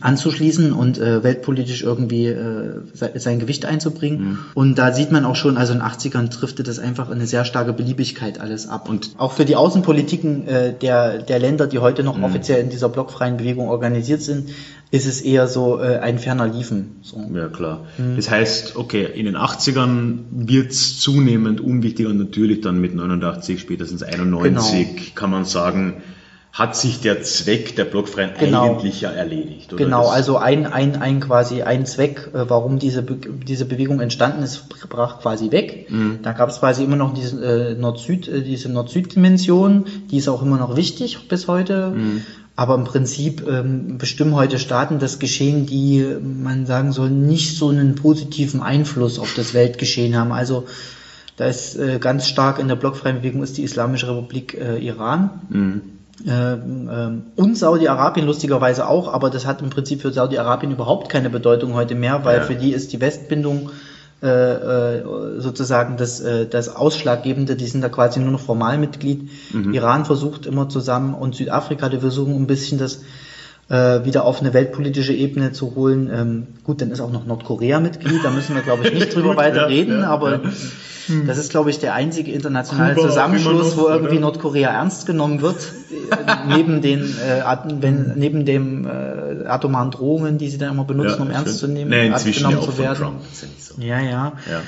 anzuschließen 0.00 0.72
und 0.72 0.98
äh, 0.98 1.22
weltpolitisch 1.22 1.82
irgendwie 1.82 2.26
äh, 2.26 2.80
se- 2.94 3.12
sein 3.16 3.38
Gewicht 3.38 3.66
einzubringen. 3.66 4.38
Und 4.54 4.76
da 4.78 4.92
sieht 4.92 5.12
man 5.12 5.24
auch 5.24 5.36
schon, 5.36 5.56
also 5.56 5.72
in 5.72 5.80
den 5.80 5.86
80ern 5.88 6.28
driftet 6.28 6.68
das 6.68 6.78
einfach 6.78 7.08
in 7.08 7.16
eine 7.16 7.26
sehr 7.26 7.44
starke 7.44 7.72
Beliebigkeit 7.72 8.40
alles 8.40 8.68
ab. 8.68 8.88
Und 8.88 9.10
auch 9.18 9.32
für 9.32 9.44
die 9.44 9.56
Außenpolitiken 9.56 10.46
äh, 10.48 10.72
der, 10.78 11.18
der 11.18 11.38
Länder, 11.38 11.66
die 11.66 11.78
heute 11.78 12.02
noch 12.02 12.20
offiziell 12.22 12.62
in 12.62 12.70
dieser 12.70 12.88
blockfreien 12.88 13.36
Bewegung 13.36 13.68
organisiert 13.68 14.22
sind, 14.22 14.50
ist 14.90 15.06
es 15.06 15.20
eher 15.22 15.46
so 15.48 15.80
äh, 15.80 15.98
ein 15.98 16.18
ferner 16.18 16.46
Liefen. 16.46 16.96
So. 17.02 17.18
Ja, 17.34 17.48
klar. 17.48 17.86
Mhm. 17.96 18.16
Das 18.16 18.30
heißt, 18.30 18.76
okay, 18.76 19.06
in 19.14 19.24
den 19.24 19.36
80ern 19.36 20.18
wird's 20.30 20.98
zunehmend 20.98 21.60
unwichtiger 21.60 22.10
und 22.10 22.18
natürlich 22.18 22.60
dann 22.60 22.80
mit 22.80 22.94
89, 22.94 23.58
spätestens 23.60 24.02
91 24.02 24.86
Genau. 24.86 25.02
kann 25.14 25.30
man 25.30 25.44
sagen, 25.46 25.94
hat 26.52 26.76
sich 26.76 27.00
der 27.00 27.22
Zweck 27.22 27.76
der 27.76 27.86
Blockfreien 27.86 28.32
Genau. 28.38 28.64
eigentlich 28.64 29.00
ja 29.00 29.10
erledigt. 29.10 29.72
Oder? 29.72 29.84
Genau, 29.84 30.08
also 30.08 30.36
ein, 30.36 30.66
ein, 30.66 30.96
ein 30.96 31.20
quasi 31.20 31.62
ein 31.62 31.86
Zweck, 31.86 32.28
äh, 32.34 32.44
warum 32.48 32.78
diese, 32.78 33.02
Be 33.02 33.16
diese 33.16 33.64
Bewegung 33.64 34.00
entstanden 34.00 34.42
ist, 34.42 34.68
brach 34.90 35.20
quasi 35.20 35.50
weg. 35.50 35.86
Mhm. 35.90 36.18
Da 36.22 36.32
gab 36.32 36.50
es 36.50 36.58
quasi 36.58 36.84
immer 36.84 36.96
noch 36.96 37.14
diese 37.14 37.42
äh, 37.42 37.74
Nord-Süd, 37.74 38.28
äh, 38.28 38.42
diese 38.42 38.68
Nord-Süd-Dimension, 38.70 39.86
die 40.10 40.18
ist 40.18 40.28
auch 40.28 40.42
immer 40.42 40.58
noch 40.58 40.76
wichtig 40.76 41.26
bis 41.26 41.48
heute. 41.48 41.90
Mhm. 41.96 42.22
Aber 42.54 42.74
im 42.74 42.84
Prinzip 42.84 43.48
ähm, 43.48 43.96
bestimmen 43.96 44.34
heute 44.34 44.58
Staaten 44.58 44.98
das 44.98 45.18
Geschehen, 45.18 45.64
die, 45.64 46.04
man 46.20 46.66
sagen 46.66 46.92
soll, 46.92 47.08
nicht 47.08 47.56
so 47.56 47.70
einen 47.70 47.94
positiven 47.94 48.60
Einfluss 48.62 49.18
auf 49.18 49.32
das 49.34 49.54
Weltgeschehen 49.54 50.14
haben. 50.16 50.32
Also 50.32 50.66
da 51.38 51.46
ist 51.46 51.76
äh, 51.76 51.98
ganz 51.98 52.28
stark 52.28 52.58
in 52.58 52.68
der 52.68 52.76
blockfreien 52.76 53.16
Bewegung 53.16 53.42
ist 53.42 53.56
die 53.56 53.62
Islamische 53.62 54.06
Republik 54.06 54.52
äh, 54.52 54.76
Iran. 54.76 55.30
Ähm, 55.50 55.80
und 56.24 57.56
Saudi-Arabien 57.56 58.26
lustigerweise 58.26 58.86
auch, 58.86 59.12
aber 59.12 59.30
das 59.30 59.44
hat 59.46 59.60
im 59.60 59.70
Prinzip 59.70 60.02
für 60.02 60.12
Saudi-Arabien 60.12 60.70
überhaupt 60.72 61.08
keine 61.08 61.30
Bedeutung 61.30 61.74
heute 61.74 61.94
mehr, 61.94 62.24
weil 62.24 62.38
Ja. 62.38 62.44
für 62.44 62.54
die 62.54 62.72
ist 62.72 62.92
die 62.92 63.00
Westbindung 63.00 63.70
äh, 64.22 64.28
äh, 64.28 65.02
sozusagen 65.40 65.96
das, 65.96 66.20
äh, 66.20 66.46
das 66.46 66.76
Ausschlaggebende, 66.76 67.56
die 67.56 67.66
sind 67.66 67.80
da 67.80 67.88
quasi 67.88 68.20
nur 68.20 68.30
noch 68.30 68.40
Formalmitglied. 68.40 69.28
Iran 69.72 70.04
versucht 70.04 70.46
immer 70.46 70.68
zusammen 70.68 71.14
und 71.14 71.34
Südafrika, 71.34 71.88
die 71.88 71.98
versuchen 71.98 72.36
ein 72.36 72.46
bisschen 72.46 72.78
das 72.78 73.00
wieder 73.68 74.26
auf 74.26 74.40
eine 74.40 74.52
weltpolitische 74.52 75.14
Ebene 75.14 75.52
zu 75.52 75.74
holen. 75.76 76.10
Ähm, 76.12 76.46
gut, 76.62 76.82
dann 76.82 76.90
ist 76.90 77.00
auch 77.00 77.10
noch 77.10 77.24
Nordkorea 77.24 77.80
Mitglied, 77.80 78.22
da 78.22 78.30
müssen 78.30 78.54
wir, 78.54 78.60
glaube 78.60 78.86
ich, 78.86 78.92
nicht 78.92 79.14
drüber 79.14 79.34
weiter 79.36 79.62
ja, 79.62 79.64
reden, 79.64 80.00
ja, 80.00 80.08
aber 80.08 80.40
ja. 81.08 81.14
das 81.26 81.38
ist, 81.38 81.50
glaube 81.50 81.70
ich, 81.70 81.78
der 81.78 81.94
einzige 81.94 82.32
internationale 82.32 82.94
Kuba 82.94 83.08
Zusammenschluss, 83.08 83.72
immer 83.72 83.76
wo 83.76 83.82
noch, 83.82 83.90
irgendwie 83.90 84.14
oder? 84.14 84.20
Nordkorea 84.22 84.70
ernst 84.70 85.06
genommen 85.06 85.40
wird, 85.40 85.72
neben 86.48 86.82
den 86.82 87.02
äh, 87.18 87.42
wenn, 87.80 88.12
neben 88.16 88.44
dem 88.44 88.86
äh, 88.86 89.46
atomaren 89.46 89.90
Drohungen, 89.90 90.38
die 90.38 90.48
sie 90.48 90.58
dann 90.58 90.70
immer 90.72 90.84
benutzen, 90.84 91.22
um 91.22 91.30
ernst 91.30 91.58
zu 91.58 91.66
nehmen, 91.66 91.90
Nee, 91.90 92.08
ernst 92.08 92.26
ja 92.26 92.32
genommen 92.32 92.58
auch 92.58 92.70
zu 92.70 92.78
werden. 92.78 92.98
Trump. 92.98 93.20
Ist 93.32 93.42
ja 93.42 93.48
nicht 93.48 93.64
so. 93.64 93.74
Ja, 93.80 94.00
ja. 94.00 94.32
Ja. 94.50 94.62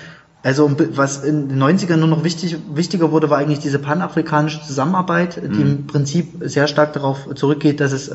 Also 0.45 0.71
was 0.93 1.25
in 1.25 1.49
den 1.49 1.59
90ern 1.63 1.97
nur 1.97 2.07
noch 2.09 2.23
wichtig, 2.23 2.59
wichtiger 2.75 3.11
wurde, 3.11 3.31
war 3.31 3.39
eigentlich 3.39 3.61
diese 3.61 3.79
panafrikanische 3.79 4.61
Zusammenarbeit, 4.63 5.37
die 5.43 5.49
Mhm. 5.49 5.61
im 5.63 5.87
Prinzip 5.87 6.27
sehr 6.43 6.67
stark 6.69 6.93
darauf 6.93 7.35
zurückgeht, 7.35 7.81
dass 7.81 7.93
es, 7.93 8.09
äh, 8.09 8.15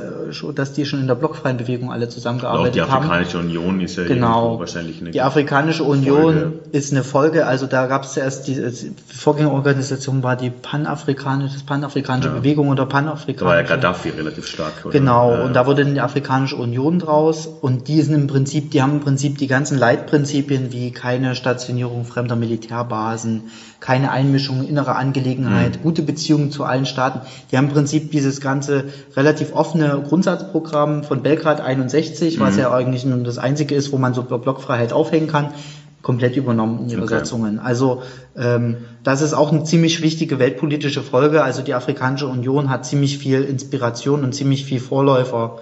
dass 0.54 0.74
die 0.74 0.86
schon 0.86 1.00
in 1.00 1.08
der 1.08 1.16
blockfreien 1.16 1.58
Bewegung 1.58 1.92
alle 1.92 2.06
Auch 2.06 2.10
zusammengearbeitet 2.10 2.76
die 2.76 2.82
haben. 2.84 2.92
Afrikanische 3.06 3.40
Union 3.40 3.82
ist 3.82 3.96
ja 3.98 4.04
Genau. 4.04 4.60
wahrscheinlich 4.60 5.02
eine 5.02 5.10
Die 5.10 5.22
Afrikanische 5.22 5.84
Union 5.84 6.22
Folge. 6.34 6.54
ist 6.72 6.92
eine 6.94 7.04
Folge, 7.04 7.48
also 7.48 7.66
da 7.66 7.88
gab 7.88 8.04
es 8.04 8.14
zuerst 8.14 8.48
die, 8.48 8.54
die 8.54 8.92
Vorgängerorganisation 9.08 10.22
war 10.22 10.36
die 10.36 10.52
panafrikanische, 10.52 11.54
das 11.56 11.64
panafrikanische 11.64 12.30
Bewegung 12.30 12.70
oder 12.70 12.86
Da 12.86 12.94
war 12.94 13.02
ja 13.02 13.06
panafrikanische. 13.08 13.64
Gaddafi 13.70 14.10
relativ 14.10 14.46
stark. 14.46 14.74
Oder? 14.84 14.92
Genau, 14.92 15.32
Ja. 15.34 15.44
und 15.46 15.56
da 15.56 15.66
wurde 15.66 15.84
dann 15.84 15.96
die 15.96 16.02
Afrikanische 16.02 16.58
Union 16.58 17.00
draus 17.00 17.48
und 17.48 17.88
die 17.88 18.02
sind 18.04 18.14
im 18.14 18.28
Prinzip, 18.28 18.70
die 18.70 18.82
haben 18.84 18.94
im 18.94 19.00
Prinzip 19.00 19.40
die 19.40 19.48
ganzen 19.48 19.80
Leitprinzipien 19.80 20.72
wie 20.72 20.92
keine 20.92 21.34
Stationierung 21.36 22.06
fremder 22.20 22.36
Militärbasen, 22.36 23.44
keine 23.80 24.12
Einmischung 24.12 24.60
in 24.62 24.68
innere 24.70 24.96
Angelegenheit, 24.96 25.78
Mhm. 25.78 25.82
gute 25.82 26.02
Beziehungen 26.02 26.52
zu 26.52 26.64
allen 26.66 26.86
Staaten. 26.86 27.22
Die 27.52 27.58
haben 27.58 27.68
im 27.68 27.72
Prinzip 27.74 28.12
dieses 28.12 28.42
ganze 28.42 28.86
relativ 29.16 29.54
offene 29.54 30.02
Grundsatzprogramm 30.08 31.04
von 31.04 31.22
Belgrad 31.24 31.62
61, 31.62 32.40
was 32.40 32.56
Mhm. 32.56 32.60
ja 32.60 32.72
eigentlich 32.74 33.06
nur 33.06 33.18
das 33.20 33.38
einzige 33.38 33.74
ist, 33.76 33.92
wo 33.94 33.98
man 33.98 34.14
so 34.14 34.24
Blockfreiheit 34.24 34.92
aufhängen 34.94 35.28
kann, 35.28 35.54
komplett 36.02 36.36
übernommen 36.36 36.80
in 36.82 36.88
die 36.90 36.96
Okay. 36.96 37.04
Übersetzungen. 37.06 37.60
Also 37.60 38.04
ähm, 38.38 38.78
das 39.04 39.22
ist 39.22 39.34
auch 39.34 39.52
eine 39.52 39.64
ziemlich 39.64 40.02
wichtige 40.02 40.40
weltpolitische 40.40 41.02
Folge. 41.02 41.42
Also 41.44 41.62
die 41.62 41.74
Afrikanische 41.74 42.28
Union 42.28 42.70
hat 42.70 42.86
ziemlich 42.86 43.18
viel 43.18 43.44
Inspiration 43.44 44.24
und 44.24 44.34
ziemlich 44.34 44.66
viel 44.66 44.80
Vorläufer, 44.80 45.60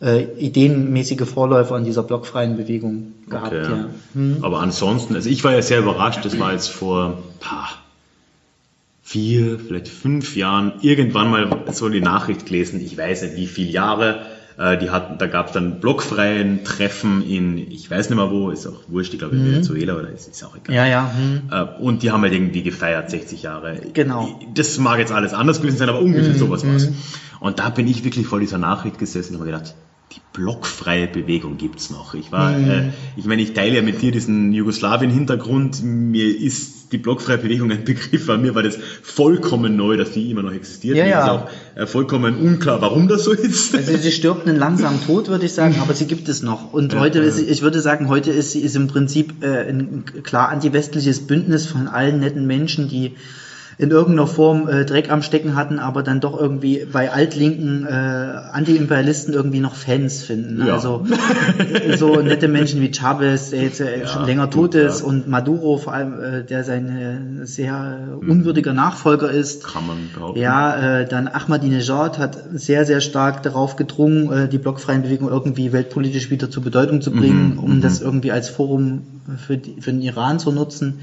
äh, 0.00 0.24
ideenmäßige 0.38 1.26
Vorläufer 1.26 1.76
in 1.78 1.84
dieser 1.84 2.02
blockfreien 2.02 2.56
Bewegung 2.56 3.14
gehabt. 3.28 3.52
Okay. 3.52 3.62
Ja. 3.62 3.88
Hm. 4.14 4.38
Aber 4.42 4.60
ansonsten, 4.60 5.14
also 5.14 5.28
ich 5.28 5.42
war 5.44 5.52
ja 5.52 5.62
sehr 5.62 5.80
überrascht, 5.80 6.24
das 6.24 6.38
war 6.38 6.52
jetzt 6.52 6.68
vor 6.68 7.18
pah, 7.40 7.68
vier, 9.02 9.58
vielleicht 9.58 9.88
fünf 9.88 10.36
Jahren 10.36 10.72
irgendwann 10.82 11.30
mal 11.30 11.64
so 11.72 11.88
die 11.88 12.00
Nachricht 12.00 12.46
gelesen, 12.46 12.80
ich 12.80 12.96
weiß 12.98 13.22
nicht 13.22 13.36
wie 13.36 13.46
viele 13.46 13.70
Jahre, 13.70 14.26
äh, 14.58 14.76
die 14.76 14.90
hatten, 14.90 15.18
da 15.18 15.26
gab 15.26 15.46
es 15.46 15.52
dann 15.52 15.80
blockfreien 15.80 16.64
Treffen 16.64 17.22
in, 17.26 17.70
ich 17.70 17.90
weiß 17.90 18.10
nicht 18.10 18.18
mehr 18.18 18.30
wo, 18.30 18.50
ist 18.50 18.66
auch 18.66 18.82
wurscht, 18.88 19.12
ich 19.12 19.18
glaube 19.18 19.36
in 19.36 19.44
Venezuela 19.46 19.94
oder 19.96 20.10
ist, 20.10 20.28
ist 20.28 20.42
auch 20.44 20.56
egal. 20.56 20.72
Mhm. 20.72 20.74
Ja, 20.74 20.86
ja. 20.86 21.10
Hm. 21.16 21.42
Äh, 21.50 21.82
Und 21.82 22.02
die 22.02 22.10
haben 22.10 22.22
halt 22.22 22.32
irgendwie 22.32 22.62
gefeiert, 22.62 23.10
60 23.10 23.42
Jahre. 23.42 23.80
Genau. 23.92 24.40
Das 24.54 24.76
mag 24.78 24.98
jetzt 24.98 25.12
alles 25.12 25.32
anders 25.32 25.60
gewesen 25.60 25.78
sein, 25.78 25.88
aber 25.88 26.00
ungefähr 26.00 26.34
sowas 26.34 26.66
war's. 26.66 26.88
Und 27.38 27.58
da 27.58 27.68
bin 27.68 27.86
ich 27.86 28.02
wirklich 28.04 28.26
vor 28.26 28.40
dieser 28.40 28.58
Nachricht 28.58 28.98
gesessen 28.98 29.34
und 29.34 29.40
habe 29.40 29.50
gedacht, 29.50 29.74
die 30.12 30.20
blockfreie 30.32 31.08
Bewegung 31.08 31.56
gibt's 31.56 31.90
noch. 31.90 32.14
Ich 32.14 32.30
war, 32.30 32.56
äh, 32.56 32.90
ich 33.16 33.24
meine, 33.24 33.42
ich 33.42 33.54
teile 33.54 33.76
ja 33.76 33.82
mit 33.82 34.02
dir 34.02 34.12
diesen 34.12 34.52
Jugoslawien-Hintergrund. 34.52 35.82
Mir 35.82 36.38
ist 36.38 36.92
die 36.92 36.98
blockfreie 36.98 37.38
Bewegung 37.38 37.72
ein 37.72 37.84
Begriff, 37.84 38.28
weil 38.28 38.38
mir 38.38 38.54
war 38.54 38.62
das 38.62 38.78
vollkommen 39.02 39.76
neu, 39.76 39.96
dass 39.96 40.12
die 40.12 40.30
immer 40.30 40.42
noch 40.42 40.52
existiert. 40.52 40.96
Ja, 40.96 41.04
mir 41.04 41.10
ja. 41.10 41.24
ist 41.24 41.30
auch 41.30 41.48
äh, 41.74 41.86
vollkommen 41.86 42.36
unklar, 42.36 42.80
warum 42.80 43.08
das 43.08 43.24
so 43.24 43.32
ist. 43.32 43.74
Also 43.74 43.96
sie 43.96 44.12
stirbt 44.12 44.46
einen 44.46 44.58
langsamen 44.58 45.04
Tod, 45.04 45.28
würde 45.28 45.46
ich 45.46 45.52
sagen, 45.52 45.76
aber 45.80 45.94
sie 45.94 46.06
gibt 46.06 46.28
es 46.28 46.40
noch. 46.42 46.72
Und 46.72 46.94
heute 46.96 47.18
ist, 47.18 47.40
ich 47.40 47.62
würde 47.62 47.80
sagen, 47.80 48.08
heute 48.08 48.30
ist 48.30 48.52
sie 48.52 48.60
ist 48.60 48.76
im 48.76 48.86
Prinzip 48.86 49.42
äh, 49.42 49.68
ein 49.68 50.04
klar 50.22 50.50
antiwestliches 50.50 51.26
Bündnis 51.26 51.66
von 51.66 51.88
allen 51.88 52.20
netten 52.20 52.46
Menschen, 52.46 52.88
die 52.88 53.16
in 53.78 53.90
irgendeiner 53.90 54.26
Form 54.26 54.68
äh, 54.68 54.86
Dreck 54.86 55.10
am 55.10 55.20
Stecken 55.20 55.54
hatten, 55.54 55.78
aber 55.78 56.02
dann 56.02 56.20
doch 56.20 56.38
irgendwie 56.38 56.86
bei 56.90 57.12
altlinken 57.12 57.86
äh, 57.86 57.90
Anti-Imperialisten 57.90 59.34
irgendwie 59.34 59.60
noch 59.60 59.74
Fans 59.74 60.22
finden. 60.22 60.66
Ja. 60.66 60.74
Also 60.74 61.04
so 61.98 62.16
nette 62.22 62.48
Menschen 62.48 62.80
wie 62.80 62.90
Chavez, 62.90 63.50
der 63.50 63.62
jetzt 63.62 63.80
äh, 63.80 64.06
schon 64.06 64.24
länger 64.24 64.48
tot 64.48 64.74
ist, 64.74 65.00
ja. 65.00 65.06
und 65.06 65.28
Maduro, 65.28 65.76
vor 65.76 65.92
allem, 65.92 66.14
äh, 66.18 66.42
der 66.42 66.64
sein 66.64 67.42
äh, 67.42 67.46
sehr 67.46 68.18
unwürdiger 68.26 68.72
Nachfolger 68.72 69.30
ist. 69.30 69.64
Kann 69.64 69.86
man 69.86 69.98
behaupten. 70.14 70.40
Ja, 70.40 71.00
äh, 71.00 71.06
dann 71.06 71.28
Ahmadinejad 71.28 72.18
hat 72.18 72.38
sehr, 72.54 72.86
sehr 72.86 73.02
stark 73.02 73.42
darauf 73.42 73.76
gedrungen, 73.76 74.32
äh, 74.32 74.48
die 74.48 74.58
blockfreien 74.58 75.02
Bewegung 75.02 75.28
irgendwie 75.28 75.72
weltpolitisch 75.72 76.30
wieder 76.30 76.50
zur 76.50 76.62
Bedeutung 76.62 77.02
zu 77.02 77.10
bringen, 77.10 77.58
um 77.58 77.82
das 77.82 78.00
irgendwie 78.00 78.32
als 78.32 78.48
Forum 78.48 79.02
für, 79.46 79.58
die, 79.58 79.82
für 79.82 79.92
den 79.92 80.00
Iran 80.00 80.38
zu 80.38 80.50
nutzen. 80.50 81.00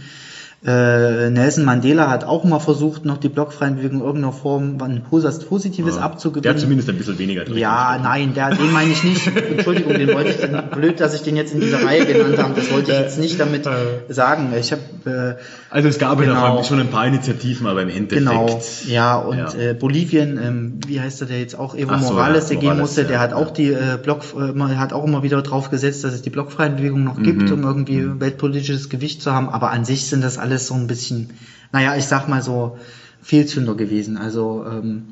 Äh, 0.66 1.30
Nelson 1.30 1.66
Mandela 1.66 2.10
hat 2.10 2.24
auch 2.24 2.46
mal 2.46 2.60
versucht, 2.60 3.04
noch 3.04 3.18
die 3.18 3.28
blockfreien 3.28 3.76
Bewegung 3.76 4.00
in 4.00 4.06
irgendeiner 4.06 4.32
Form 4.32 4.78
ein 4.82 5.04
Pos- 5.10 5.40
Positives 5.46 5.96
Der 5.96 6.04
abzugewinnen. 6.06 6.54
hat 6.56 6.62
zumindest 6.62 6.90
ein 6.90 6.98
bisschen 6.98 7.20
weniger 7.20 7.44
Dreck 7.44 7.58
Ja, 7.58 8.00
nein, 8.02 8.34
der, 8.34 8.52
den 8.56 8.72
meine 8.72 8.92
ich 8.92 9.04
nicht. 9.04 9.28
Entschuldigung, 9.52 9.94
den 9.96 10.14
wollte 10.14 10.30
ich 10.30 10.38
den, 10.38 10.58
blöd, 10.74 11.02
dass 11.02 11.14
ich 11.16 11.22
den 11.24 11.36
jetzt 11.36 11.54
in 11.54 11.60
dieser 11.60 11.84
Reihe 11.86 12.06
genannt 12.06 12.38
habe. 12.42 12.54
Das 12.56 12.72
wollte 12.72 12.94
ich 12.94 12.98
jetzt 12.98 13.20
nicht 13.20 13.40
damit 13.42 13.68
sagen. 14.08 14.54
Ich 14.58 14.72
habe 14.72 14.82
äh, 15.06 15.44
Also 15.70 15.90
es 15.90 16.00
gab 16.00 16.20
ja 16.22 16.28
Genau. 16.28 16.56
noch 16.56 16.64
schon 16.64 16.80
ein 16.80 16.88
paar 16.90 17.06
Initiativen, 17.08 17.68
aber 17.68 17.82
im 17.82 17.90
Endeffekt. 17.90 18.26
Genau, 18.26 18.62
ja, 18.88 19.18
und 19.18 19.38
Ja. 19.38 19.54
Äh, 19.54 19.74
Bolivien, 19.74 20.40
ähm, 20.42 20.80
wie 20.88 21.02
heißt 21.02 21.20
er 21.20 21.28
der 21.28 21.40
jetzt 21.40 21.60
auch, 21.60 21.76
Evo 21.76 21.98
so, 21.98 22.14
Morales, 22.14 22.44
ja, 22.46 22.50
der 22.52 22.58
gehen 22.58 22.64
Morales, 22.70 22.82
musste, 22.82 23.04
der 23.04 23.16
ja, 23.16 23.20
hat 23.20 23.32
ja. 23.32 23.36
auch 23.36 23.52
die 23.52 23.68
äh, 23.74 23.98
Block, 24.02 24.22
äh, 24.40 24.52
immer- 24.52 24.78
hat 24.80 24.94
auch 24.94 25.04
immer 25.04 25.24
wieder 25.24 25.42
drauf 25.42 25.70
gesetzt, 25.72 26.06
dass 26.06 26.14
es 26.14 26.22
die 26.22 26.30
blockfreien 26.30 26.78
Bewegungen 26.78 27.04
noch 27.04 27.22
gibt, 27.22 27.42
Mhm. 27.50 27.52
um 27.52 27.64
irgendwie 27.64 28.06
weltpolitisches 28.22 28.88
Gewicht 28.90 29.22
zu 29.22 29.34
haben, 29.34 29.50
aber 29.50 29.72
an 29.72 29.84
sich 29.84 30.06
sind 30.08 30.24
das 30.24 30.38
alles 30.54 30.68
so 30.68 30.76
ein 30.76 30.88
bisschen, 30.88 31.32
naja, 31.72 31.96
ich 31.98 32.06
sag 32.06 32.28
mal 32.30 32.42
so, 32.42 32.78
Fehlzünder 33.22 33.76
gewesen, 33.76 34.18
also 34.18 34.66
ähm, 34.70 35.04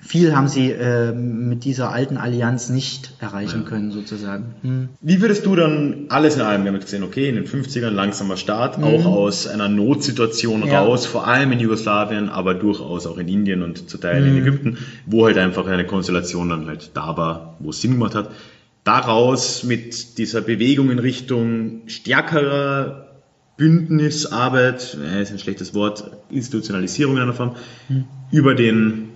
viel 0.00 0.36
haben 0.36 0.46
sie 0.46 0.70
äh, 0.70 1.12
mit 1.12 1.64
dieser 1.64 1.90
alten 1.90 2.16
Allianz 2.16 2.68
nicht 2.70 3.14
erreichen 3.18 3.64
können, 3.64 3.90
sozusagen. 3.90 4.54
Hm. 4.62 4.88
Wie 5.00 5.20
würdest 5.20 5.44
du 5.46 5.56
dann 5.56 6.06
alles 6.10 6.36
in 6.36 6.42
allem, 6.42 6.62
wir 6.62 6.68
haben 6.68 6.76
jetzt 6.76 6.84
gesehen, 6.84 7.02
okay, 7.02 7.28
in 7.28 7.34
den 7.34 7.44
50ern 7.46 7.90
langsamer 7.90 8.36
Start, 8.36 8.80
auch 8.80 9.04
aus 9.04 9.48
einer 9.48 9.68
Notsituation 9.68 10.60
Mhm. 10.60 10.66
Ja. 10.68 10.82
raus, 10.84 11.06
vor 11.06 11.26
allem 11.26 11.50
in 11.52 11.58
Jugoslawien, 11.58 12.28
aber 12.28 12.54
durchaus 12.54 13.04
auch 13.06 13.18
in 13.18 13.26
Indien 13.26 13.62
und 13.62 13.90
zu 13.90 13.98
Teilen 13.98 14.30
Mhm. 14.30 14.36
in 14.36 14.42
Ägypten, 14.46 14.78
wo 15.06 15.26
halt 15.26 15.38
einfach 15.38 15.66
eine 15.66 15.84
Konstellation 15.86 16.48
dann 16.50 16.66
halt 16.68 16.92
da 16.94 17.16
war, 17.16 17.56
wo 17.58 17.70
es 17.70 17.80
Sinn 17.80 17.92
gemacht 17.92 18.14
hat. 18.14 18.30
Daraus 18.84 19.64
mit 19.64 20.18
dieser 20.18 20.40
Bewegung 20.40 20.90
in 20.90 21.00
Richtung 21.00 21.80
stärkerer 21.86 23.05
Bündnisarbeit, 23.56 24.96
äh, 25.02 25.22
ist 25.22 25.32
ein 25.32 25.38
schlechtes 25.38 25.74
Wort, 25.74 26.10
Institutionalisierung 26.30 27.16
in 27.16 27.22
einer 27.22 27.34
Form, 27.34 27.56
Mhm. 27.88 28.04
über 28.30 28.54
den 28.54 29.08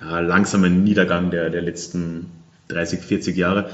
ja, 0.00 0.20
langsamen 0.20 0.84
Niedergang 0.84 1.30
der, 1.30 1.50
der 1.50 1.62
letzten 1.62 2.26
30, 2.68 3.00
40 3.00 3.36
Jahre. 3.36 3.70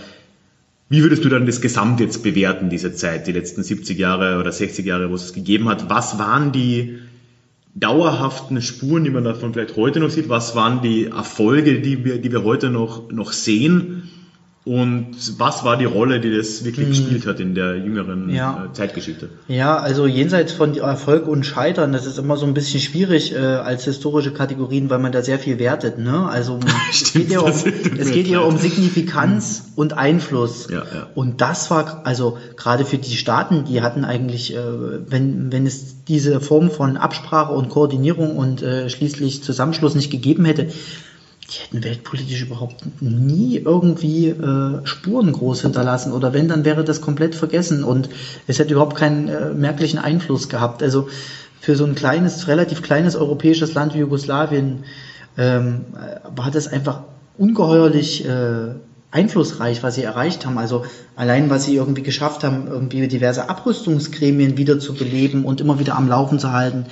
Wie 0.89 1.03
würdest 1.03 1.25
du 1.25 1.29
dann 1.29 1.47
das 1.47 1.61
Gesamt 1.61 2.01
jetzt 2.01 2.23
bewerten, 2.23 2.71
diese 2.71 2.95
Zeit, 2.95 3.27
die 3.27 3.33
letzten 3.33 3.63
70 3.63 3.99
Jahre 3.99 4.39
oder 4.41 4.51
60 4.51 4.85
Jahre, 4.87 5.11
wo 5.11 5.15
es 5.15 5.25
es 5.25 5.33
gegeben 5.33 5.69
hat? 5.69 5.91
Was 5.91 6.19
waren 6.19 6.51
die 6.51 6.99
dauerhaften 7.75 8.61
Spuren, 8.63 9.05
die 9.05 9.11
man 9.11 9.23
davon 9.23 9.53
vielleicht 9.53 9.77
heute 9.77 10.01
noch 10.01 10.11
sieht? 10.11 10.29
Was 10.29 10.57
waren 10.57 10.83
die 10.83 11.07
Erfolge, 11.07 11.81
die 11.81 12.05
wir, 12.05 12.19
die 12.19 12.33
wir 12.33 12.43
heute 12.43 12.71
noch, 12.71 13.11
noch 13.13 13.33
sehen? 13.33 14.09
Und 14.69 15.17
was 15.39 15.65
war 15.65 15.79
die 15.79 15.87
Rolle, 15.87 16.21
die 16.21 16.31
das 16.37 16.63
wirklich 16.63 16.89
Hm. 16.89 16.95
gespielt 16.95 17.27
hat 17.27 17.41
in 17.41 17.55
der 17.55 17.77
jüngeren 17.79 18.29
Ja. 18.29 18.67
äh, 18.67 18.73
Zeitgeschichte? 18.75 19.31
Ja, 19.49 19.79
also 19.79 20.07
jenseits 20.07 20.53
von 20.53 20.77
Erfolg 20.77 21.27
und 21.27 21.47
Scheitern, 21.47 21.93
das 21.93 22.05
ist 22.05 22.19
immer 22.19 22.37
so 22.37 22.45
ein 22.45 22.53
bisschen 22.53 22.79
schwierig 22.81 23.35
äh, 23.35 23.39
als 23.39 23.85
historische 23.87 24.31
Kategorien, 24.31 24.91
weil 24.91 24.99
man 24.99 25.11
da 25.11 25.23
sehr 25.23 25.39
viel 25.39 25.59
wertet. 25.59 25.97
Ne? 25.97 26.29
Also 26.29 26.61
es 26.91 26.99
Stimmt, 26.99 27.29
geht 27.29 27.33
ja 27.33 27.41
um, 27.41 27.47
das 27.47 27.65
tut 27.65 27.95
mir 27.95 27.99
es 28.03 28.11
geht 28.11 28.27
ja 28.29 28.41
um 28.41 28.59
Signifikanz 28.59 29.73
und 29.75 29.97
Einfluss. 29.97 30.69
Ja, 30.71 30.83
ja. 30.95 31.07
Und 31.15 31.41
das 31.41 31.71
war 31.71 32.03
also 32.05 32.37
gerade 32.57 32.85
für 32.85 32.99
die 32.99 33.17
Staaten, 33.17 33.65
die 33.65 33.81
hatten 33.81 34.05
eigentlich, 34.05 34.55
äh, 34.55 34.59
wenn 35.11 35.51
wenn 35.51 35.65
es 35.67 36.05
diese 36.05 36.41
Form 36.41 36.71
von 36.71 36.99
Absprache 36.99 37.55
und 37.55 37.71
Koordinierung 37.71 38.37
und 38.37 38.61
äh, 38.63 38.91
schließlich 38.91 39.43
Zusammenschluss 39.43 39.95
nicht 39.95 40.11
gegeben 40.11 40.45
hätte, 40.45 40.69
die 41.51 41.61
hätten 41.61 41.83
weltpolitisch 41.83 42.43
überhaupt 42.43 42.85
nie 43.01 43.57
irgendwie 43.57 44.29
äh, 44.29 44.87
Spuren 44.87 45.33
groß 45.33 45.63
hinterlassen 45.63 46.13
oder 46.13 46.35
wenn, 46.35 46.49
dann 46.49 46.65
wäre 46.67 46.85
das 46.85 47.01
komplett 47.01 47.35
vergessen 47.35 47.85
und 47.85 48.11
es 48.47 48.59
hätte 48.59 48.75
überhaupt 48.75 48.97
keinen 48.97 49.29
äh, 49.29 49.55
merklichen 49.55 49.99
Einfluss 49.99 50.51
gehabt. 50.51 50.83
Also 50.83 51.09
für 51.61 51.75
so 51.75 51.87
ein 51.87 51.95
kleines, 51.95 52.49
relativ 52.49 52.83
kleines 52.83 53.17
europäisches 53.17 53.73
Land 53.73 53.95
wie 53.95 53.99
Jugoslawien 53.99 54.85
ähm, 55.39 55.87
äh, 55.95 56.21
war 56.37 56.51
das 56.51 56.69
einfach 56.69 57.01
ungeheuerlich 57.39 58.27
äh, 58.27 58.75
einflussreich, 59.11 59.83
was 59.83 59.95
sie 59.95 60.03
erreicht 60.03 60.45
haben. 60.45 60.59
Also 60.59 60.85
allein, 61.17 61.49
was 61.49 61.65
sie 61.65 61.77
irgendwie 61.77 62.03
geschafft 62.03 62.45
haben, 62.45 62.67
irgendwie 62.69 63.09
diverse 63.09 63.49
Abrüstungsgremien 63.49 64.59
wieder 64.59 64.79
zu 64.81 64.93
beleben 64.93 65.47
und 65.47 65.63
immer 65.63 65.79
wieder 65.79 65.97
am 65.97 66.09
Laufen 66.09 66.39
zu 66.39 66.53
halten 66.53 66.85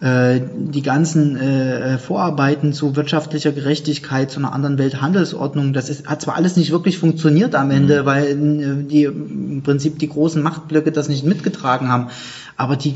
die 0.00 0.82
ganzen 0.82 1.36
äh, 1.36 1.98
Vorarbeiten 1.98 2.72
zu 2.72 2.96
wirtschaftlicher 2.96 3.52
Gerechtigkeit, 3.52 4.30
zu 4.30 4.40
einer 4.40 4.52
anderen 4.52 4.76
Welthandelsordnung, 4.76 5.72
das 5.72 5.88
ist, 5.88 6.06
hat 6.06 6.20
zwar 6.20 6.34
alles 6.34 6.56
nicht 6.56 6.72
wirklich 6.72 6.98
funktioniert 6.98 7.54
am 7.54 7.70
Ende, 7.70 8.04
weil 8.04 8.24
äh, 8.24 8.84
die 8.84 9.04
im 9.04 9.62
Prinzip 9.62 9.98
die 9.98 10.08
großen 10.08 10.42
Machtblöcke 10.42 10.92
das 10.92 11.08
nicht 11.08 11.24
mitgetragen 11.24 11.88
haben, 11.88 12.08
aber 12.56 12.76
die 12.76 12.94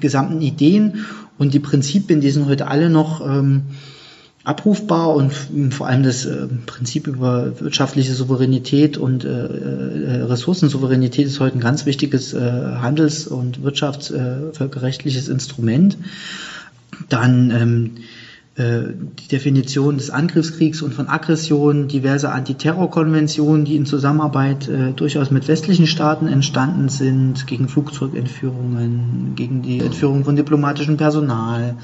gesamten 0.00 0.40
Ideen 0.40 1.04
und 1.36 1.54
die 1.54 1.60
Prinzipien, 1.60 2.20
die 2.20 2.30
sind 2.30 2.46
heute 2.46 2.66
alle 2.68 2.90
noch 2.90 3.20
ähm, 3.20 3.62
abrufbar 4.48 5.14
und 5.14 5.30
vor 5.74 5.88
allem 5.88 6.02
das 6.02 6.24
äh, 6.24 6.46
Prinzip 6.64 7.06
über 7.06 7.60
wirtschaftliche 7.60 8.14
Souveränität 8.14 8.96
und 8.96 9.22
äh, 9.24 9.28
äh, 9.28 10.22
Ressourcensouveränität 10.22 11.26
ist 11.26 11.38
heute 11.38 11.58
ein 11.58 11.60
ganz 11.60 11.84
wichtiges 11.84 12.32
äh, 12.32 12.38
Handels- 12.40 13.26
und 13.26 13.62
Wirtschaftsvölkerrechtliches 13.62 15.28
Instrument. 15.28 15.98
Dann 17.10 17.50
ähm, 17.50 17.90
äh, 18.56 18.94
die 19.18 19.28
Definition 19.28 19.98
des 19.98 20.08
Angriffskriegs 20.08 20.80
und 20.80 20.94
von 20.94 21.08
Aggression, 21.08 21.86
diverse 21.86 22.32
Antiterrorkonventionen, 22.32 23.66
die 23.66 23.76
in 23.76 23.84
Zusammenarbeit 23.84 24.66
äh, 24.66 24.92
durchaus 24.92 25.30
mit 25.30 25.46
westlichen 25.46 25.86
Staaten 25.86 26.26
entstanden 26.26 26.88
sind, 26.88 27.46
gegen 27.46 27.68
Flugzeugentführungen, 27.68 29.34
gegen 29.36 29.60
die 29.60 29.80
Entführung 29.80 30.24
von 30.24 30.36
diplomatischem 30.36 30.96
Personal. 30.96 31.76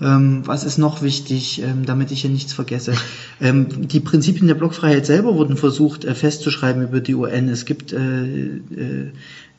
Ähm, 0.00 0.42
was 0.44 0.64
ist 0.64 0.78
noch 0.78 1.02
wichtig, 1.02 1.62
ähm, 1.62 1.86
damit 1.86 2.10
ich 2.10 2.22
hier 2.22 2.30
nichts 2.30 2.52
vergesse? 2.52 2.94
Ähm, 3.40 3.88
die 3.88 4.00
Prinzipien 4.00 4.46
der 4.46 4.54
Blockfreiheit 4.54 5.04
selber 5.04 5.34
wurden 5.34 5.56
versucht 5.58 6.04
äh, 6.06 6.14
festzuschreiben 6.14 6.82
über 6.82 7.00
die 7.00 7.14
UN. 7.14 7.48
Es 7.48 7.66
gibt 7.66 7.92
äh, 7.92 7.96
äh, 7.98 9.10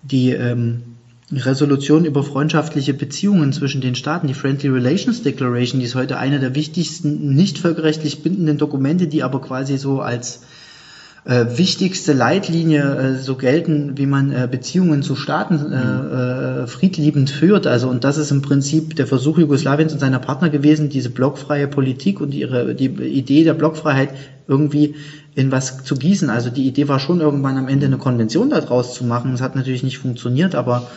die 0.01 0.31
ähm, 0.31 0.81
Resolution 1.31 2.05
über 2.05 2.23
freundschaftliche 2.23 2.93
Beziehungen 2.93 3.51
zwischen 3.51 3.81
den 3.81 3.95
Staaten, 3.95 4.27
die 4.27 4.33
Friendly 4.33 4.69
Relations 4.69 5.23
Declaration, 5.23 5.79
die 5.79 5.85
ist 5.85 5.95
heute 5.95 6.17
eine 6.17 6.39
der 6.39 6.55
wichtigsten 6.55 7.35
nicht 7.35 7.57
völkerrechtlich 7.59 8.23
bindenden 8.23 8.57
Dokumente, 8.57 9.07
die 9.07 9.23
aber 9.23 9.41
quasi 9.41 9.77
so 9.77 10.01
als 10.01 10.41
äh, 11.27 11.57
wichtigste 11.57 12.13
Leitlinie 12.13 12.83
äh, 12.83 13.15
so 13.15 13.35
gelten, 13.35 13.97
wie 13.97 14.05
man 14.05 14.31
äh, 14.31 14.47
Beziehungen 14.49 15.03
zu 15.03 15.17
Staaten 15.17 15.73
äh, 15.73 16.63
äh, 16.63 16.67
friedliebend 16.67 17.29
führt. 17.29 17.67
Also 17.67 17.89
und 17.89 18.05
das 18.05 18.17
ist 18.17 18.31
im 18.31 18.41
Prinzip 18.41 18.95
der 18.95 19.07
Versuch 19.07 19.37
Jugoslawiens 19.37 19.91
und 19.91 19.99
seiner 19.99 20.19
Partner 20.19 20.49
gewesen, 20.49 20.87
diese 20.87 21.09
blockfreie 21.09 21.67
Politik 21.67 22.21
und 22.21 22.33
ihre 22.33 22.73
die 22.73 22.85
Idee 22.85 23.43
der 23.43 23.55
Blockfreiheit 23.55 24.09
irgendwie 24.47 24.95
in 25.35 25.51
was 25.51 25.83
zu 25.83 25.95
gießen. 25.95 26.29
Also 26.29 26.49
die 26.49 26.65
Idee 26.65 26.87
war 26.87 26.99
schon 26.99 27.19
irgendwann 27.19 27.57
am 27.57 27.67
Ende 27.67 27.87
eine 27.87 27.97
Konvention 27.97 28.49
daraus 28.49 28.93
zu 28.93 29.03
machen. 29.03 29.33
Es 29.33 29.41
hat 29.41 29.55
natürlich 29.55 29.83
nicht 29.83 29.97
funktioniert, 29.97 30.55
aber 30.55 30.87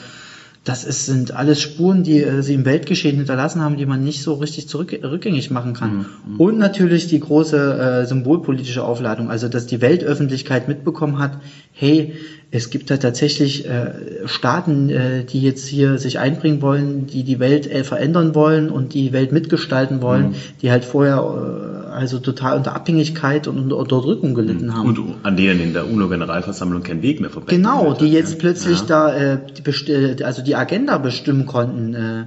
das 0.64 0.84
ist, 0.84 1.06
sind 1.06 1.34
alles 1.34 1.60
Spuren, 1.60 2.02
die 2.02 2.22
äh, 2.22 2.42
sie 2.42 2.54
im 2.54 2.66
Weltgeschehen 2.66 3.16
hinterlassen 3.16 3.62
haben, 3.62 3.78
die 3.78 3.86
man 3.86 4.04
nicht 4.04 4.22
so 4.22 4.34
richtig 4.34 4.68
zurück, 4.68 4.92
rückgängig 5.02 5.50
machen 5.50 5.72
kann. 5.72 6.06
Und 6.38 6.58
natürlich 6.58 7.06
die 7.06 7.18
große 7.18 8.02
äh, 8.02 8.06
symbolpolitische 8.06 8.84
Aufladung, 8.84 9.30
also 9.30 9.48
dass 9.48 9.66
die 9.66 9.80
Weltöffentlichkeit 9.80 10.68
mitbekommen 10.68 11.18
hat, 11.18 11.38
hey, 11.72 12.14
es 12.50 12.68
gibt 12.68 12.90
da 12.90 12.98
tatsächlich 12.98 13.66
äh, 13.66 14.26
Staaten, 14.26 14.90
äh, 14.90 15.24
die 15.24 15.40
jetzt 15.40 15.66
hier 15.66 15.98
sich 15.98 16.18
einbringen 16.18 16.60
wollen, 16.60 17.06
die 17.06 17.22
die 17.22 17.38
Welt 17.38 17.70
äh, 17.70 17.82
verändern 17.82 18.34
wollen 18.34 18.70
und 18.70 18.92
die 18.92 19.12
Welt 19.12 19.32
mitgestalten 19.32 20.02
wollen, 20.02 20.34
die 20.60 20.70
halt 20.70 20.84
vorher 20.84 21.16
äh, 21.18 21.79
also 22.00 22.18
total 22.18 22.56
unter 22.56 22.74
Abhängigkeit 22.74 23.46
und 23.46 23.58
unter 23.58 23.76
Unterdrückung 23.76 24.34
gelitten 24.34 24.74
haben. 24.74 24.88
Und 24.88 24.98
an 25.22 25.36
denen 25.36 25.60
in 25.60 25.72
der 25.74 25.86
UNO-Generalversammlung 25.88 26.82
kein 26.82 27.02
Weg 27.02 27.20
mehr 27.20 27.30
vorbei. 27.30 27.54
Genau, 27.54 27.92
die 27.92 28.06
jetzt 28.10 28.38
plötzlich 28.38 28.80
Ja. 28.80 28.86
da 28.86 29.14
äh, 29.14 29.38
die 29.56 29.92
äh, 29.92 30.22
also 30.24 30.42
die 30.42 30.56
Agenda 30.56 30.98
bestimmen 30.98 31.44
konnten. 31.46 31.94
Äh, 31.94 32.24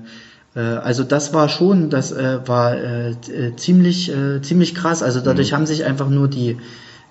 äh, 0.56 0.60
also 0.78 1.04
das 1.04 1.34
war 1.34 1.50
schon, 1.50 1.90
das 1.90 2.12
äh, 2.12 2.40
war 2.46 2.76
äh, 2.76 3.10
äh, 3.12 3.56
ziemlich 3.58 4.12
äh, 4.16 4.42
ziemlich 4.42 4.76
krass. 4.76 5.02
Also 5.04 5.20
dadurch 5.20 5.52
Mhm. 5.52 5.56
haben 5.56 5.66
sich 5.66 5.84
einfach 5.86 6.10
nur 6.10 6.28
die 6.28 6.58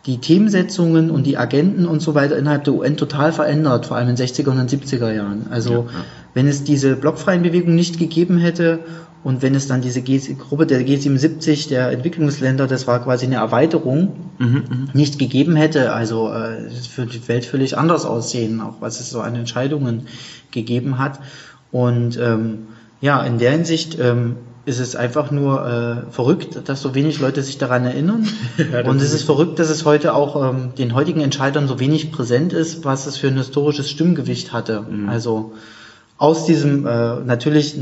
die 0.07 0.19
Themensetzungen 0.19 1.13
und 1.13 1.27
die 1.27 1.37
Agenten 1.39 1.87
und 1.87 2.03
so 2.03 2.15
weiter 2.17 2.37
innerhalb 2.37 2.65
der 2.65 2.75
UN 2.75 2.97
total 2.97 3.33
verändert, 3.33 3.87
vor 3.87 3.97
allem 3.97 4.09
in 4.09 4.17
den 4.17 4.27
60er 4.27 4.49
und 4.51 4.57
den 4.59 4.69
70er 4.69 5.13
Jahren. 5.13 5.47
Also 5.51 5.73
Ja, 5.73 5.79
ja. 5.79 6.05
wenn 6.35 6.49
es 6.49 6.65
diese 6.65 6.97
blockfreien 6.97 7.43
Bewegungen 7.43 7.77
nicht 7.77 7.99
gegeben 8.01 8.37
hätte 8.39 8.81
und 9.25 9.41
wenn 9.41 9.55
es 9.55 9.69
dann 9.69 9.81
diese 9.81 10.03
G 10.03 10.19
Gruppe 10.35 10.67
der 10.67 10.81
G77 10.81 11.69
der 11.69 11.91
Entwicklungsländer, 11.91 12.67
das 12.67 12.87
war 12.87 13.03
quasi 13.03 13.27
eine 13.27 13.37
Erweiterung, 13.37 14.15
nicht 14.95 15.19
gegeben 15.19 15.55
hätte, 15.55 15.93
also 15.93 16.29
äh, 16.29 16.71
würde 16.97 17.13
die 17.13 17.29
Welt 17.29 17.45
völlig 17.45 17.79
anders 17.79 18.05
aussehen, 18.05 18.61
auch 18.61 18.81
was 18.81 18.99
es 18.99 19.11
so 19.11 19.21
an 19.21 19.37
Entscheidungen 19.37 20.09
gegeben 20.51 20.99
hat. 20.99 21.21
Und 21.71 22.19
ähm, 22.19 22.67
ja, 23.01 23.23
in 23.23 23.39
der 23.39 23.53
Hinsicht 23.53 23.97
ähm, 24.01 24.37
ist 24.65 24.81
es 24.81 24.97
einfach 24.97 25.31
nur 25.31 25.67
äh, 26.09 26.13
verrückt, 26.13 26.69
dass 26.69 26.83
so 26.83 26.95
wenig 26.95 27.21
Leute 27.21 27.43
sich 27.43 27.59
daran 27.59 27.85
erinnern. 27.85 28.29
Und 28.85 29.01
es 29.01 29.13
ist 29.13 29.23
verrückt, 29.23 29.59
dass 29.59 29.71
es 29.71 29.85
heute 29.85 30.15
auch 30.15 30.51
ähm, 30.51 30.75
den 30.77 30.95
heutigen 30.95 31.21
Entscheidern 31.21 31.69
so 31.69 31.79
wenig 31.79 32.11
präsent 32.11 32.53
ist, 32.53 32.85
was 32.85 33.07
es 33.07 33.17
für 33.17 33.29
ein 33.29 33.37
historisches 33.37 33.89
Stimmgewicht 33.89 34.53
hatte. 34.53 34.85
Also 35.09 35.53
aus 36.23 36.45
diesem, 36.45 36.87
äh, 36.87 37.17
natürlich 37.17 37.77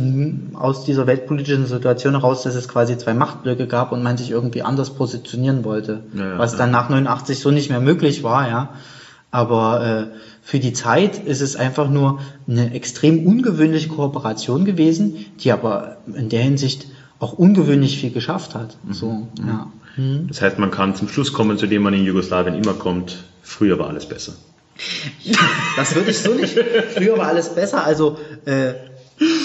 aus 0.54 0.86
dieser 0.86 1.06
weltpolitischen 1.06 1.66
Situation 1.66 2.14
heraus, 2.14 2.42
dass 2.42 2.54
es 2.54 2.68
quasi 2.68 2.96
zwei 2.96 3.12
Machtblöcke 3.12 3.66
gab 3.66 3.92
und 3.92 4.02
man 4.02 4.16
sich 4.16 4.30
irgendwie 4.30 4.62
anders 4.62 4.94
positionieren 4.94 5.62
wollte. 5.62 6.04
Ja, 6.14 6.38
was 6.38 6.52
ja. 6.52 6.58
dann 6.58 6.70
nach 6.70 6.88
89 6.88 7.38
so 7.38 7.50
nicht 7.50 7.68
mehr 7.68 7.82
möglich 7.82 8.22
war, 8.22 8.48
ja. 8.48 8.70
Aber 9.30 9.84
äh, 9.84 10.16
für 10.40 10.58
die 10.58 10.72
Zeit 10.72 11.18
ist 11.18 11.42
es 11.42 11.54
einfach 11.54 11.90
nur 11.90 12.20
eine 12.48 12.72
extrem 12.72 13.26
ungewöhnliche 13.26 13.88
Kooperation 13.88 14.64
gewesen, 14.64 15.16
die 15.40 15.52
aber 15.52 15.98
in 16.06 16.30
der 16.30 16.40
Hinsicht 16.40 16.86
auch 17.18 17.34
ungewöhnlich 17.34 17.98
viel 17.98 18.10
geschafft 18.10 18.54
hat. 18.54 18.78
So, 18.90 19.28
ja. 19.46 19.70
Hm. 19.96 20.28
Das 20.28 20.40
heißt, 20.40 20.58
man 20.58 20.70
kann 20.70 20.94
zum 20.94 21.08
Schluss 21.08 21.34
kommen, 21.34 21.58
zu 21.58 21.66
dem 21.66 21.82
man 21.82 21.92
in 21.92 22.06
Jugoslawien 22.06 22.54
immer 22.54 22.72
kommt. 22.72 23.22
Früher 23.42 23.78
war 23.78 23.88
alles 23.88 24.06
besser. 24.06 24.32
Das 25.76 25.94
würde 25.94 26.10
ich 26.10 26.18
so 26.18 26.34
nicht. 26.34 26.58
Früher 26.94 27.18
war 27.18 27.28
alles 27.28 27.54
besser. 27.54 27.84
Also 27.84 28.18
äh, 28.44 28.74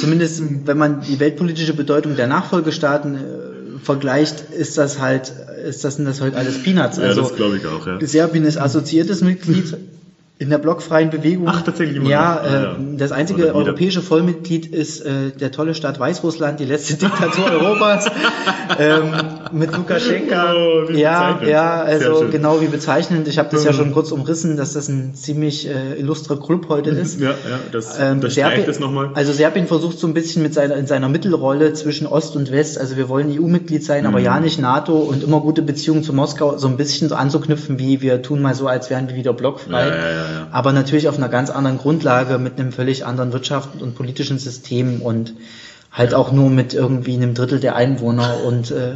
zumindest 0.01 0.41
wenn 0.65 0.77
man 0.77 1.01
die 1.01 1.19
weltpolitische 1.19 1.73
Bedeutung 1.73 2.15
der 2.15 2.27
Nachfolgestaaten 2.27 3.15
äh, 3.15 3.79
vergleicht, 3.83 4.51
ist 4.51 4.77
das 4.77 4.99
halt, 4.99 5.31
ist 5.65 5.83
das 5.83 5.95
sind 5.97 6.05
das 6.05 6.21
heute 6.21 6.38
alles 6.38 6.63
Peanuts. 6.63 6.99
Also 6.99 7.23
glaube 7.29 7.57
ich 7.57 7.65
auch, 7.65 7.86
ja. 7.86 7.99
Serbien 8.01 8.45
ist 8.45 8.57
assoziiertes 8.57 9.21
Mitglied 9.21 9.75
in 10.38 10.49
der 10.49 10.57
blockfreien 10.57 11.09
Bewegung. 11.11 11.47
Ach, 11.49 11.61
tatsächlich 11.61 11.95
immer 11.97 12.09
Ja. 12.09 12.41
Ah, 12.43 12.45
äh, 12.45 12.63
ja. 12.63 12.75
das 12.97 13.11
einzige 13.13 13.55
europäische 13.55 14.01
Vollmitglied 14.01 14.65
ist 14.65 14.99
äh, 15.05 15.31
der 15.31 15.51
tolle 15.51 15.73
Staat 15.75 15.97
Weißrussland, 15.97 16.59
die 16.59 16.65
letzte 16.65 16.95
Diktatur 16.95 17.45
Europas 17.51 18.07
ähm, 18.77 19.13
mit 19.53 19.75
Lukaschenka. 19.75 20.53
Oh, 20.53 20.91
ja, 20.91 21.39
ja, 21.45 21.81
also 21.83 22.25
genau 22.31 22.59
wie 22.61 22.67
bezeichnend. 22.67 23.27
Ich 23.29 23.38
habe 23.38 23.49
das 23.51 23.63
ja 23.63 23.71
schon 23.71 23.93
kurz 23.93 24.11
umrissen, 24.11 24.57
dass 24.57 24.73
das 24.73 24.89
ein 24.89 25.15
ziemlich 25.15 25.69
äh, 25.69 25.97
illustrer 25.99 26.38
Club 26.39 26.67
heute 26.67 26.89
ist. 27.05 27.19
Ja, 27.21 27.29
ja, 27.29 27.36
das 27.71 27.97
Ähm, 27.99 28.17
unterstreicht 28.17 28.36
Serbien- 28.36 28.65
das 28.65 28.79
nochmal. 28.79 29.11
Also 29.13 29.31
Serbien 29.31 29.67
versucht 29.67 29.99
so 29.99 30.07
ein 30.07 30.13
bisschen 30.13 30.43
mit 30.43 30.53
seiner, 30.53 30.75
in 30.75 30.86
seiner 30.88 31.07
Mittelrolle 31.07 31.73
zwischen 31.73 32.07
Ost 32.07 32.36
und 32.36 32.51
West, 32.51 32.77
also 32.77 32.97
wir 32.97 33.07
wollen 33.07 33.29
EU-Mitglied 33.31 33.83
sein, 33.86 34.05
aber 34.05 34.19
ja 34.19 34.39
nicht 34.41 34.59
NATO 34.59 34.97
und 34.97 35.23
immer 35.23 35.39
gute 35.39 35.61
Beziehungen 35.61 36.03
zu 36.03 36.11
Moskau, 36.11 36.57
so 36.57 36.67
ein 36.67 36.75
bisschen 36.75 37.07
so 37.07 37.15
anzuknüpfen, 37.15 37.79
wie 37.79 38.01
wir 38.01 38.21
tun 38.21 38.41
mal 38.41 38.53
so, 38.53 38.67
als 38.67 38.89
wären 38.89 39.07
wir 39.07 39.15
wieder 39.15 39.31
blockfrei. 39.33 39.88
Ja, 39.88 39.95
ja, 39.95 40.11
ja, 40.11 40.24
ja. 40.32 40.47
Aber 40.51 40.71
natürlich 40.73 41.07
auf 41.07 41.17
einer 41.17 41.30
ganz 41.30 41.49
anderen 41.49 41.78
Grundlage, 41.78 42.38
mit 42.38 42.59
einem 42.59 42.71
völlig 42.71 43.05
anderen 43.05 43.32
Wirtschafts- 43.34 43.80
und 43.82 43.95
politischen 43.95 44.39
System 44.39 45.01
und 45.01 45.34
Halt 45.91 46.13
auch 46.13 46.34
nur 46.34 46.49
mit 46.49 46.73
irgendwie 46.73 47.13
einem 47.13 47.34
Drittel 47.36 47.61
der 47.61 47.78
Einwohner 47.78 48.43
und, 48.45 48.69
äh, 48.69 48.91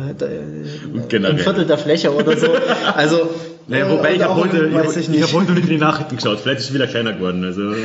Und 0.93 1.13
ein 1.25 1.37
Viertel 1.37 1.65
der 1.65 1.77
Fläche 1.77 2.13
oder 2.13 2.35
so. 2.35 2.47
Also 2.93 3.29
Naja, 3.69 3.85
äh, 3.85 3.89
wobei 3.91 4.09
und 4.09 4.15
ich 4.17 4.23
habe 4.23 4.35
heute, 4.35 4.65
ich 4.67 4.75
hab, 4.75 4.97
ich 5.15 5.23
hab 5.23 5.31
heute 5.33 5.51
nicht 5.53 5.63
in 5.65 5.69
die 5.69 5.77
Nachrichten 5.77 6.17
geschaut. 6.17 6.39
Vielleicht 6.41 6.59
ist 6.59 6.69
es 6.69 6.73
wieder 6.73 6.87
kleiner 6.87 7.13
geworden. 7.13 7.45
Also, 7.45 7.61
äh, 7.71 7.75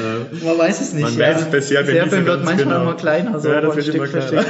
Man 0.44 0.58
weiß 0.58 0.80
es 0.80 0.94
nicht. 0.94 1.02
Man 1.04 1.16
weiß 1.16 1.42
es 1.42 1.46
bei 1.46 1.60
Serbien 1.60 2.10
wird 2.10 2.26
manchmal 2.44 2.56
genau. 2.56 2.80
immer 2.82 2.94
kleiner, 2.94 3.38
so 3.38 3.50
Ja, 3.50 3.60
das 3.60 3.76
wird 3.76 3.94
immer 3.94 4.06
kleiner. 4.08 4.44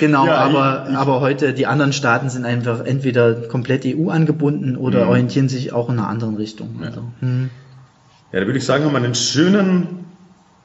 Genau, 0.00 0.24
Ja, 0.26 0.34
aber, 0.36 0.84
ich- 0.86 0.92
ich- 0.92 0.96
aber 0.98 1.20
heute, 1.20 1.52
die 1.52 1.66
anderen 1.66 1.92
Staaten 1.92 2.30
sind 2.30 2.46
einfach 2.46 2.84
entweder 2.86 3.34
komplett 3.34 3.84
EU 3.84 4.08
angebunden 4.08 4.76
oder 4.76 5.04
Mhm. 5.04 5.10
orientieren 5.10 5.48
sich 5.48 5.72
auch 5.72 5.88
in 5.90 5.98
einer 5.98 6.08
anderen 6.08 6.36
Richtung. 6.36 6.80
Also, 6.82 7.02
hm. 7.20 7.50
Ja, 8.36 8.40
da 8.40 8.46
würde 8.48 8.58
ich 8.58 8.66
sagen, 8.66 8.84
haben 8.84 8.92
wir 8.92 8.98
einen 8.98 9.14
schönen, 9.14 10.04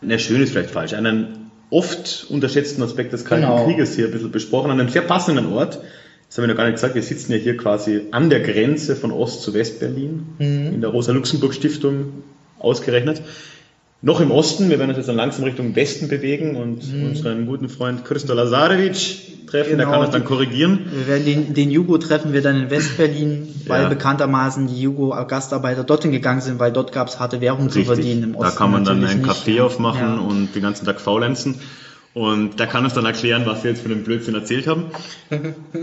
ne, 0.01 0.19
schön 0.19 0.41
ist 0.41 0.51
vielleicht 0.51 0.71
falsch, 0.71 0.91
einen 0.93 1.49
oft 1.69 2.25
unterschätzten 2.27 2.83
Aspekt 2.83 3.13
des 3.13 3.23
Kalten 3.23 3.45
Genau. 3.45 3.63
Krieges 3.65 3.95
hier 3.95 4.07
ein 4.07 4.11
bisschen 4.11 4.29
besprochen, 4.29 4.71
an 4.71 4.77
einem 4.81 4.89
sehr 4.89 5.03
passenden 5.03 5.53
Ort. 5.53 5.79
Das 6.27 6.37
habe 6.37 6.47
ich 6.47 6.49
noch 6.49 6.57
gar 6.57 6.65
nicht 6.65 6.73
gesagt, 6.73 6.95
wir 6.95 7.01
sitzen 7.01 7.31
ja 7.31 7.37
hier 7.37 7.55
quasi 7.55 8.07
an 8.11 8.29
der 8.29 8.41
Grenze 8.41 8.97
von 8.97 9.13
Ost- 9.13 9.41
zu 9.43 9.53
Westberlin, 9.53 10.25
in 10.39 10.81
der 10.81 10.89
Rosa-Luxemburg-Stiftung 10.89 12.23
ausgerechnet. 12.59 13.21
Noch 14.03 14.19
im 14.19 14.31
Osten, 14.31 14.69
wir 14.71 14.79
werden 14.79 14.89
uns 14.89 14.97
jetzt 14.97 15.09
dann 15.09 15.15
langsam 15.15 15.43
Richtung 15.43 15.75
Westen 15.75 16.07
bewegen 16.07 16.55
und 16.55 16.81
unseren 17.07 17.45
guten 17.45 17.69
Freund 17.69 18.03
Christo 18.03 18.33
Lazarevic 18.33 19.45
treffen, 19.45 19.77
der 19.77 19.85
Genau, 19.85 19.91
kann 19.91 20.01
uns 20.01 20.09
dann 20.09 20.25
korrigieren. 20.25 20.79
Wir 20.91 21.07
werden 21.07 21.25
den, 21.25 21.53
den 21.53 21.69
Jugo 21.69 21.99
treffen 21.99 22.33
wir 22.33 22.41
dann 22.41 22.55
in 22.63 22.69
Westberlin, 22.71 23.47
weil 23.67 23.83
Ja. 23.83 23.89
bekanntermaßen 23.89 24.65
die 24.67 24.81
Jugo-Gastarbeiter 24.81 25.83
dorthin 25.83 26.11
gegangen 26.11 26.41
sind, 26.41 26.57
weil 26.59 26.71
dort 26.71 26.91
gab 26.93 27.09
es 27.09 27.19
harte 27.19 27.41
Währung 27.41 27.69
zu 27.69 27.83
verdienen. 27.83 28.23
Im 28.23 28.33
da 28.33 28.39
Osten 28.39 28.57
kann 28.57 28.71
man 28.71 28.83
dann 28.85 29.01
natürlich 29.01 29.21
ein 29.23 29.27
nicht. 29.27 29.47
Café 29.47 29.61
aufmachen 29.61 29.99
Ja. 30.01 30.15
und 30.19 30.55
den 30.55 30.63
ganzen 30.63 30.85
Tag 30.85 30.99
faulenzen. 30.99 31.59
Und 32.13 32.59
der 32.59 32.67
kann 32.67 32.83
uns 32.83 32.93
dann 32.93 33.05
erklären, 33.05 33.43
was 33.45 33.63
wir 33.63 33.71
jetzt 33.71 33.83
für 33.83 33.87
den 33.87 34.03
Blödsinn 34.03 34.35
erzählt 34.35 34.67
haben. 34.67 34.91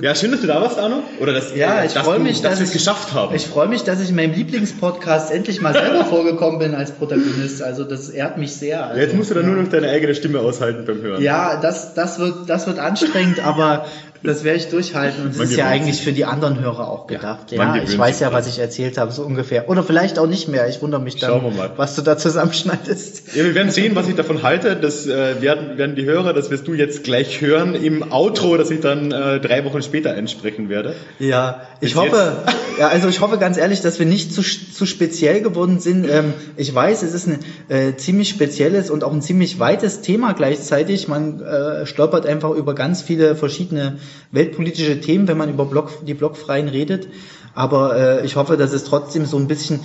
Ja, 0.02 0.14
schön, 0.14 0.30
dass 0.30 0.42
du 0.42 0.46
da 0.46 0.60
warst, 0.60 0.78
Arno. 0.78 1.02
Oder 1.20 1.32
dass, 1.32 1.56
Ja, 1.56 1.84
ich 1.84 1.94
dass 1.94 2.04
freue 2.04 2.18
mich, 2.18 2.42
dass 2.42 2.50
dass 2.50 2.58
wir 2.60 2.66
es 2.66 2.72
geschafft 2.72 3.14
haben. 3.14 3.34
Ich 3.34 3.46
freue 3.46 3.66
mich, 3.66 3.84
dass 3.84 4.02
ich 4.02 4.10
in 4.10 4.16
meinem 4.16 4.34
Lieblingspodcast 4.34 5.30
endlich 5.30 5.62
mal 5.62 5.72
selber 5.72 6.04
vorgekommen 6.10 6.58
bin 6.58 6.74
als 6.74 6.92
Protagonist. 6.92 7.62
Also 7.62 7.84
das 7.84 8.10
ehrt 8.10 8.36
mich 8.36 8.52
sehr. 8.54 8.88
Also, 8.88 9.00
jetzt 9.00 9.14
musst 9.14 9.30
du 9.30 9.34
dann 9.36 9.46
nur 9.46 9.62
noch 9.62 9.70
deine 9.70 9.88
eigene 9.88 10.14
Stimme 10.14 10.40
aushalten 10.40 10.84
beim 10.84 11.00
Hören. 11.00 11.22
Ja, 11.22 11.58
das, 11.62 11.94
das, 11.94 12.18
wird, 12.18 12.34
das 12.50 12.66
wird 12.66 12.78
anstrengend, 12.78 13.40
aber 13.40 13.86
das 14.22 14.44
werde 14.44 14.58
ich 14.58 14.68
durchhalten. 14.68 15.24
Und 15.24 15.30
es 15.30 15.38
ist 15.38 15.56
ja 15.56 15.66
eigentlich 15.66 15.96
sich. 15.96 16.04
für 16.04 16.12
die 16.12 16.24
anderen 16.24 16.60
Hörer 16.60 16.88
auch 16.88 17.06
gedacht. 17.06 17.52
Ja, 17.52 17.72
gewöhnt 17.72 17.88
ich 17.88 17.98
weiß 17.98 18.20
ja, 18.20 18.32
was 18.32 18.46
ich 18.46 18.58
erzählt 18.58 18.98
habe, 18.98 19.12
so 19.12 19.22
ungefähr. 19.22 19.68
Oder 19.68 19.82
vielleicht 19.82 20.18
auch 20.18 20.26
nicht 20.26 20.48
mehr. 20.48 20.68
Ich 20.68 20.82
wundere 20.82 21.00
mich 21.00 21.16
dann, 21.16 21.42
was 21.76 21.94
du 21.94 22.02
da 22.02 22.16
zusammenschneidest. 22.16 23.34
Ja, 23.34 23.44
wir 23.44 23.54
werden 23.54 23.70
sehen, 23.70 23.94
was 23.94 24.08
ich 24.08 24.14
davon 24.14 24.42
halte. 24.42 24.76
Das 24.76 25.06
äh, 25.06 25.40
werden, 25.40 25.78
werden 25.78 25.96
die 25.96 26.04
Hörer, 26.04 26.32
das 26.32 26.50
wirst 26.50 26.66
du 26.66 26.74
jetzt 26.74 27.04
gleich 27.04 27.40
hören 27.40 27.74
im 27.74 28.12
Outro, 28.12 28.56
das 28.56 28.70
ich 28.70 28.80
dann 28.80 29.12
äh, 29.12 29.40
drei 29.40 29.64
Wochen 29.64 29.82
später 29.82 30.12
einsprechen 30.12 30.68
werde. 30.68 30.94
Ja, 31.18 31.62
ich 31.80 31.94
Bis 31.94 31.96
hoffe, 31.96 32.32
ja, 32.78 32.88
also 32.88 33.08
ich 33.08 33.20
hoffe 33.20 33.38
ganz 33.38 33.56
ehrlich, 33.56 33.80
dass 33.80 33.98
wir 33.98 34.06
nicht 34.06 34.32
zu, 34.32 34.42
zu 34.42 34.86
speziell 34.86 35.42
geworden 35.42 35.78
sind. 35.78 36.08
Ähm, 36.10 36.34
ich 36.56 36.74
weiß, 36.74 37.02
es 37.02 37.14
ist 37.14 37.28
ein 37.28 37.38
äh, 37.68 37.94
ziemlich 37.96 38.28
spezielles 38.28 38.90
und 38.90 39.04
auch 39.04 39.12
ein 39.12 39.22
ziemlich 39.22 39.58
weites 39.58 40.00
Thema 40.00 40.32
gleichzeitig. 40.32 41.08
Man 41.08 41.40
äh, 41.40 41.86
stolpert 41.86 42.26
einfach 42.26 42.50
über 42.50 42.74
ganz 42.74 43.02
viele 43.02 43.36
verschiedene 43.36 43.98
weltpolitische 44.30 45.00
Themen, 45.00 45.28
wenn 45.28 45.38
man 45.38 45.48
über 45.48 45.64
Block, 45.64 46.04
die 46.06 46.14
Blockfreien 46.14 46.68
redet. 46.68 47.08
Aber 47.54 47.96
äh, 47.96 48.26
ich 48.26 48.36
hoffe, 48.36 48.56
dass 48.56 48.72
es 48.72 48.84
trotzdem 48.84 49.26
so 49.26 49.36
ein 49.36 49.48
bisschen 49.48 49.80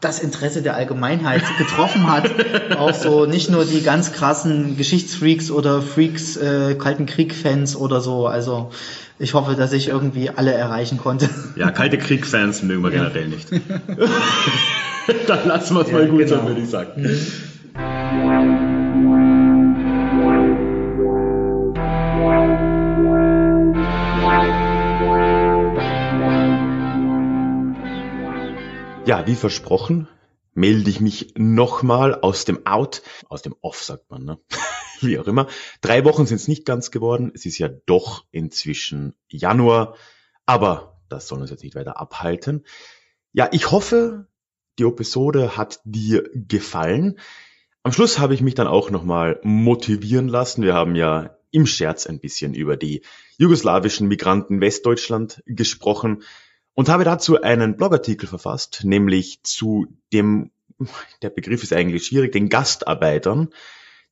das 0.00 0.20
Interesse 0.20 0.62
der 0.62 0.76
Allgemeinheit 0.76 1.42
getroffen 1.58 2.10
hat. 2.10 2.30
auch 2.78 2.94
so 2.94 3.26
nicht 3.26 3.50
nur 3.50 3.64
die 3.64 3.82
ganz 3.82 4.12
krassen 4.12 4.76
Geschichtsfreaks 4.76 5.50
oder 5.50 5.82
Freaks, 5.82 6.36
äh, 6.36 6.74
Kalten 6.76 7.06
Krieg-Fans 7.06 7.76
oder 7.76 8.00
so. 8.00 8.26
Also 8.26 8.70
ich 9.18 9.34
hoffe, 9.34 9.54
dass 9.54 9.72
ich 9.72 9.88
irgendwie 9.88 10.30
alle 10.30 10.52
erreichen 10.52 10.98
konnte. 10.98 11.28
Ja, 11.56 11.70
kalte 11.70 11.98
Krieg-Fans 11.98 12.62
mögen 12.62 12.82
wir 12.82 12.90
generell 12.90 13.28
nicht. 13.28 13.48
dann 15.26 15.46
lassen 15.46 15.74
wir 15.74 15.82
es 15.82 15.92
mal 15.92 16.06
gut 16.06 16.20
genau. 16.20 16.36
sein, 16.36 16.46
würde 16.46 16.60
ich 16.62 16.70
sagen. 16.70 17.06
Ja, 29.06 29.26
wie 29.26 29.34
versprochen, 29.34 30.08
melde 30.54 30.90
ich 30.90 31.00
mich 31.00 31.34
nochmal 31.36 32.14
aus 32.14 32.44
dem 32.44 32.66
Out, 32.66 33.02
aus 33.28 33.42
dem 33.42 33.56
Off 33.60 33.82
sagt 33.82 34.10
man, 34.10 34.24
ne? 34.24 34.38
wie 35.00 35.18
auch 35.18 35.26
immer. 35.26 35.48
Drei 35.80 36.04
Wochen 36.04 36.26
sind 36.26 36.36
es 36.36 36.48
nicht 36.48 36.66
ganz 36.66 36.90
geworden. 36.90 37.32
Es 37.34 37.46
ist 37.46 37.58
ja 37.58 37.68
doch 37.68 38.26
inzwischen 38.30 39.14
Januar, 39.28 39.96
aber 40.44 41.00
das 41.08 41.26
soll 41.26 41.40
uns 41.40 41.50
jetzt 41.50 41.64
nicht 41.64 41.74
weiter 41.74 41.98
abhalten. 41.98 42.64
Ja, 43.32 43.48
ich 43.52 43.70
hoffe, 43.70 44.26
die 44.78 44.84
Episode 44.84 45.56
hat 45.56 45.80
dir 45.84 46.28
gefallen. 46.34 47.18
Am 47.82 47.92
Schluss 47.92 48.18
habe 48.18 48.34
ich 48.34 48.42
mich 48.42 48.54
dann 48.54 48.66
auch 48.66 48.90
nochmal 48.90 49.40
motivieren 49.42 50.28
lassen. 50.28 50.62
Wir 50.62 50.74
haben 50.74 50.94
ja 50.94 51.36
im 51.50 51.66
Scherz 51.66 52.06
ein 52.06 52.20
bisschen 52.20 52.54
über 52.54 52.76
die 52.76 53.02
jugoslawischen 53.38 54.08
Migranten 54.08 54.60
Westdeutschland 54.60 55.42
gesprochen 55.46 56.22
und 56.74 56.88
habe 56.88 57.04
dazu 57.04 57.40
einen 57.40 57.76
Blogartikel 57.76 58.28
verfasst, 58.28 58.82
nämlich 58.84 59.42
zu 59.42 59.86
dem, 60.12 60.50
der 61.22 61.30
Begriff 61.30 61.62
ist 61.62 61.72
eigentlich 61.72 62.06
schwierig, 62.06 62.32
den 62.32 62.48
Gastarbeitern, 62.48 63.50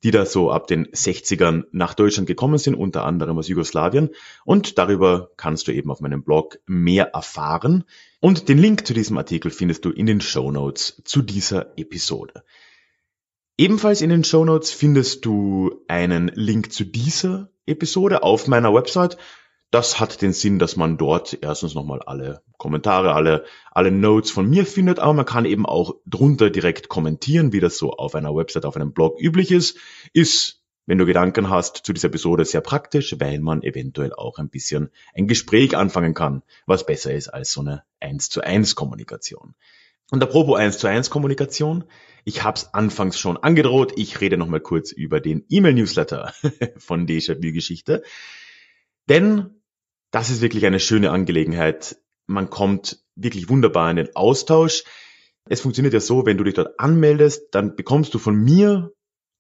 die 0.05 0.11
da 0.13 0.25
so 0.25 0.51
ab 0.51 0.69
den 0.69 0.87
60ern 0.87 1.65
nach 1.73 1.95
Deutschland 1.95 2.29
gekommen 2.29 2.59
sind, 2.59 2.75
unter 2.75 3.05
anderem 3.05 3.37
aus 3.39 3.49
Jugoslawien. 3.49 4.11
Und 4.45 4.79
darüber 4.79 5.31
kannst 5.37 5.67
du 5.67 5.73
eben 5.73 5.91
auf 5.91 6.01
meinem 6.01 6.23
Blog 6.23 6.59
mehr 6.67 7.15
erfahren. 7.15 7.85
Und 8.21 8.49
den 8.49 8.59
Link 8.59 8.87
zu 8.87 8.95
diesem 8.95 9.19
Artikel 9.19 9.51
findest 9.51 9.85
du 9.85 9.91
in 9.91 10.07
den 10.07 10.21
Show 10.21 10.53
Notes 10.53 11.03
zu 11.05 11.23
dieser 11.23 11.77
Episode. 11.77 12.45
Ebenfalls 13.57 14.01
in 14.01 14.11
den 14.11 14.23
Show 14.23 14.45
Notes 14.45 14.71
findest 14.71 15.25
du 15.25 15.83
einen 15.89 16.29
Link 16.29 16.73
zu 16.73 16.85
dieser 16.85 17.51
Episode 17.67 18.23
auf 18.23 18.47
meiner 18.47 18.73
Website. 18.73 19.17
Das 19.71 20.01
hat 20.01 20.23
den 20.23 20.33
Sinn, 20.33 20.59
dass 20.59 20.77
man 20.77 20.97
dort 20.97 21.39
erstens 21.43 21.75
nochmal 21.75 22.01
alle 22.01 22.43
Kommentare, 22.57 23.13
alle, 23.13 23.45
alle 23.71 23.91
Notes 23.91 24.31
von 24.31 24.49
mir 24.49 24.65
findet, 24.65 24.99
aber 24.99 25.13
man 25.13 25.27
kann 25.27 25.45
eben 25.45 25.67
auch 25.67 25.97
drunter 26.07 26.49
direkt 26.49 26.89
kommentieren, 26.89 27.53
wie 27.53 27.61
das 27.61 27.77
so 27.77 27.93
auf 27.93 28.15
einer 28.15 28.35
Website, 28.35 28.65
auf 28.65 28.77
einem 28.77 28.95
Blog 28.95 29.21
üblich 29.21 29.51
ist. 29.51 29.77
Ist, 30.15 30.63
wenn 30.87 30.97
du 30.97 31.05
Gedanken 31.05 31.51
hast 31.51 31.85
zu 31.85 31.93
dieser 31.93 32.09
Episode, 32.09 32.47
sehr 32.47 32.63
praktisch, 32.63 33.15
weil 33.19 33.41
man 33.41 33.63
eventuell 33.63 34.15
auch 34.15 34.39
ein 34.39 34.49
bisschen 34.49 34.89
ein 35.15 35.29
Gespräch 35.29 35.77
anfangen 35.77 36.15
kann, 36.15 36.43
was 36.65 36.87
besser 36.87 37.13
ist 37.13 37.29
als 37.29 37.53
so 37.53 37.61
eine 37.61 37.83
1 38.01 38.31
zu 38.31 38.41
1 38.41 38.75
Kommunikation. 38.75 39.55
Und 40.11 40.23
apropos 40.23 40.59
1 40.59 40.79
zu 40.79 40.87
1 40.87 41.11
Kommunikation, 41.11 41.85
ich 42.25 42.43
habe 42.43 42.57
es 42.57 42.73
anfangs 42.73 43.19
schon 43.19 43.37
angedroht, 43.37 43.93
ich 43.97 44.23
rede 44.23 44.39
nochmal 44.39 44.61
kurz 44.61 44.93
über 44.93 45.21
den 45.21 45.45
E-Mail-Newsletter 45.51 46.33
von 46.79 47.07
Déjà-vu 47.07 47.53
Geschichte. 47.53 48.03
Denn 49.11 49.58
das 50.11 50.31
ist 50.31 50.41
wirklich 50.41 50.67
eine 50.67 50.81
schöne 50.81 51.11
Angelegenheit. 51.11 51.97
Man 52.27 52.51
kommt 52.51 53.03
wirklich 53.17 53.49
wunderbar 53.49 53.91
in 53.91 53.97
den 53.97 54.17
Austausch. 54.17 54.85
Es 55.49 55.61
funktioniert 55.61 55.95
ja 55.95 56.01
so, 56.01 56.27
wenn 56.27 56.37
du 56.37 56.45
dich 56.45 56.55
dort 56.55 56.79
anmeldest, 56.79 57.55
dann 57.55 57.75
bekommst 57.77 58.15
du 58.15 58.19
von 58.19 58.37
mir 58.37 58.93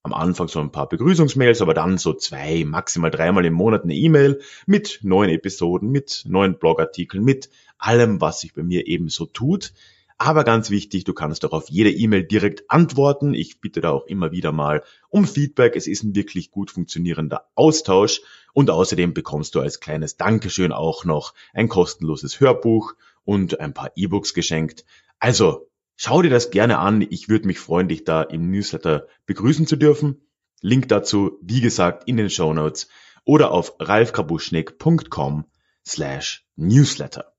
am 0.03 0.15
Anfang 0.15 0.49
so 0.49 0.61
ein 0.61 0.73
paar 0.73 0.89
Begrüßungsmails, 0.89 1.61
aber 1.61 1.75
dann 1.75 1.99
so 1.99 2.15
zwei, 2.15 2.65
maximal 2.65 3.11
dreimal 3.11 3.45
im 3.45 3.53
Monat 3.53 3.85
eine 3.85 3.95
E-Mail 3.95 4.41
mit 4.67 5.01
neuen 5.03 5.31
Episoden, 5.31 5.91
mit 5.91 6.25
neuen 6.27 6.59
Blogartikeln, 6.59 7.25
mit 7.25 7.51
allem, 7.79 8.21
was 8.21 8.41
sich 8.41 8.55
bei 8.55 8.63
mir 8.63 8.87
eben 8.87 9.09
so 9.09 9.27
tut. 9.27 9.73
Aber 10.21 10.43
ganz 10.43 10.69
wichtig, 10.71 11.05
du 11.05 11.15
kannst 11.15 11.45
auch 11.45 11.53
auf 11.53 11.71
jede 11.71 11.93
E-Mail 11.93 12.25
direkt 12.25 12.69
antworten. 12.69 13.35
Ich 13.35 13.61
bitte 13.61 13.81
da 13.81 13.91
auch 13.91 14.05
immer 14.07 14.33
wieder 14.33 14.51
mal 14.51 14.83
um 15.09 15.25
Feedback. 15.25 15.77
Es 15.77 15.87
ist 15.87 16.03
ein 16.03 16.17
wirklich 16.17 16.51
gut 16.51 16.73
funktionierender 16.73 17.49
Austausch. 17.55 18.21
Und 18.53 18.69
außerdem 18.69 19.15
bekommst 19.15 19.55
du 19.55 19.61
als 19.61 19.79
kleines 19.79 20.17
Dankeschön 20.17 20.73
auch 20.73 21.05
noch 21.05 21.35
ein 21.55 21.69
kostenloses 21.69 22.41
Hörbuch 22.41 22.95
und 23.25 23.61
ein 23.61 23.75
paar 23.75 23.93
E-Books 23.95 24.35
geschenkt. 24.35 24.85
Also 25.21 25.71
schau 25.95 26.21
dir 26.21 26.31
das 26.31 26.51
gerne 26.51 26.79
an. 26.79 27.07
Ich 27.09 27.29
würde 27.29 27.47
mich 27.47 27.61
freuen, 27.61 27.87
dich 27.87 28.03
da 28.03 28.23
im 28.23 28.51
Newsletter 28.51 29.07
begrüßen 29.27 29.69
zu 29.69 29.77
dürfen. 29.77 30.21
Link 30.61 30.89
dazu, 30.89 31.39
wie 31.43 31.61
gesagt, 31.61 32.09
in 32.09 32.17
den 32.17 32.29
Show 32.29 32.53
Notes 32.53 32.89
oder 33.25 33.53
auf 33.53 33.77
ralfkrabuschnik.com 33.79 35.45
slash 35.87 36.45
newsletter. 36.57 37.38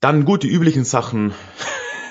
Dann 0.00 0.24
gut, 0.24 0.42
die 0.42 0.48
üblichen 0.48 0.84
Sachen 0.84 1.34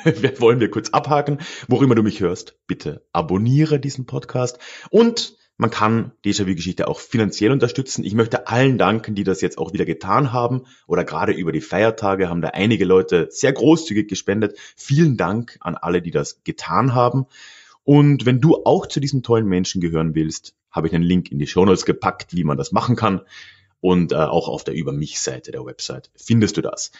wollen 0.37 0.59
wir 0.59 0.69
kurz 0.69 0.91
abhaken. 0.91 1.39
Wo 1.67 1.81
immer 1.81 1.95
du 1.95 2.03
mich 2.03 2.19
hörst, 2.19 2.55
bitte 2.67 3.03
abonniere 3.13 3.79
diesen 3.79 4.05
Podcast. 4.05 4.59
Und 4.91 5.35
man 5.57 5.71
kann 5.71 6.11
Déjà-vu-Geschichte 6.23 6.87
auch 6.87 6.99
finanziell 6.99 7.51
unterstützen. 7.51 8.03
Ich 8.05 8.13
möchte 8.13 8.47
allen 8.47 8.77
danken, 8.77 9.15
die 9.15 9.23
das 9.23 9.41
jetzt 9.41 9.57
auch 9.57 9.73
wieder 9.73 9.85
getan 9.85 10.31
haben. 10.31 10.67
Oder 10.85 11.03
gerade 11.03 11.31
über 11.31 11.51
die 11.51 11.61
Feiertage 11.61 12.29
haben 12.29 12.41
da 12.41 12.49
einige 12.49 12.85
Leute 12.85 13.27
sehr 13.31 13.53
großzügig 13.53 14.07
gespendet. 14.07 14.55
Vielen 14.75 15.17
Dank 15.17 15.57
an 15.59 15.75
alle, 15.75 16.03
die 16.03 16.11
das 16.11 16.43
getan 16.43 16.93
haben. 16.93 17.25
Und 17.83 18.27
wenn 18.27 18.39
du 18.39 18.65
auch 18.65 18.85
zu 18.85 18.99
diesen 18.99 19.23
tollen 19.23 19.47
Menschen 19.47 19.81
gehören 19.81 20.13
willst, 20.13 20.53
habe 20.69 20.87
ich 20.87 20.93
einen 20.93 21.03
Link 21.03 21.31
in 21.31 21.39
die 21.39 21.47
Show 21.47 21.65
Notes 21.65 21.85
gepackt, 21.85 22.35
wie 22.35 22.43
man 22.43 22.57
das 22.57 22.71
machen 22.71 22.95
kann. 22.95 23.21
Und 23.81 24.11
äh, 24.11 24.15
auch 24.15 24.47
auf 24.47 24.63
der 24.63 24.75
Über 24.75 24.91
mich-Seite 24.91 25.51
der 25.51 25.65
Website 25.65 26.11
findest 26.15 26.55
du 26.55 26.61
das. 26.61 26.91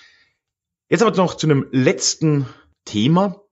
Jetzt 0.91 1.03
aber 1.03 1.15
noch 1.15 1.35
zu 1.35 1.45
einem 1.45 1.67
letzten 1.71 2.47
Thema. 2.83 3.43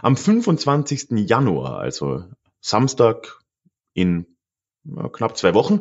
Am 0.00 0.16
25. 0.16 1.08
Januar, 1.28 1.80
also 1.80 2.22
Samstag 2.60 3.40
in 3.94 4.26
knapp 5.12 5.36
zwei 5.36 5.54
Wochen, 5.54 5.80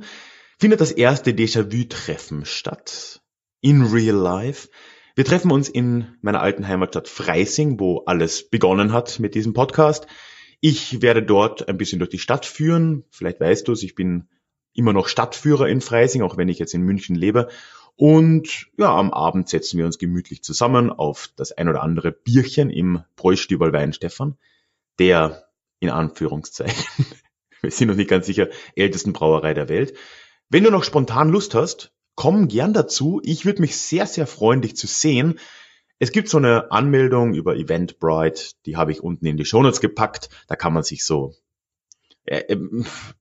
findet 0.59 0.81
das 0.81 0.91
erste 0.91 1.33
Déjà-vu-Treffen 1.33 2.45
statt. 2.45 3.21
In 3.61 3.83
real 3.83 4.15
life. 4.15 4.69
Wir 5.13 5.23
treffen 5.23 5.51
uns 5.51 5.69
in 5.69 6.17
meiner 6.21 6.41
alten 6.41 6.67
Heimatstadt 6.67 7.07
Freising, 7.07 7.79
wo 7.79 7.99
alles 8.05 8.49
begonnen 8.49 8.91
hat 8.91 9.19
mit 9.19 9.35
diesem 9.35 9.53
Podcast. 9.53 10.07
Ich 10.61 11.03
werde 11.03 11.21
dort 11.21 11.67
ein 11.67 11.77
bisschen 11.77 11.99
durch 11.99 12.09
die 12.09 12.17
Stadt 12.17 12.47
führen. 12.47 13.03
Vielleicht 13.11 13.39
weißt 13.39 13.67
du 13.67 13.73
es, 13.73 13.83
ich 13.83 13.93
bin 13.93 14.29
immer 14.73 14.93
noch 14.93 15.07
Stadtführer 15.07 15.67
in 15.67 15.81
Freising, 15.81 16.23
auch 16.23 16.37
wenn 16.37 16.49
ich 16.49 16.57
jetzt 16.57 16.73
in 16.73 16.81
München 16.81 17.15
lebe. 17.15 17.49
Und 17.95 18.67
ja, 18.77 18.95
am 18.95 19.11
Abend 19.11 19.49
setzen 19.49 19.77
wir 19.77 19.85
uns 19.85 19.99
gemütlich 19.99 20.43
zusammen 20.43 20.89
auf 20.89 21.29
das 21.35 21.51
ein 21.51 21.69
oder 21.69 21.83
andere 21.83 22.11
Bierchen 22.11 22.69
im 22.69 23.03
Bräustüberl 23.15 23.71
Weinstefan, 23.71 24.37
der 24.99 25.47
in 25.79 25.89
Anführungszeichen, 25.89 27.05
wir 27.61 27.71
sind 27.71 27.89
noch 27.89 27.95
nicht 27.95 28.09
ganz 28.09 28.25
sicher, 28.25 28.49
ältesten 28.75 29.13
Brauerei 29.13 29.53
der 29.53 29.69
Welt. 29.69 29.95
Wenn 30.49 30.63
du 30.63 30.71
noch 30.71 30.83
spontan 30.83 31.29
Lust 31.29 31.55
hast, 31.55 31.93
komm 32.15 32.47
gern 32.47 32.73
dazu. 32.73 33.21
Ich 33.23 33.45
würde 33.45 33.61
mich 33.61 33.75
sehr, 33.75 34.07
sehr 34.07 34.27
freuen, 34.27 34.61
dich 34.61 34.75
zu 34.75 34.87
sehen. 34.87 35.39
Es 35.99 36.11
gibt 36.11 36.29
so 36.29 36.37
eine 36.37 36.71
Anmeldung 36.71 37.33
über 37.33 37.55
Eventbrite, 37.55 38.53
die 38.65 38.75
habe 38.75 38.91
ich 38.91 39.01
unten 39.01 39.25
in 39.25 39.37
die 39.37 39.45
Shownotes 39.45 39.81
gepackt. 39.81 40.29
Da 40.47 40.55
kann 40.55 40.73
man 40.73 40.83
sich 40.83 41.05
so 41.05 41.33
äh, 42.25 42.39
äh, 42.39 42.57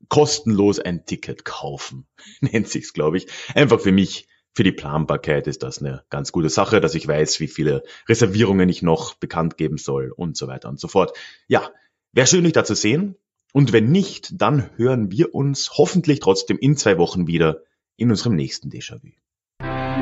kostenlos 0.08 0.78
ein 0.78 1.04
Ticket 1.06 1.44
kaufen, 1.44 2.06
nennt 2.40 2.68
sich's, 2.68 2.92
glaube 2.92 3.18
ich. 3.18 3.26
Einfach 3.54 3.80
für 3.80 3.92
mich, 3.92 4.28
für 4.54 4.64
die 4.64 4.72
Planbarkeit 4.72 5.46
ist 5.46 5.62
das 5.62 5.80
eine 5.80 6.04
ganz 6.10 6.32
gute 6.32 6.50
Sache, 6.50 6.80
dass 6.80 6.94
ich 6.94 7.08
weiß, 7.08 7.40
wie 7.40 7.48
viele 7.48 7.82
Reservierungen 8.08 8.68
ich 8.68 8.82
noch 8.82 9.14
bekannt 9.14 9.56
geben 9.56 9.78
soll 9.78 10.12
und 10.14 10.36
so 10.36 10.46
weiter 10.46 10.68
und 10.68 10.78
so 10.78 10.88
fort. 10.88 11.16
Ja, 11.48 11.70
wäre 12.12 12.26
schön, 12.26 12.44
dich 12.44 12.52
da 12.52 12.64
zu 12.64 12.74
sehen. 12.74 13.16
Und 13.52 13.72
wenn 13.72 13.90
nicht, 13.90 14.40
dann 14.40 14.70
hören 14.76 15.10
wir 15.10 15.34
uns 15.34 15.72
hoffentlich 15.76 16.20
trotzdem 16.20 16.58
in 16.58 16.76
zwei 16.76 16.98
Wochen 16.98 17.26
wieder 17.26 17.62
in 17.96 18.10
unserem 18.10 18.34
nächsten 18.34 18.70
Déjà-vu. 18.70 19.08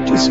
Tschüss. 0.06 0.30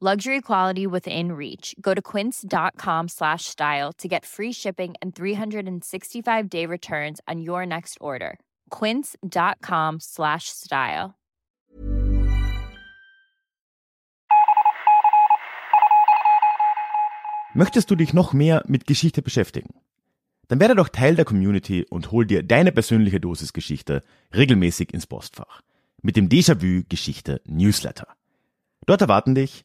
luxury 0.00 0.42
quality 0.42 0.86
within 0.86 1.32
reach 1.32 1.74
go 1.80 1.94
to 1.94 2.02
quince.com 2.02 3.08
slash 3.08 3.46
style 3.46 3.94
to 3.94 4.08
get 4.08 4.26
free 4.26 4.52
shipping 4.52 4.94
and 5.00 5.14
365 5.14 6.50
day 6.50 6.66
returns 6.66 7.18
on 7.26 7.40
your 7.40 7.64
next 7.64 7.96
order 7.98 8.38
quince.com 8.68 9.98
slash 10.00 10.50
style 10.50 11.14
Möchtest 17.56 17.90
du 17.90 17.96
dich 17.96 18.12
noch 18.12 18.34
mehr 18.34 18.62
mit 18.68 18.86
Geschichte 18.86 19.22
beschäftigen? 19.22 19.70
Dann 20.48 20.60
werde 20.60 20.74
doch 20.74 20.90
Teil 20.90 21.16
der 21.16 21.24
Community 21.24 21.86
und 21.88 22.12
hol 22.12 22.26
dir 22.26 22.42
deine 22.42 22.70
persönliche 22.70 23.18
Dosis 23.18 23.54
Geschichte 23.54 24.02
regelmäßig 24.34 24.92
ins 24.92 25.06
Postfach. 25.06 25.62
Mit 26.02 26.16
dem 26.16 26.28
Déjà-vu 26.28 26.82
Geschichte 26.90 27.40
Newsletter. 27.46 28.08
Dort 28.84 29.00
erwarten 29.00 29.34
dich 29.34 29.64